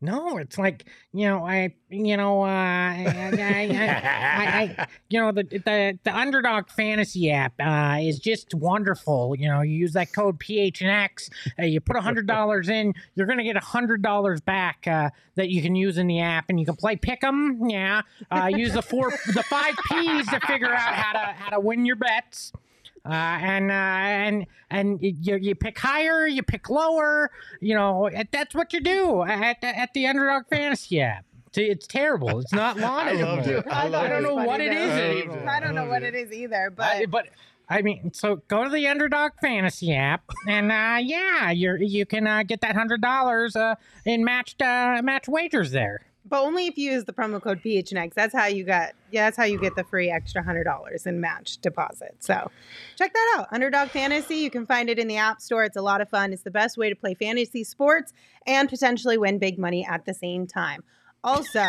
No, 0.01 0.37
it's 0.37 0.57
like 0.57 0.85
you 1.13 1.25
know, 1.27 1.45
I, 1.45 1.73
you 1.89 2.17
know, 2.17 2.41
uh, 2.43 2.47
I, 2.47 3.05
I, 3.07 3.39
I, 3.39 4.77
I, 4.79 4.87
you 5.09 5.19
know, 5.19 5.31
the 5.31 5.43
the 5.43 5.97
the 6.03 6.15
underdog 6.15 6.69
fantasy 6.69 7.31
app 7.31 7.53
uh, 7.59 7.97
is 8.01 8.19
just 8.19 8.53
wonderful. 8.53 9.35
You 9.37 9.47
know, 9.47 9.61
you 9.61 9.77
use 9.77 9.93
that 9.93 10.11
code 10.11 10.39
PHNX, 10.39 11.29
uh, 11.57 11.63
you 11.63 11.79
put 11.79 11.95
a 11.95 12.01
hundred 12.01 12.27
dollars 12.35 12.67
in, 12.67 12.93
you're 13.15 13.27
gonna 13.27 13.43
get 13.43 13.55
a 13.55 13.61
hundred 13.61 14.01
dollars 14.01 14.41
back 14.41 14.85
uh, 14.85 15.09
that 15.35 15.49
you 15.49 15.61
can 15.61 15.75
use 15.75 15.97
in 15.97 16.07
the 16.07 16.19
app, 16.19 16.45
and 16.49 16.59
you 16.59 16.65
can 16.65 16.75
play 16.75 16.97
Pick'em. 16.97 17.71
Yeah, 17.71 18.01
uh, 18.29 18.47
use 18.47 18.73
the 18.73 18.81
four, 18.81 19.11
the 19.11 19.43
five 19.43 19.75
P's 19.89 20.27
to 20.27 20.39
figure 20.41 20.73
out 20.73 20.93
how 20.93 21.13
to 21.13 21.33
how 21.37 21.49
to 21.51 21.59
win 21.59 21.85
your 21.85 21.95
bets. 21.95 22.51
Uh, 23.05 23.13
and 23.13 23.69
uh, 23.69 23.73
and 23.73 24.45
and 24.71 24.99
you 25.01 25.35
you 25.37 25.53
pick 25.55 25.77
higher, 25.77 26.25
you 26.27 26.41
pick 26.41 26.69
lower. 26.69 27.29
You 27.61 27.75
know 27.75 28.09
that's 28.31 28.55
what 28.55 28.73
you 28.73 28.79
do 28.81 29.23
at 29.23 29.63
at 29.63 29.93
the 29.93 30.07
Underdog 30.07 30.43
Fantasy 30.49 31.01
app. 31.01 31.25
It's 31.57 31.87
terrible. 31.87 32.39
It's 32.39 32.51
not 32.51 32.77
Lon 32.77 33.07
I 33.07 33.11
anymore. 33.11 33.35
loved 33.37 33.47
it. 33.47 33.65
I 33.69 33.83
I, 33.83 33.87
loved 33.87 34.05
I 34.05 34.09
don't 34.09 34.23
know 34.23 34.35
Funny 34.35 34.47
what 34.47 34.59
it 34.61 34.73
though. 34.73 34.81
is 34.81 34.91
I 34.91 34.97
loved 35.13 35.17
anymore. 35.29 35.49
I 35.49 35.59
don't 35.61 35.75
know 35.75 35.85
what 35.85 36.03
it. 36.03 36.15
it 36.15 36.27
is 36.27 36.33
either, 36.33 36.69
but 36.75 36.85
I- 36.85 37.05
but 37.05 37.27
I 37.69 37.81
mean, 37.81 38.11
so 38.13 38.37
go 38.47 38.63
to 38.63 38.69
the 38.69 38.87
Underdog 38.87 39.31
Fantasy 39.41 39.93
app, 39.95 40.23
and 40.47 40.71
uh, 40.71 40.97
yeah, 41.01 41.49
you 41.51 41.77
you 41.79 42.05
can 42.05 42.27
uh, 42.27 42.43
get 42.43 42.61
that 42.61 42.75
hundred 42.75 43.01
dollars 43.01 43.55
uh, 43.55 43.75
in 44.05 44.23
matched 44.23 44.61
uh, 44.61 45.01
match 45.03 45.27
wagers 45.27 45.71
there. 45.71 46.01
But 46.27 46.41
only 46.41 46.67
if 46.67 46.77
you 46.77 46.91
use 46.91 47.05
the 47.05 47.13
promo 47.13 47.41
code 47.41 47.61
PHNX. 47.63 48.13
That's 48.13 48.33
how 48.33 48.47
you 48.47 48.63
get 48.63 48.95
yeah, 49.11 49.25
that's 49.25 49.37
how 49.37 49.43
you 49.43 49.59
get 49.59 49.75
the 49.75 49.83
free 49.83 50.09
extra 50.09 50.43
hundred 50.43 50.65
dollars 50.65 51.05
in 51.05 51.21
match 51.21 51.57
deposit. 51.59 52.15
So 52.19 52.51
check 52.97 53.13
that 53.13 53.35
out. 53.37 53.47
Underdog 53.51 53.89
Fantasy. 53.89 54.37
You 54.37 54.49
can 54.49 54.65
find 54.65 54.89
it 54.89 54.99
in 54.99 55.07
the 55.07 55.17
App 55.17 55.41
Store. 55.41 55.63
It's 55.63 55.77
a 55.77 55.81
lot 55.81 56.01
of 56.01 56.09
fun. 56.09 56.33
It's 56.33 56.43
the 56.43 56.51
best 56.51 56.77
way 56.77 56.89
to 56.89 56.95
play 56.95 57.13
fantasy 57.13 57.63
sports 57.63 58.13
and 58.45 58.69
potentially 58.69 59.17
win 59.17 59.39
big 59.39 59.57
money 59.59 59.85
at 59.85 60.05
the 60.05 60.13
same 60.13 60.47
time. 60.47 60.83
Also, 61.25 61.65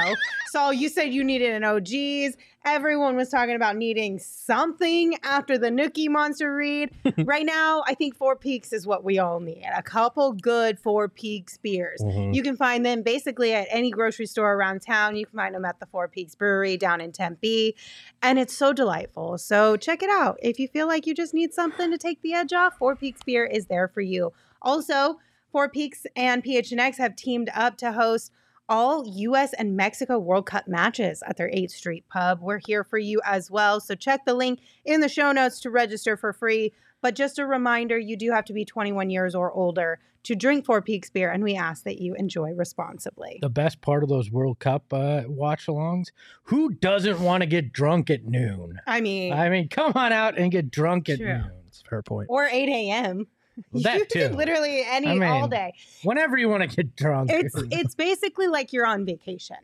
Saul, 0.49 0.75
you 0.75 0.91
said 0.91 1.15
you 1.15 1.25
needed 1.25 1.55
an 1.55 1.65
OGs. 1.65 2.37
Everyone 2.67 3.17
was 3.17 3.31
talking 3.31 3.55
about 3.57 3.77
needing 3.77 4.19
something 4.19 5.17
after 5.23 5.57
the 5.57 5.69
Nookie 5.69 6.11
Monster 6.11 6.55
read. 6.55 6.91
right 7.25 7.47
now, 7.47 7.83
I 7.87 7.95
think 7.95 8.15
Four 8.17 8.37
Peaks 8.37 8.71
is 8.75 8.87
what 8.87 9.03
we 9.03 9.19
all 9.19 9.41
need. 9.41 9.65
A 9.75 9.83
couple 9.83 10.33
good 10.35 10.79
Four 10.79 11.09
Peaks 11.09 11.57
beers. 11.57 12.03
Mhm. 12.03 12.35
You 12.35 12.43
can 12.43 12.55
find 12.55 12.85
them 12.85 13.01
basically 13.03 13.55
at 13.55 13.67
any 13.71 13.91
grocery 13.91 14.27
store 14.27 14.53
around 14.53 14.83
town. 14.83 15.17
You 15.17 15.25
can 15.25 15.37
find 15.37 15.55
them 15.55 15.65
at 15.65 15.81
the 15.81 15.87
Four 15.87 16.07
Peaks 16.09 16.35
Brewery 16.35 16.77
down 16.77 17.01
in 17.01 17.11
Tempe. 17.13 17.75
And 18.21 18.39
it's 18.39 18.55
so 18.55 18.75
delightful. 18.75 19.39
So 19.39 19.79
check 19.79 20.03
it 20.03 20.11
out. 20.11 20.39
If 20.43 20.59
you 20.59 20.69
feel 20.69 20.87
like 20.87 21.07
you 21.07 21.15
just 21.15 21.33
need 21.33 21.55
something 21.55 21.91
to 21.91 21.97
take 21.97 22.21
the 22.21 22.35
edge 22.35 22.53
off, 22.53 22.77
Four 22.77 22.95
Peaks 22.95 23.23
Beer 23.25 23.47
is 23.47 23.67
there 23.67 23.89
for 23.89 24.03
you. 24.03 24.35
Also, 24.61 25.19
Four 25.51 25.71
Peaks 25.71 26.05
and 26.15 26.45
PHNX 26.45 26.99
have 26.99 27.17
teamed 27.17 27.49
up 27.55 27.79
to 27.79 27.93
host 27.93 28.33
all 28.69 29.07
US 29.07 29.53
and 29.55 29.77
Mexico 29.77 30.19
World 30.19 30.47
Cup 30.47 30.67
matches 30.69 31.23
at 31.27 31.37
their 31.37 31.49
8th 31.49 31.71
Street 31.71 32.05
pub. 32.09 32.41
We're 32.41 32.61
here 32.67 32.85
for 32.85 32.99
you 32.99 33.21
as 33.25 33.51
well. 33.51 33.81
So 33.81 33.95
check 33.95 34.25
the 34.25 34.35
link 34.35 34.61
in 34.85 35.01
the 35.01 35.09
show 35.09 35.33
notes 35.33 35.61
to 35.61 35.71
register 35.71 36.17
for 36.17 36.33
free. 36.33 36.73
But 37.03 37.15
just 37.15 37.39
a 37.39 37.47
reminder, 37.47 37.99
you 37.99 38.17
do 38.17 38.33
have 38.33 38.45
to 38.47 38.53
be 38.53 38.65
21 38.65 39.11
years 39.11 39.35
or 39.35 39.53
older 39.53 40.01
to 40.25 40.35
drink 40.35 40.65
Four 40.65 40.83
Peaks 40.83 41.09
beer, 41.09 41.31
and 41.31 41.45
we 41.45 41.55
ask 41.55 41.85
that 41.85 42.01
you 42.01 42.15
enjoy 42.15 42.51
responsibly. 42.53 43.39
The 43.41 43.49
best 43.49 43.81
part 43.81 44.03
of 44.03 44.09
those 44.09 44.29
World 44.29 44.59
Cup 44.59 44.93
uh, 44.93 45.23
watch 45.29 45.67
alongs, 45.67 46.09
who 46.45 46.71
doesn't 46.71 47.21
want 47.21 47.43
to 47.43 47.47
get 47.47 47.73
drunk 47.73 48.11
at 48.11 48.25
noon? 48.25 48.81
I 48.89 49.01
mean, 49.01 49.33
I 49.33 49.49
mean, 49.51 49.69
come 49.69 49.93
on 49.95 50.13
out 50.13 50.37
and 50.37 50.51
get 50.51 50.71
drunk 50.73 51.09
at 51.09 51.19
True. 51.19 51.29
noon. 51.29 51.53
A 51.69 51.89
fair 51.89 52.03
point. 52.03 52.27
or 52.29 52.47
8 52.47 52.69
a.m. 52.69 53.29
Well, 53.73 53.83
that 53.85 53.99
you 53.99 54.07
can 54.07 54.31
too. 54.33 54.37
literally 54.37 54.85
any 54.87 55.23
I 55.23 55.29
all 55.29 55.49
day. 55.49 55.73
Whenever 56.03 56.37
you 56.37 56.49
want 56.49 56.69
to 56.69 56.77
get 56.77 56.95
drunk. 56.95 57.31
It's 57.33 57.55
it's 57.71 57.95
basically 57.95 58.49
like 58.49 58.73
you're 58.73 58.87
on 58.87 59.05
vacation. 59.05 59.57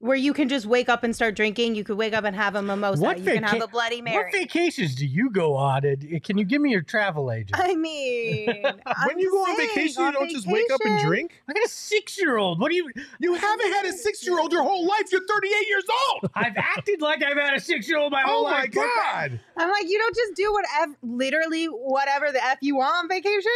Where 0.00 0.16
you 0.16 0.32
can 0.32 0.48
just 0.48 0.64
wake 0.64 0.88
up 0.88 1.02
and 1.02 1.14
start 1.14 1.34
drinking. 1.34 1.74
You 1.74 1.82
could 1.82 1.96
wake 1.96 2.14
up 2.14 2.22
and 2.22 2.36
have 2.36 2.54
a 2.54 2.62
mimosa. 2.62 3.02
What 3.02 3.18
you 3.18 3.24
can 3.24 3.42
have 3.42 3.60
a 3.60 3.66
Bloody 3.66 4.00
Mary. 4.00 4.16
What 4.16 4.32
vacations 4.32 4.94
do 4.94 5.04
you 5.04 5.28
go 5.28 5.56
on? 5.56 5.84
And 5.84 6.06
eh, 6.12 6.20
can 6.22 6.38
you 6.38 6.44
give 6.44 6.62
me 6.62 6.70
your 6.70 6.82
travel 6.82 7.32
agent? 7.32 7.58
I 7.60 7.74
mean, 7.74 8.46
when 9.06 9.18
you 9.18 9.32
go 9.32 9.38
on 9.38 9.56
vacation, 9.56 10.04
you 10.04 10.12
don't 10.12 10.30
just 10.30 10.46
wake 10.46 10.70
up 10.72 10.80
and 10.84 11.00
drink. 11.00 11.42
I 11.48 11.52
got 11.52 11.64
a 11.64 11.68
six-year-old. 11.68 12.60
What 12.60 12.70
do 12.70 12.76
you? 12.76 12.88
You 13.18 13.34
haven't 13.34 13.72
had 13.72 13.86
a 13.86 13.92
six-year-old 13.92 14.52
your 14.52 14.62
whole 14.62 14.86
life. 14.86 15.10
You're 15.10 15.26
38 15.26 15.66
years 15.66 15.84
old. 16.12 16.30
I've 16.34 16.56
acted 16.56 17.02
like 17.02 17.24
I've 17.24 17.36
had 17.36 17.54
a 17.54 17.60
six-year-old 17.60 18.12
my 18.12 18.22
whole 18.22 18.44
life. 18.44 18.70
Oh 18.72 18.78
my 18.78 18.82
life. 18.82 19.30
god! 19.30 19.40
I'm 19.56 19.68
like, 19.68 19.88
you 19.88 19.98
don't 19.98 20.14
just 20.14 20.36
do 20.36 20.52
whatever, 20.52 20.96
literally 21.02 21.64
whatever 21.66 22.30
the 22.30 22.44
f 22.44 22.58
you 22.60 22.76
want 22.76 22.94
on 22.94 23.08
vacation. 23.08 23.50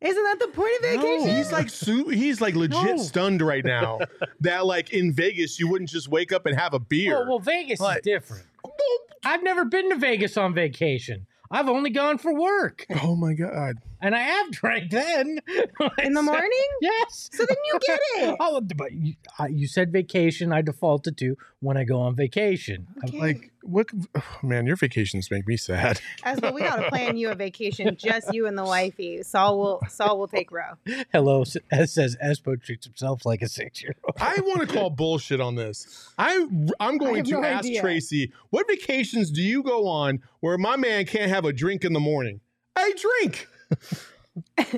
Isn't 0.00 0.22
that 0.22 0.38
the 0.38 0.48
point 0.48 0.74
of 0.76 0.82
vacation? 0.82 1.36
He's 1.36 1.50
like 1.52 1.70
su- 1.70 2.08
he's 2.08 2.40
like 2.40 2.54
legit 2.54 2.96
No. 2.96 2.96
stunned 2.98 3.40
right 3.40 3.64
now. 3.64 4.00
that 4.40 4.66
like 4.66 4.90
in 4.92 5.12
Vegas, 5.14 5.58
you 5.58 5.68
wouldn't 5.68 5.90
just 5.90 6.08
wake 6.08 6.32
up 6.32 6.44
and 6.46 6.58
have 6.58 6.74
a 6.74 6.78
beer. 6.78 7.14
Well, 7.20 7.28
well, 7.28 7.38
Vegas 7.38 7.80
is 7.80 7.96
different. 8.02 8.44
I've 9.24 9.42
never 9.42 9.64
been 9.64 9.88
to 9.90 9.96
Vegas 9.96 10.36
on 10.36 10.52
vacation. 10.52 11.26
I've 11.50 11.68
only 11.68 11.90
gone 11.90 12.18
for 12.18 12.34
work, 12.34 12.84
oh 13.02 13.14
my 13.16 13.32
god! 13.34 13.76
And 14.04 14.14
I 14.14 14.20
have 14.20 14.50
drank 14.50 14.90
then. 14.90 15.38
in 16.02 16.12
the 16.12 16.22
morning. 16.22 16.50
yes. 16.80 17.30
So 17.32 17.44
then 17.46 17.56
you 17.72 17.78
get 17.86 18.00
it. 18.16 18.36
Oh, 18.38 18.60
but 18.60 18.92
you, 18.92 19.14
I, 19.38 19.48
you 19.48 19.66
said 19.66 19.90
vacation. 19.92 20.52
I 20.52 20.62
defaulted 20.62 21.16
to 21.18 21.36
when 21.60 21.76
I 21.76 21.84
go 21.84 22.00
on 22.00 22.14
vacation. 22.14 22.86
Okay. 23.04 23.18
Like 23.18 23.50
what? 23.62 23.88
oh, 24.14 24.22
man, 24.42 24.66
your 24.66 24.76
vacations 24.76 25.30
make 25.30 25.46
me 25.46 25.56
sad. 25.56 26.00
As 26.22 26.38
well, 26.40 26.52
we 26.52 26.60
gotta 26.60 26.88
plan 26.90 27.16
you 27.16 27.30
a 27.30 27.34
vacation, 27.34 27.96
just 27.98 28.32
you 28.34 28.46
and 28.46 28.56
the 28.58 28.64
wifey. 28.64 29.22
Saul 29.22 29.58
will 29.58 29.80
Saul 29.88 30.18
will 30.18 30.28
take 30.28 30.52
row. 30.52 30.74
Hello, 31.12 31.40
s- 31.42 31.56
as 31.72 31.92
says 31.94 32.16
Espo 32.22 32.62
treats 32.62 32.84
himself 32.86 33.24
like 33.24 33.40
a 33.42 33.48
six-year-old. 33.48 34.14
I 34.20 34.38
want 34.42 34.68
to 34.68 34.74
call 34.74 34.90
bullshit 34.90 35.40
on 35.40 35.54
this. 35.54 36.10
I 36.18 36.46
I'm 36.78 36.98
going 36.98 37.16
have 37.16 37.24
to 37.26 37.32
no 37.32 37.44
ask 37.44 37.64
idea. 37.64 37.80
Tracy, 37.80 38.32
what 38.50 38.68
vacations 38.68 39.30
do 39.30 39.40
you 39.42 39.62
go 39.62 39.86
on 39.88 40.20
where 40.40 40.58
my 40.58 40.76
man 40.76 41.06
can't 41.06 41.30
have 41.30 41.46
a 41.46 41.52
drink 41.52 41.84
in 41.84 41.94
the 41.94 42.00
morning? 42.00 42.40
I 42.76 42.92
drink. 43.20 43.48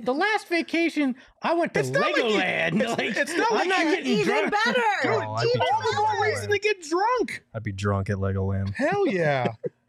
The 0.02 0.12
last 0.12 0.48
vacation 0.48 1.16
I 1.42 1.54
went 1.54 1.72
to 1.74 1.80
It's 1.80 1.88
not 1.90 2.02
like 2.02 2.16
you- 2.16 2.38
it's- 2.38 2.98
like, 2.98 3.16
it's 3.16 3.36
not 3.36 3.50
I'm 3.52 3.56
like 3.58 3.68
not 3.68 3.84
getting 3.84 4.06
Even 4.06 4.48
drunk. 4.50 4.54
better. 4.64 4.82
Oh, 5.04 5.18
I'd 5.18 5.46
All 5.60 5.82
the 5.82 6.00
more 6.14 6.24
reason 6.24 6.50
to 6.50 6.58
get 6.58 6.76
drunk. 6.82 7.42
I'd 7.54 7.62
be 7.62 7.72
drunk 7.72 8.10
at 8.10 8.16
Legoland. 8.16 8.74
Hell 8.74 9.06
yeah. 9.06 9.48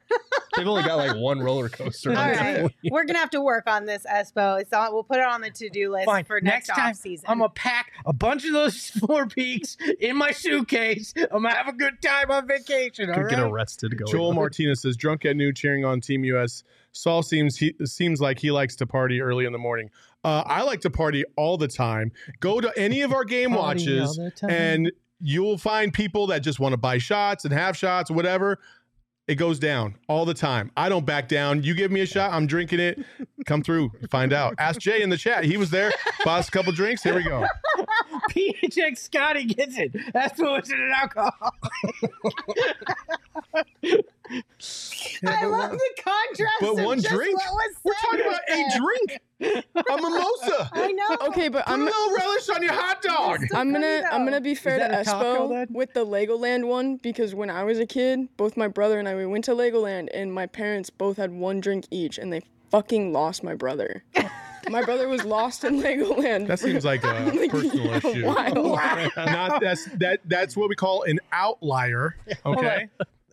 They've 0.55 0.65
only 0.65 0.83
got 0.83 0.95
like 0.95 1.17
one 1.17 1.39
roller 1.41 1.67
coaster. 1.67 2.11
All 2.11 2.17
on 2.17 2.29
right, 2.29 2.53
Disney. 2.61 2.75
we're 2.91 3.03
gonna 3.03 3.19
have 3.19 3.29
to 3.31 3.41
work 3.41 3.65
on 3.67 3.85
this, 3.85 4.05
Espo. 4.09 4.59
It's 4.61 4.71
on, 4.71 4.93
we'll 4.93 5.03
put 5.03 5.17
it 5.17 5.25
on 5.25 5.41
the 5.41 5.49
to-do 5.51 5.91
list 5.91 6.05
Fine. 6.05 6.23
for 6.23 6.39
Next 6.39 6.69
next, 6.69 6.79
time, 6.79 6.89
off 6.91 6.95
season. 6.95 7.25
I'm 7.27 7.39
gonna 7.39 7.49
pack 7.49 7.91
a 8.05 8.13
bunch 8.13 8.45
of 8.45 8.53
those 8.53 8.89
four 8.89 9.27
peaks 9.27 9.75
in 9.99 10.15
my 10.15 10.31
suitcase. 10.31 11.13
I'm 11.17 11.43
gonna 11.43 11.53
have 11.53 11.67
a 11.67 11.73
good 11.73 12.01
time 12.01 12.31
on 12.31 12.47
vacation. 12.47 13.09
all 13.09 13.17
Could 13.17 13.29
get 13.31 13.39
arrested 13.39 13.97
going. 13.97 14.09
Joel 14.09 14.33
Martinez 14.33 14.81
says, 14.81 14.95
drunk 14.95 15.25
at 15.25 15.35
noon, 15.35 15.53
cheering 15.53 15.83
on 15.83 15.99
Team 15.99 16.23
US. 16.23 16.63
Saul 16.97 17.21
seems 17.21 17.57
he 17.57 17.75
seems 17.85 18.19
like 18.19 18.39
he 18.39 18.49
likes 18.49 18.75
to 18.77 18.87
party 18.87 19.21
early 19.21 19.45
in 19.45 19.51
the 19.51 19.59
morning. 19.59 19.89
Uh, 20.23 20.43
I 20.45 20.63
like 20.63 20.81
to 20.81 20.89
party 20.89 21.23
all 21.35 21.57
the 21.57 21.67
time. 21.67 22.11
Go 22.39 22.59
to 22.59 22.73
any 22.75 23.01
of 23.01 23.13
our 23.13 23.23
game 23.35 23.51
Party 23.51 23.85
watches, 23.85 24.19
and 24.41 24.91
you'll 25.19 25.59
find 25.59 25.93
people 25.93 26.27
that 26.27 26.39
just 26.39 26.59
want 26.59 26.73
to 26.73 26.77
buy 26.77 26.97
shots 26.97 27.45
and 27.45 27.53
have 27.53 27.77
shots, 27.77 28.09
whatever. 28.09 28.59
It 29.27 29.35
goes 29.35 29.59
down 29.59 29.95
all 30.07 30.23
the 30.23 30.33
time. 30.33 30.71
I 30.77 30.87
don't 30.87 31.05
back 31.05 31.27
down. 31.27 31.61
You 31.61 31.75
give 31.75 31.91
me 31.91 31.99
a 31.99 32.05
shot, 32.05 32.31
I'm 32.31 32.47
drinking 32.47 32.79
it. 32.79 32.99
Come 33.45 33.61
through, 33.61 33.91
find 34.09 34.31
out. 34.31 34.55
Ask 34.57 34.79
Jay 34.79 35.01
in 35.01 35.09
the 35.09 35.17
chat. 35.17 35.43
He 35.43 35.57
was 35.57 35.69
there. 35.69 35.91
Bought 36.23 36.39
us 36.39 36.47
a 36.47 36.51
couple 36.51 36.71
drinks. 36.71 37.03
Here 37.03 37.13
we 37.13 37.23
go. 37.23 37.45
PHX 38.31 38.97
Scotty 38.99 39.43
gets 39.45 39.77
it. 39.77 39.91
That's 40.13 40.39
what's 40.39 40.71
in 40.71 40.79
an 40.79 40.91
alcohol. 40.95 41.51
I 45.25 45.45
love 45.45 45.71
the 45.71 45.89
contrast. 46.03 46.53
But 46.61 46.79
of 46.79 46.85
one 46.85 47.01
just 47.01 47.13
drink. 47.13 47.37
What 47.37 47.53
was 47.53 47.75
We're 47.83 47.93
talking 47.93 48.21
about 48.21 48.41
a 48.49 48.77
drink, 48.77 49.63
a 49.73 50.01
mimosa. 50.01 50.69
I 50.73 50.91
know. 50.91 51.17
Okay, 51.29 51.49
but 51.49 51.65
Put 51.65 51.71
a 51.71 51.73
I'm 51.73 51.85
little 51.85 52.15
relish 52.15 52.49
on 52.49 52.61
your 52.63 52.73
hot 52.73 53.01
dog. 53.01 53.39
I'm 53.53 53.71
gonna 53.71 54.03
I'm 54.11 54.25
gonna 54.25 54.41
be 54.41 54.55
fair 54.55 54.79
that 54.79 54.89
to 54.89 55.01
a 55.01 55.03
taco, 55.03 55.47
Espo 55.47 55.49
then? 55.49 55.67
with 55.71 55.93
the 55.93 56.05
Legoland 56.05 56.67
one 56.67 56.97
because 56.97 57.33
when 57.35 57.49
I 57.49 57.63
was 57.63 57.79
a 57.79 57.85
kid, 57.85 58.27
both 58.37 58.57
my 58.57 58.67
brother 58.67 58.99
and 58.99 59.07
I 59.07 59.15
we 59.15 59.25
went 59.25 59.45
to 59.45 59.51
Legoland 59.51 60.09
and 60.13 60.33
my 60.33 60.45
parents 60.45 60.89
both 60.89 61.17
had 61.17 61.31
one 61.31 61.59
drink 61.59 61.85
each 61.91 62.17
and 62.17 62.31
they 62.31 62.41
fucking 62.71 63.13
lost 63.13 63.43
my 63.43 63.53
brother. 63.55 64.03
my 64.69 64.83
brother 64.83 65.07
was 65.07 65.23
lost 65.23 65.63
in 65.63 65.81
Legoland. 65.81 66.47
That 66.47 66.59
seems 66.59 66.83
like 66.83 67.03
a 67.03 67.07
like, 67.35 67.49
personal 67.51 67.93
a 67.93 67.97
issue. 67.97 68.25
while. 68.25 69.07
Not 69.15 69.61
that's 69.61 69.85
that 69.95 70.19
that's 70.25 70.57
what 70.57 70.67
we 70.69 70.75
call 70.75 71.03
an 71.03 71.19
outlier. 71.31 72.17
Okay. 72.45 72.89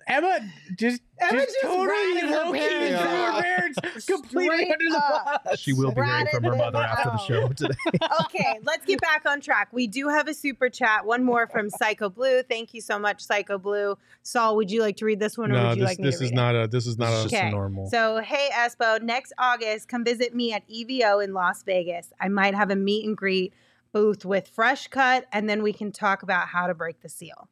Emma 0.07 0.39
just, 0.77 1.03
Emma 1.21 1.33
just, 1.33 1.47
just 1.49 1.61
totally 1.63 1.87
ratted 1.89 2.31
her 2.31 2.45
low-key 2.45 2.59
parents 2.61 3.01
threw 3.03 3.09
her 3.11 3.43
parents 3.43 3.79
completely 4.07 4.57
Straight 4.57 4.73
under 4.73 4.91
the 4.91 4.97
up. 5.05 5.45
bus. 5.45 5.59
She 5.59 5.73
will 5.73 5.93
be 5.93 6.03
hearing 6.03 6.27
from 6.33 6.45
her 6.45 6.51
Ratted 6.51 6.73
mother 6.75 6.85
after 6.85 7.11
the 7.11 7.19
show 7.19 7.49
today. 7.57 7.75
okay, 8.23 8.59
let's 8.63 8.85
get 8.85 9.01
back 9.01 9.23
on 9.27 9.41
track. 9.41 9.69
We 9.73 9.87
do 9.87 10.09
have 10.09 10.29
a 10.29 10.35
super 10.35 10.69
chat. 10.69 11.07
One 11.07 11.25
more 11.25 11.47
from 11.47 11.71
Psycho 11.71 12.09
Blue. 12.11 12.43
Thank 12.43 12.75
you 12.75 12.81
so 12.81 12.99
much, 12.99 13.23
Psycho 13.23 13.59
Blue. 13.59 13.97
Saul, 14.23 14.57
would 14.57 14.71
you 14.71 14.81
like 14.81 14.97
to 14.99 15.05
read 15.05 15.21
this 15.21 15.39
one, 15.39 15.51
or 15.51 15.55
No, 15.55 15.69
would 15.69 15.77
you 15.77 15.83
this 15.83 15.91
like 15.91 15.99
me 15.99 16.05
this 16.05 16.19
to 16.19 16.25
is 16.25 16.31
read 16.31 16.35
it? 16.39 16.43
not 16.43 16.55
a 16.57 16.67
this 16.69 16.87
is 16.87 16.99
not 16.99 17.11
This 17.11 17.15
a 17.15 17.25
is 17.27 17.31
just 17.31 17.35
Okay. 17.43 17.49
a 17.49 17.51
normal. 17.51 17.89
So, 17.91 18.19
hey, 18.19 18.49
Espo, 18.53 19.01
next 19.03 19.33
August, 19.39 19.89
come 19.89 20.05
visit 20.05 20.35
me 20.35 20.53
at 20.53 20.69
EVO 20.69 21.23
in 21.25 21.33
Las 21.33 21.63
Vegas. 21.63 22.13
I 22.21 22.29
might 22.29 22.55
have 22.55 22.71
a 22.71 22.77
meet 22.77 23.07
and 23.07 23.17
greet 23.17 23.53
booth 23.93 24.25
with 24.25 24.49
Fresh 24.49 24.89
Cut, 24.89 25.27
and 25.33 25.49
then 25.49 25.63
we 25.63 25.73
can 25.73 25.93
talk 25.93 26.23
about 26.23 26.49
how 26.49 26.67
to 26.67 26.75
break 26.75 27.01
the 27.01 27.09
seal. 27.09 27.49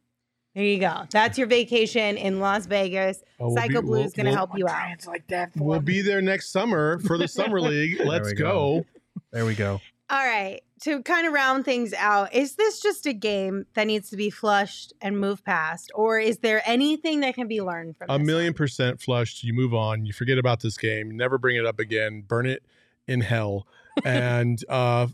There 0.54 0.64
you 0.64 0.78
go. 0.78 1.04
That's 1.10 1.38
your 1.38 1.46
vacation 1.46 2.16
in 2.18 2.38
Las 2.40 2.66
Vegas. 2.66 3.22
Oh, 3.40 3.46
we'll 3.48 3.56
Psycho 3.56 3.80
be- 3.80 3.86
Blue 3.86 3.98
is 4.00 4.04
we'll- 4.04 4.10
going 4.10 4.24
to 4.26 4.30
we'll- 4.30 4.34
help 4.36 4.58
you 4.58 4.68
out. 4.68 4.78
Translate 4.80 5.28
that 5.28 5.52
for 5.54 5.64
We'll 5.64 5.80
me. 5.80 5.84
be 5.86 6.00
there 6.02 6.20
next 6.20 6.50
summer 6.52 6.98
for 7.00 7.16
the 7.16 7.26
summer 7.28 7.60
league. 7.62 8.00
Let's 8.04 8.28
we 8.28 8.34
go. 8.34 8.80
go. 8.80 8.86
there 9.32 9.44
we 9.46 9.54
go. 9.54 9.80
All 10.10 10.18
right. 10.26 10.60
to 10.82 11.00
kind 11.04 11.26
of 11.26 11.32
round 11.32 11.64
things 11.64 11.94
out, 11.94 12.34
is 12.34 12.56
this 12.56 12.80
just 12.82 13.06
a 13.06 13.14
game 13.14 13.64
that 13.74 13.86
needs 13.86 14.10
to 14.10 14.16
be 14.16 14.28
flushed 14.28 14.92
and 15.00 15.18
moved 15.18 15.42
past, 15.44 15.90
or 15.94 16.18
is 16.18 16.38
there 16.38 16.60
anything 16.66 17.20
that 17.20 17.34
can 17.34 17.46
be 17.48 17.62
learned 17.62 17.96
from 17.96 18.10
A 18.10 18.18
this 18.18 18.26
million 18.26 18.48
one? 18.48 18.54
percent 18.54 19.00
flushed. 19.00 19.42
You 19.44 19.54
move 19.54 19.72
on. 19.72 20.04
You 20.04 20.12
forget 20.12 20.36
about 20.38 20.60
this 20.60 20.76
game. 20.76 21.16
Never 21.16 21.38
bring 21.38 21.56
it 21.56 21.64
up 21.64 21.78
again. 21.78 22.24
Burn 22.28 22.44
it 22.46 22.62
in 23.08 23.20
hell. 23.22 23.66
And 24.04 24.62
uh, 24.68 25.06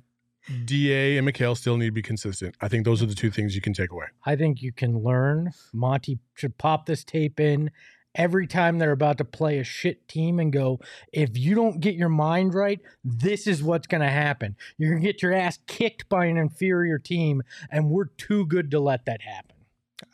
Da 0.64 1.18
and 1.18 1.28
Mikal 1.28 1.57
still 1.57 1.76
need 1.76 1.86
to 1.86 1.92
be 1.92 2.03
consistent. 2.03 2.57
I 2.61 2.68
think 2.68 2.84
those 2.84 3.03
are 3.03 3.07
the 3.07 3.14
two 3.14 3.30
things 3.30 3.55
you 3.55 3.61
can 3.61 3.72
take 3.72 3.90
away. 3.90 4.07
I 4.24 4.36
think 4.36 4.62
you 4.62 4.72
can 4.72 5.03
learn. 5.03 5.53
Monty 5.72 6.18
should 6.34 6.59
pop 6.59 6.86
this 6.86 7.05
tape 7.05 7.38
in 7.38 7.70
every 8.14 8.46
time 8.46 8.78
they're 8.78 8.92
about 8.92 9.18
to 9.18 9.24
play 9.24 9.59
a 9.59 9.64
shit 9.64 10.09
team 10.09 10.40
and 10.40 10.53
go, 10.53 10.80
if 11.12 11.38
you 11.38 11.55
don't 11.55 11.80
get 11.80 11.94
your 11.94 12.09
mind 12.09 12.55
right, 12.55 12.80
this 13.05 13.46
is 13.46 13.62
what's 13.62 13.86
going 13.86 14.01
to 14.01 14.11
happen. 14.11 14.57
You're 14.76 14.90
going 14.90 15.03
to 15.03 15.07
get 15.07 15.22
your 15.22 15.32
ass 15.32 15.59
kicked 15.66 16.09
by 16.09 16.26
an 16.26 16.36
inferior 16.36 16.99
team, 16.99 17.42
and 17.70 17.90
we're 17.90 18.07
too 18.07 18.46
good 18.46 18.70
to 18.72 18.80
let 18.80 19.05
that 19.07 19.22
happen. 19.22 19.57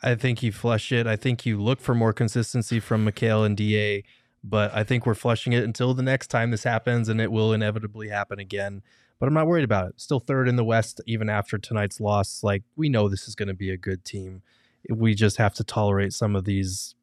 I 0.01 0.15
think 0.15 0.43
you 0.43 0.51
flush 0.51 0.91
it. 0.91 1.07
I 1.07 1.15
think 1.15 1.45
you 1.45 1.61
look 1.61 1.79
for 1.79 1.95
more 1.95 2.13
consistency 2.13 2.79
from 2.79 3.05
Mikal 3.05 3.45
and 3.45 3.55
DA, 3.57 4.03
but 4.43 4.73
I 4.73 4.83
think 4.83 5.05
we're 5.05 5.15
flushing 5.15 5.53
it 5.53 5.63
until 5.63 5.93
the 5.93 6.03
next 6.03 6.27
time 6.27 6.51
this 6.51 6.63
happens, 6.63 7.09
and 7.09 7.19
it 7.19 7.31
will 7.31 7.53
inevitably 7.53 8.09
happen 8.09 8.39
again. 8.39 8.83
But 9.19 9.27
I'm 9.27 9.33
not 9.33 9.47
worried 9.47 9.63
about 9.63 9.89
it. 9.89 10.01
Still 10.01 10.19
third 10.19 10.47
in 10.47 10.55
the 10.55 10.63
West, 10.63 11.01
even 11.05 11.29
after 11.29 11.57
tonight's 11.57 11.99
loss. 11.99 12.43
Like, 12.43 12.63
we 12.75 12.89
know 12.89 13.07
this 13.07 13.27
is 13.27 13.35
going 13.35 13.47
to 13.47 13.53
be 13.53 13.69
a 13.71 13.77
good 13.77 14.03
team. 14.03 14.41
We 14.89 15.15
just 15.15 15.37
have 15.37 15.53
to 15.55 15.63
tolerate 15.63 16.13
some 16.13 16.35
of 16.35 16.45
these 16.45 16.95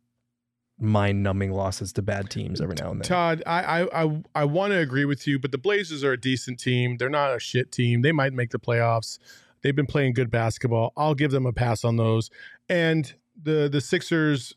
mind 0.79 1.23
numbing 1.23 1.53
losses 1.53 1.93
to 1.93 2.03
bad 2.03 2.29
teams 2.29 2.61
every 2.61 2.75
now 2.79 2.91
and 2.91 3.01
then. 3.01 3.09
Todd, 3.09 3.43
I 3.47 3.63
I 3.63 4.05
I, 4.05 4.23
I 4.35 4.45
want 4.45 4.73
to 4.73 4.79
agree 4.79 5.05
with 5.05 5.27
you, 5.27 5.39
but 5.39 5.53
the 5.53 5.59
Blazers 5.59 6.03
are 6.05 6.13
a 6.13 6.21
decent 6.21 6.59
team. 6.59 6.97
They're 6.97 7.09
not 7.09 7.35
a 7.35 7.39
shit 7.39 7.73
team. 7.73 8.03
They 8.03 8.13
might 8.13 8.33
make 8.33 8.51
the 8.51 8.59
playoffs. 8.59 9.19
They've 9.63 9.77
been 9.77 9.87
playing 9.87 10.15
good 10.15 10.31
basketball. 10.31 10.93
I'll 10.97 11.15
give 11.15 11.31
them 11.31 11.47
a 11.47 11.53
pass 11.53 11.85
on 11.85 11.97
those. 11.97 12.31
And 12.69 13.13
the 13.41 13.69
the 13.71 13.81
Sixers, 13.81 14.55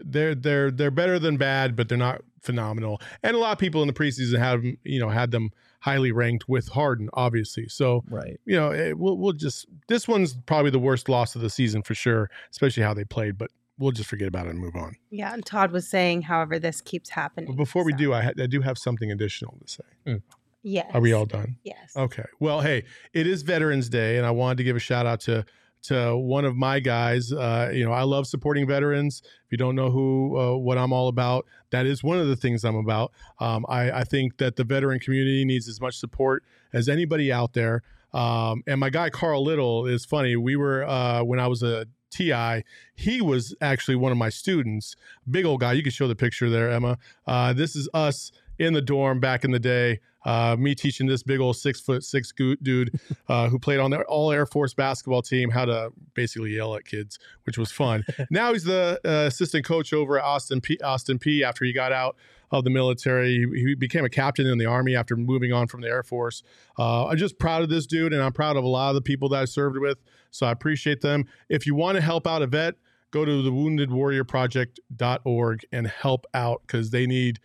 they're 0.00 0.34
they're 0.34 0.70
they're 0.70 0.90
better 0.90 1.18
than 1.18 1.36
bad, 1.36 1.76
but 1.76 1.88
they're 1.88 1.98
not 1.98 2.22
phenomenal. 2.42 3.00
And 3.22 3.34
a 3.36 3.38
lot 3.38 3.52
of 3.52 3.58
people 3.58 3.82
in 3.82 3.88
the 3.88 3.94
preseason 3.94 4.38
have 4.38 4.62
you 4.84 4.98
know 5.00 5.08
had 5.08 5.30
them 5.30 5.50
highly 5.80 6.10
ranked 6.12 6.48
with 6.48 6.68
Harden, 6.68 7.08
obviously. 7.12 7.68
So 7.68 8.02
Right. 8.08 8.38
you 8.44 8.56
know 8.56 8.72
it, 8.72 8.98
we'll 8.98 9.16
we'll 9.16 9.32
just 9.32 9.66
this 9.88 10.06
one's 10.08 10.36
probably 10.46 10.70
the 10.70 10.78
worst 10.78 11.08
loss 11.08 11.34
of 11.36 11.42
the 11.42 11.50
season 11.50 11.82
for 11.82 11.94
sure, 11.94 12.30
especially 12.50 12.82
how 12.82 12.94
they 12.94 13.04
played. 13.04 13.38
But 13.38 13.50
we'll 13.78 13.92
just 13.92 14.08
forget 14.10 14.26
about 14.28 14.46
it 14.46 14.50
and 14.50 14.58
move 14.58 14.74
on. 14.76 14.96
Yeah, 15.10 15.32
and 15.32 15.44
Todd 15.46 15.70
was 15.70 15.86
saying, 15.88 16.22
however, 16.22 16.58
this 16.58 16.80
keeps 16.80 17.10
happening. 17.10 17.46
But 17.50 17.56
before 17.56 17.84
we 17.84 17.92
do, 17.92 18.12
I, 18.12 18.22
ha- 18.22 18.32
I 18.36 18.46
do 18.46 18.60
have 18.60 18.76
something 18.76 19.12
additional 19.12 19.56
to 19.64 19.68
say. 19.72 19.84
Hmm. 20.04 20.16
yes, 20.64 20.90
Are 20.94 21.00
we 21.00 21.12
all 21.12 21.26
done? 21.26 21.58
Yes. 21.62 21.92
Okay. 21.96 22.24
Well, 22.40 22.60
hey, 22.60 22.82
it 23.12 23.28
is 23.28 23.42
Veterans 23.42 23.88
Day, 23.88 24.16
and 24.16 24.26
I 24.26 24.32
wanted 24.32 24.56
to 24.58 24.64
give 24.64 24.74
a 24.74 24.80
shout 24.80 25.06
out 25.06 25.20
to 25.20 25.44
to 25.82 26.16
one 26.16 26.44
of 26.44 26.56
my 26.56 26.80
guys. 26.80 27.32
Uh, 27.32 27.70
you 27.72 27.84
know, 27.84 27.92
I 27.92 28.02
love 28.02 28.26
supporting 28.26 28.66
veterans. 28.66 29.22
If 29.24 29.52
you 29.52 29.58
don't 29.58 29.74
know 29.74 29.90
who 29.90 30.38
uh, 30.38 30.56
what 30.56 30.78
I'm 30.78 30.92
all 30.92 31.08
about, 31.08 31.46
that 31.70 31.86
is 31.86 32.02
one 32.02 32.18
of 32.18 32.28
the 32.28 32.36
things 32.36 32.64
I'm 32.64 32.76
about. 32.76 33.12
Um, 33.38 33.64
I, 33.68 33.90
I 33.90 34.04
think 34.04 34.38
that 34.38 34.56
the 34.56 34.64
veteran 34.64 35.00
community 35.00 35.44
needs 35.44 35.68
as 35.68 35.80
much 35.80 35.96
support 35.96 36.42
as 36.72 36.88
anybody 36.88 37.32
out 37.32 37.52
there. 37.52 37.82
Um, 38.12 38.62
and 38.66 38.80
my 38.80 38.90
guy 38.90 39.10
Carl 39.10 39.44
Little 39.44 39.86
is 39.86 40.04
funny. 40.04 40.36
We 40.36 40.56
were 40.56 40.84
uh, 40.86 41.22
when 41.22 41.38
I 41.38 41.46
was 41.46 41.62
a 41.62 41.86
TI, 42.10 42.64
he 42.94 43.20
was 43.20 43.54
actually 43.60 43.96
one 43.96 44.12
of 44.12 44.18
my 44.18 44.30
students. 44.30 44.96
Big 45.30 45.44
old 45.44 45.60
guy. 45.60 45.74
You 45.74 45.82
can 45.82 45.92
show 45.92 46.08
the 46.08 46.16
picture 46.16 46.48
there, 46.48 46.70
Emma. 46.70 46.98
Uh, 47.26 47.52
this 47.52 47.76
is 47.76 47.88
us 47.92 48.32
in 48.58 48.72
the 48.72 48.82
dorm 48.82 49.20
back 49.20 49.44
in 49.44 49.50
the 49.50 49.58
day. 49.58 50.00
Uh, 50.24 50.56
me 50.58 50.74
teaching 50.74 51.06
this 51.06 51.22
big 51.22 51.40
old 51.40 51.56
six 51.56 51.80
foot 51.80 52.04
six 52.04 52.32
dude 52.62 52.98
uh, 53.28 53.48
who 53.48 53.58
played 53.58 53.78
on 53.78 53.90
the 53.90 54.00
all 54.02 54.32
Air 54.32 54.46
Force 54.46 54.74
basketball 54.74 55.22
team 55.22 55.50
how 55.50 55.64
to 55.64 55.90
basically 56.14 56.54
yell 56.54 56.74
at 56.74 56.84
kids, 56.84 57.18
which 57.44 57.56
was 57.56 57.70
fun. 57.70 58.04
now 58.30 58.52
he's 58.52 58.64
the 58.64 59.00
uh, 59.04 59.26
assistant 59.26 59.64
coach 59.64 59.92
over 59.92 60.18
at 60.18 60.24
Austin 60.24 60.60
Peay. 60.60 60.82
Austin 60.82 61.18
Peay. 61.18 61.42
After 61.42 61.64
he 61.64 61.72
got 61.72 61.92
out 61.92 62.16
of 62.50 62.64
the 62.64 62.70
military, 62.70 63.38
he, 63.38 63.60
he 63.60 63.74
became 63.74 64.04
a 64.04 64.10
captain 64.10 64.46
in 64.46 64.58
the 64.58 64.66
army 64.66 64.96
after 64.96 65.16
moving 65.16 65.52
on 65.52 65.68
from 65.68 65.82
the 65.82 65.88
Air 65.88 66.02
Force. 66.02 66.42
Uh, 66.78 67.06
I'm 67.06 67.16
just 67.16 67.38
proud 67.38 67.62
of 67.62 67.68
this 67.68 67.86
dude, 67.86 68.12
and 68.12 68.22
I'm 68.22 68.32
proud 68.32 68.56
of 68.56 68.64
a 68.64 68.68
lot 68.68 68.90
of 68.90 68.96
the 68.96 69.02
people 69.02 69.28
that 69.30 69.42
I 69.42 69.44
served 69.44 69.78
with. 69.78 69.98
So 70.30 70.46
I 70.46 70.50
appreciate 70.50 71.00
them. 71.00 71.24
If 71.48 71.66
you 71.66 71.74
want 71.74 71.96
to 71.96 72.02
help 72.02 72.26
out 72.26 72.42
a 72.42 72.46
vet, 72.46 72.74
go 73.10 73.24
to 73.24 73.42
the 73.42 73.50
woundedwarriorproject.org 73.50 75.64
and 75.72 75.86
help 75.86 76.26
out 76.34 76.60
because 76.66 76.90
they 76.90 77.06
need 77.06 77.40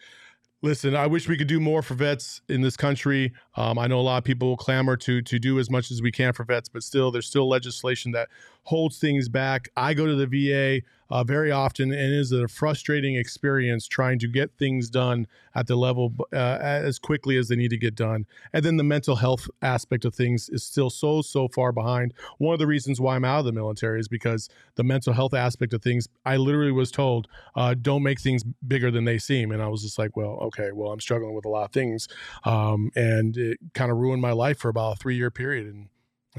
listen 0.63 0.95
i 0.95 1.05
wish 1.05 1.27
we 1.27 1.37
could 1.37 1.47
do 1.47 1.59
more 1.59 1.83
for 1.83 1.93
vets 1.93 2.41
in 2.49 2.61
this 2.61 2.75
country. 2.75 3.31
Um, 3.55 3.77
i 3.77 3.85
know 3.85 3.99
a 3.99 4.01
lot 4.01 4.17
of 4.17 4.23
people 4.23 4.57
clamor 4.57 4.97
to 4.97 5.21
to 5.21 5.37
do 5.37 5.59
as 5.59 5.69
much 5.69 5.91
as 5.91 6.01
we 6.01 6.11
can 6.11 6.33
for 6.33 6.43
vets 6.43 6.69
but 6.69 6.81
still 6.81 7.11
there's 7.11 7.27
still 7.27 7.47
legislation 7.47 8.11
that 8.13 8.29
holds 8.63 8.97
things 8.97 9.29
back. 9.29 9.69
I 9.77 9.93
go 9.93 10.05
to 10.05 10.15
the 10.15 10.25
va 10.27 10.85
uh, 11.13 11.23
very 11.23 11.51
often 11.51 11.91
and 11.91 12.11
is 12.11 12.31
a 12.31 12.47
frustrating 12.47 13.15
experience 13.15 13.87
trying 13.87 14.17
to 14.17 14.27
get 14.27 14.49
things 14.57 14.89
done 14.89 15.27
at 15.53 15.67
the 15.67 15.75
level 15.75 16.11
uh, 16.33 16.57
as 16.59 16.97
quickly 16.97 17.37
as 17.37 17.49
they 17.49 17.55
need 17.55 17.69
to 17.69 17.77
get 17.77 17.93
done. 17.93 18.25
And 18.51 18.65
then 18.65 18.77
the 18.77 18.83
mental 18.83 19.15
health 19.15 19.47
aspect 19.61 20.05
of 20.05 20.15
things 20.15 20.49
is 20.49 20.63
still 20.63 20.89
so 20.89 21.21
so 21.21 21.47
far 21.49 21.71
behind. 21.71 22.15
One 22.39 22.53
of 22.53 22.59
the 22.59 22.65
reasons 22.65 22.99
why 22.99 23.15
i'm 23.15 23.23
out 23.23 23.37
of 23.37 23.45
the 23.45 23.51
military 23.51 23.99
is 23.99 24.07
because 24.07 24.49
the 24.73 24.83
mental 24.83 25.13
health 25.13 25.35
aspect 25.35 25.73
of 25.73 25.83
things 25.83 26.07
i 26.25 26.35
literally 26.35 26.71
was 26.71 26.89
told 26.89 27.27
uh, 27.55 27.75
don't 27.79 28.01
make 28.01 28.19
things 28.19 28.43
bigger 28.67 28.89
than 28.89 29.05
they 29.05 29.19
seem. 29.19 29.51
And 29.51 29.61
i 29.61 29.67
was 29.67 29.83
just 29.83 29.99
like 29.99 30.17
well 30.17 30.39
okay 30.47 30.71
well 30.73 30.91
i'm 30.91 30.99
struggling 30.99 31.35
with 31.35 31.45
a 31.45 31.49
lot 31.49 31.65
of 31.65 31.71
things. 31.71 32.07
Um, 32.43 32.89
and 32.95 33.37
it 33.37 33.59
kind 33.75 33.91
of 33.91 33.97
ruined 33.97 34.23
my 34.23 34.31
life 34.31 34.57
for 34.57 34.69
about 34.69 34.93
a 34.93 34.95
three 34.95 35.15
year 35.15 35.29
period 35.29 35.67
and 35.67 35.89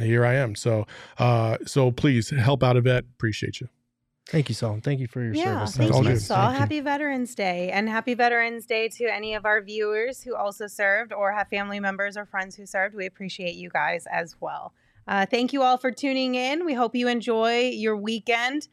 here 0.04 0.26
i 0.26 0.34
am. 0.34 0.56
So 0.56 0.84
uh, 1.18 1.58
so 1.64 1.92
please 1.92 2.30
help 2.30 2.64
out 2.64 2.76
a 2.76 2.80
vet. 2.80 3.04
Appreciate 3.04 3.60
you 3.60 3.68
Thank 4.26 4.48
you, 4.48 4.54
Saul. 4.54 4.78
Thank 4.82 5.00
you 5.00 5.06
for 5.06 5.22
your 5.22 5.34
Yeah, 5.34 5.66
service. 5.66 5.76
thank 5.76 5.92
all 5.92 6.02
you, 6.02 6.10
good. 6.10 6.22
Saul. 6.22 6.46
Thank 6.46 6.54
you. 6.54 6.58
Happy 6.60 6.80
Veterans 6.80 7.34
Day. 7.34 7.70
And 7.70 7.88
happy 7.88 8.14
Veterans 8.14 8.64
Day 8.64 8.88
to 8.88 9.04
any 9.04 9.34
of 9.34 9.44
our 9.44 9.60
viewers 9.60 10.22
who 10.22 10.34
also 10.34 10.66
served 10.66 11.12
or 11.12 11.32
have 11.32 11.48
family 11.48 11.78
members 11.78 12.16
or 12.16 12.24
friends 12.24 12.56
who 12.56 12.64
served. 12.64 12.94
We 12.94 13.04
appreciate 13.06 13.54
you 13.54 13.68
guys 13.68 14.06
as 14.10 14.34
well. 14.40 14.72
Uh, 15.06 15.26
thank 15.26 15.52
you 15.52 15.62
all 15.62 15.76
for 15.76 15.90
tuning 15.90 16.34
in. 16.36 16.64
We 16.64 16.72
hope 16.72 16.94
you 16.96 17.06
enjoy 17.08 17.68
your 17.74 17.96
weekend 17.96 18.68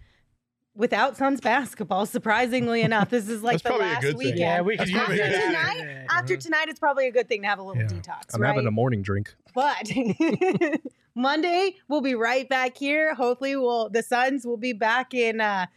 without 0.74 1.18
Suns 1.18 1.42
basketball. 1.42 2.06
Surprisingly 2.06 2.82
enough, 2.84 3.10
this 3.10 3.28
is 3.28 3.44
like 3.44 3.62
the 3.62 3.74
last 3.74 4.14
weekend. 4.14 4.38
Yeah, 4.40 4.62
we 4.62 4.78
could 4.78 4.88
That's 4.88 4.92
use 4.92 5.00
probably 5.00 5.22
after 5.22 5.38
good. 5.38 5.46
tonight, 5.48 6.06
after 6.10 6.38
tonight, 6.38 6.66
it's 6.70 6.80
probably 6.80 7.08
a 7.08 7.12
good 7.12 7.28
thing 7.28 7.42
to 7.42 7.48
have 7.50 7.60
a 7.60 7.64
little 7.64 7.84
Yeah. 7.84 7.90
detox. 7.90 8.34
I'm 8.34 8.42
right? 8.42 8.48
having 8.48 8.68
a 8.68 8.72
morning 8.72 9.02
drink. 9.02 9.36
But 9.54 9.92
Monday 11.16 11.76
we'll 11.88 12.02
be 12.02 12.16
right 12.16 12.48
back 12.48 12.78
here. 12.78 13.14
Hopefully, 13.14 13.56
we'll 13.56 13.90
the 13.90 14.04
Suns 14.04 14.46
will 14.46 14.58
be 14.58 14.74
back 14.74 15.14
in 15.14 15.42
uh, 15.42 15.68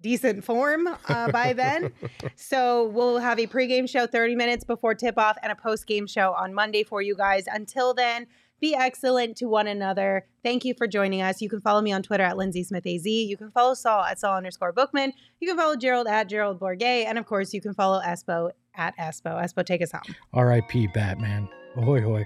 decent 0.00 0.44
form 0.44 0.88
uh, 1.08 1.30
by 1.30 1.52
then. 1.52 1.92
so 2.36 2.86
we'll 2.88 3.18
have 3.18 3.38
a 3.38 3.46
pregame 3.46 3.88
show 3.88 4.06
30 4.06 4.36
minutes 4.36 4.64
before 4.64 4.94
tip 4.94 5.18
off 5.18 5.36
and 5.42 5.52
a 5.52 5.54
postgame 5.54 6.08
show 6.08 6.32
on 6.32 6.54
Monday 6.54 6.82
for 6.82 7.02
you 7.02 7.16
guys. 7.16 7.44
Until 7.46 7.94
then. 7.94 8.26
Be 8.60 8.74
excellent 8.74 9.36
to 9.36 9.46
one 9.46 9.68
another. 9.68 10.26
Thank 10.42 10.64
you 10.64 10.74
for 10.74 10.88
joining 10.88 11.22
us. 11.22 11.40
You 11.40 11.48
can 11.48 11.60
follow 11.60 11.80
me 11.80 11.92
on 11.92 12.02
Twitter 12.02 12.24
at 12.24 12.36
Lindsey 12.36 12.64
Smith 12.64 12.84
AZ. 12.86 13.06
You 13.06 13.36
can 13.36 13.52
follow 13.52 13.74
Saul 13.74 14.02
at 14.02 14.18
Saul 14.18 14.36
underscore 14.36 14.72
Bookman. 14.72 15.12
You 15.40 15.46
can 15.48 15.56
follow 15.56 15.76
Gerald 15.76 16.08
at 16.08 16.28
Gerald 16.28 16.58
Bourguet. 16.58 17.06
And 17.06 17.18
of 17.18 17.26
course, 17.26 17.54
you 17.54 17.60
can 17.60 17.72
follow 17.72 18.00
Espo 18.00 18.50
at 18.74 18.96
Espo. 18.96 19.40
Espo, 19.40 19.64
take 19.64 19.82
us 19.82 19.92
home. 19.92 20.02
R.I.P. 20.32 20.88
Batman. 20.88 21.48
Ahoy, 21.76 22.00
hoy. 22.00 22.24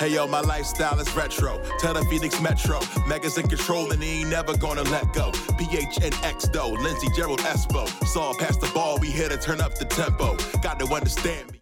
Hey 0.00 0.14
yo, 0.14 0.26
my 0.26 0.40
lifestyle 0.40 0.98
is 0.98 1.14
retro. 1.14 1.62
Tell 1.78 1.92
the 1.92 2.02
Phoenix 2.06 2.40
Metro. 2.40 2.80
Megas 3.06 3.36
in 3.36 3.46
control 3.46 3.92
and 3.92 4.02
he 4.02 4.20
ain't 4.20 4.30
never 4.30 4.56
gonna 4.56 4.82
let 4.84 5.12
go. 5.12 5.30
PHNX 5.30 6.50
though, 6.50 6.70
Lindsey 6.70 7.08
Gerald 7.14 7.40
Espo. 7.40 7.86
Saw 8.06 8.32
past 8.38 8.62
the 8.62 8.70
ball, 8.72 8.96
we 8.98 9.10
here 9.10 9.28
to 9.28 9.36
turn 9.36 9.60
up 9.60 9.74
the 9.74 9.84
tempo. 9.84 10.38
Got 10.62 10.80
to 10.80 10.86
understand 10.86 11.52
me. 11.52 11.59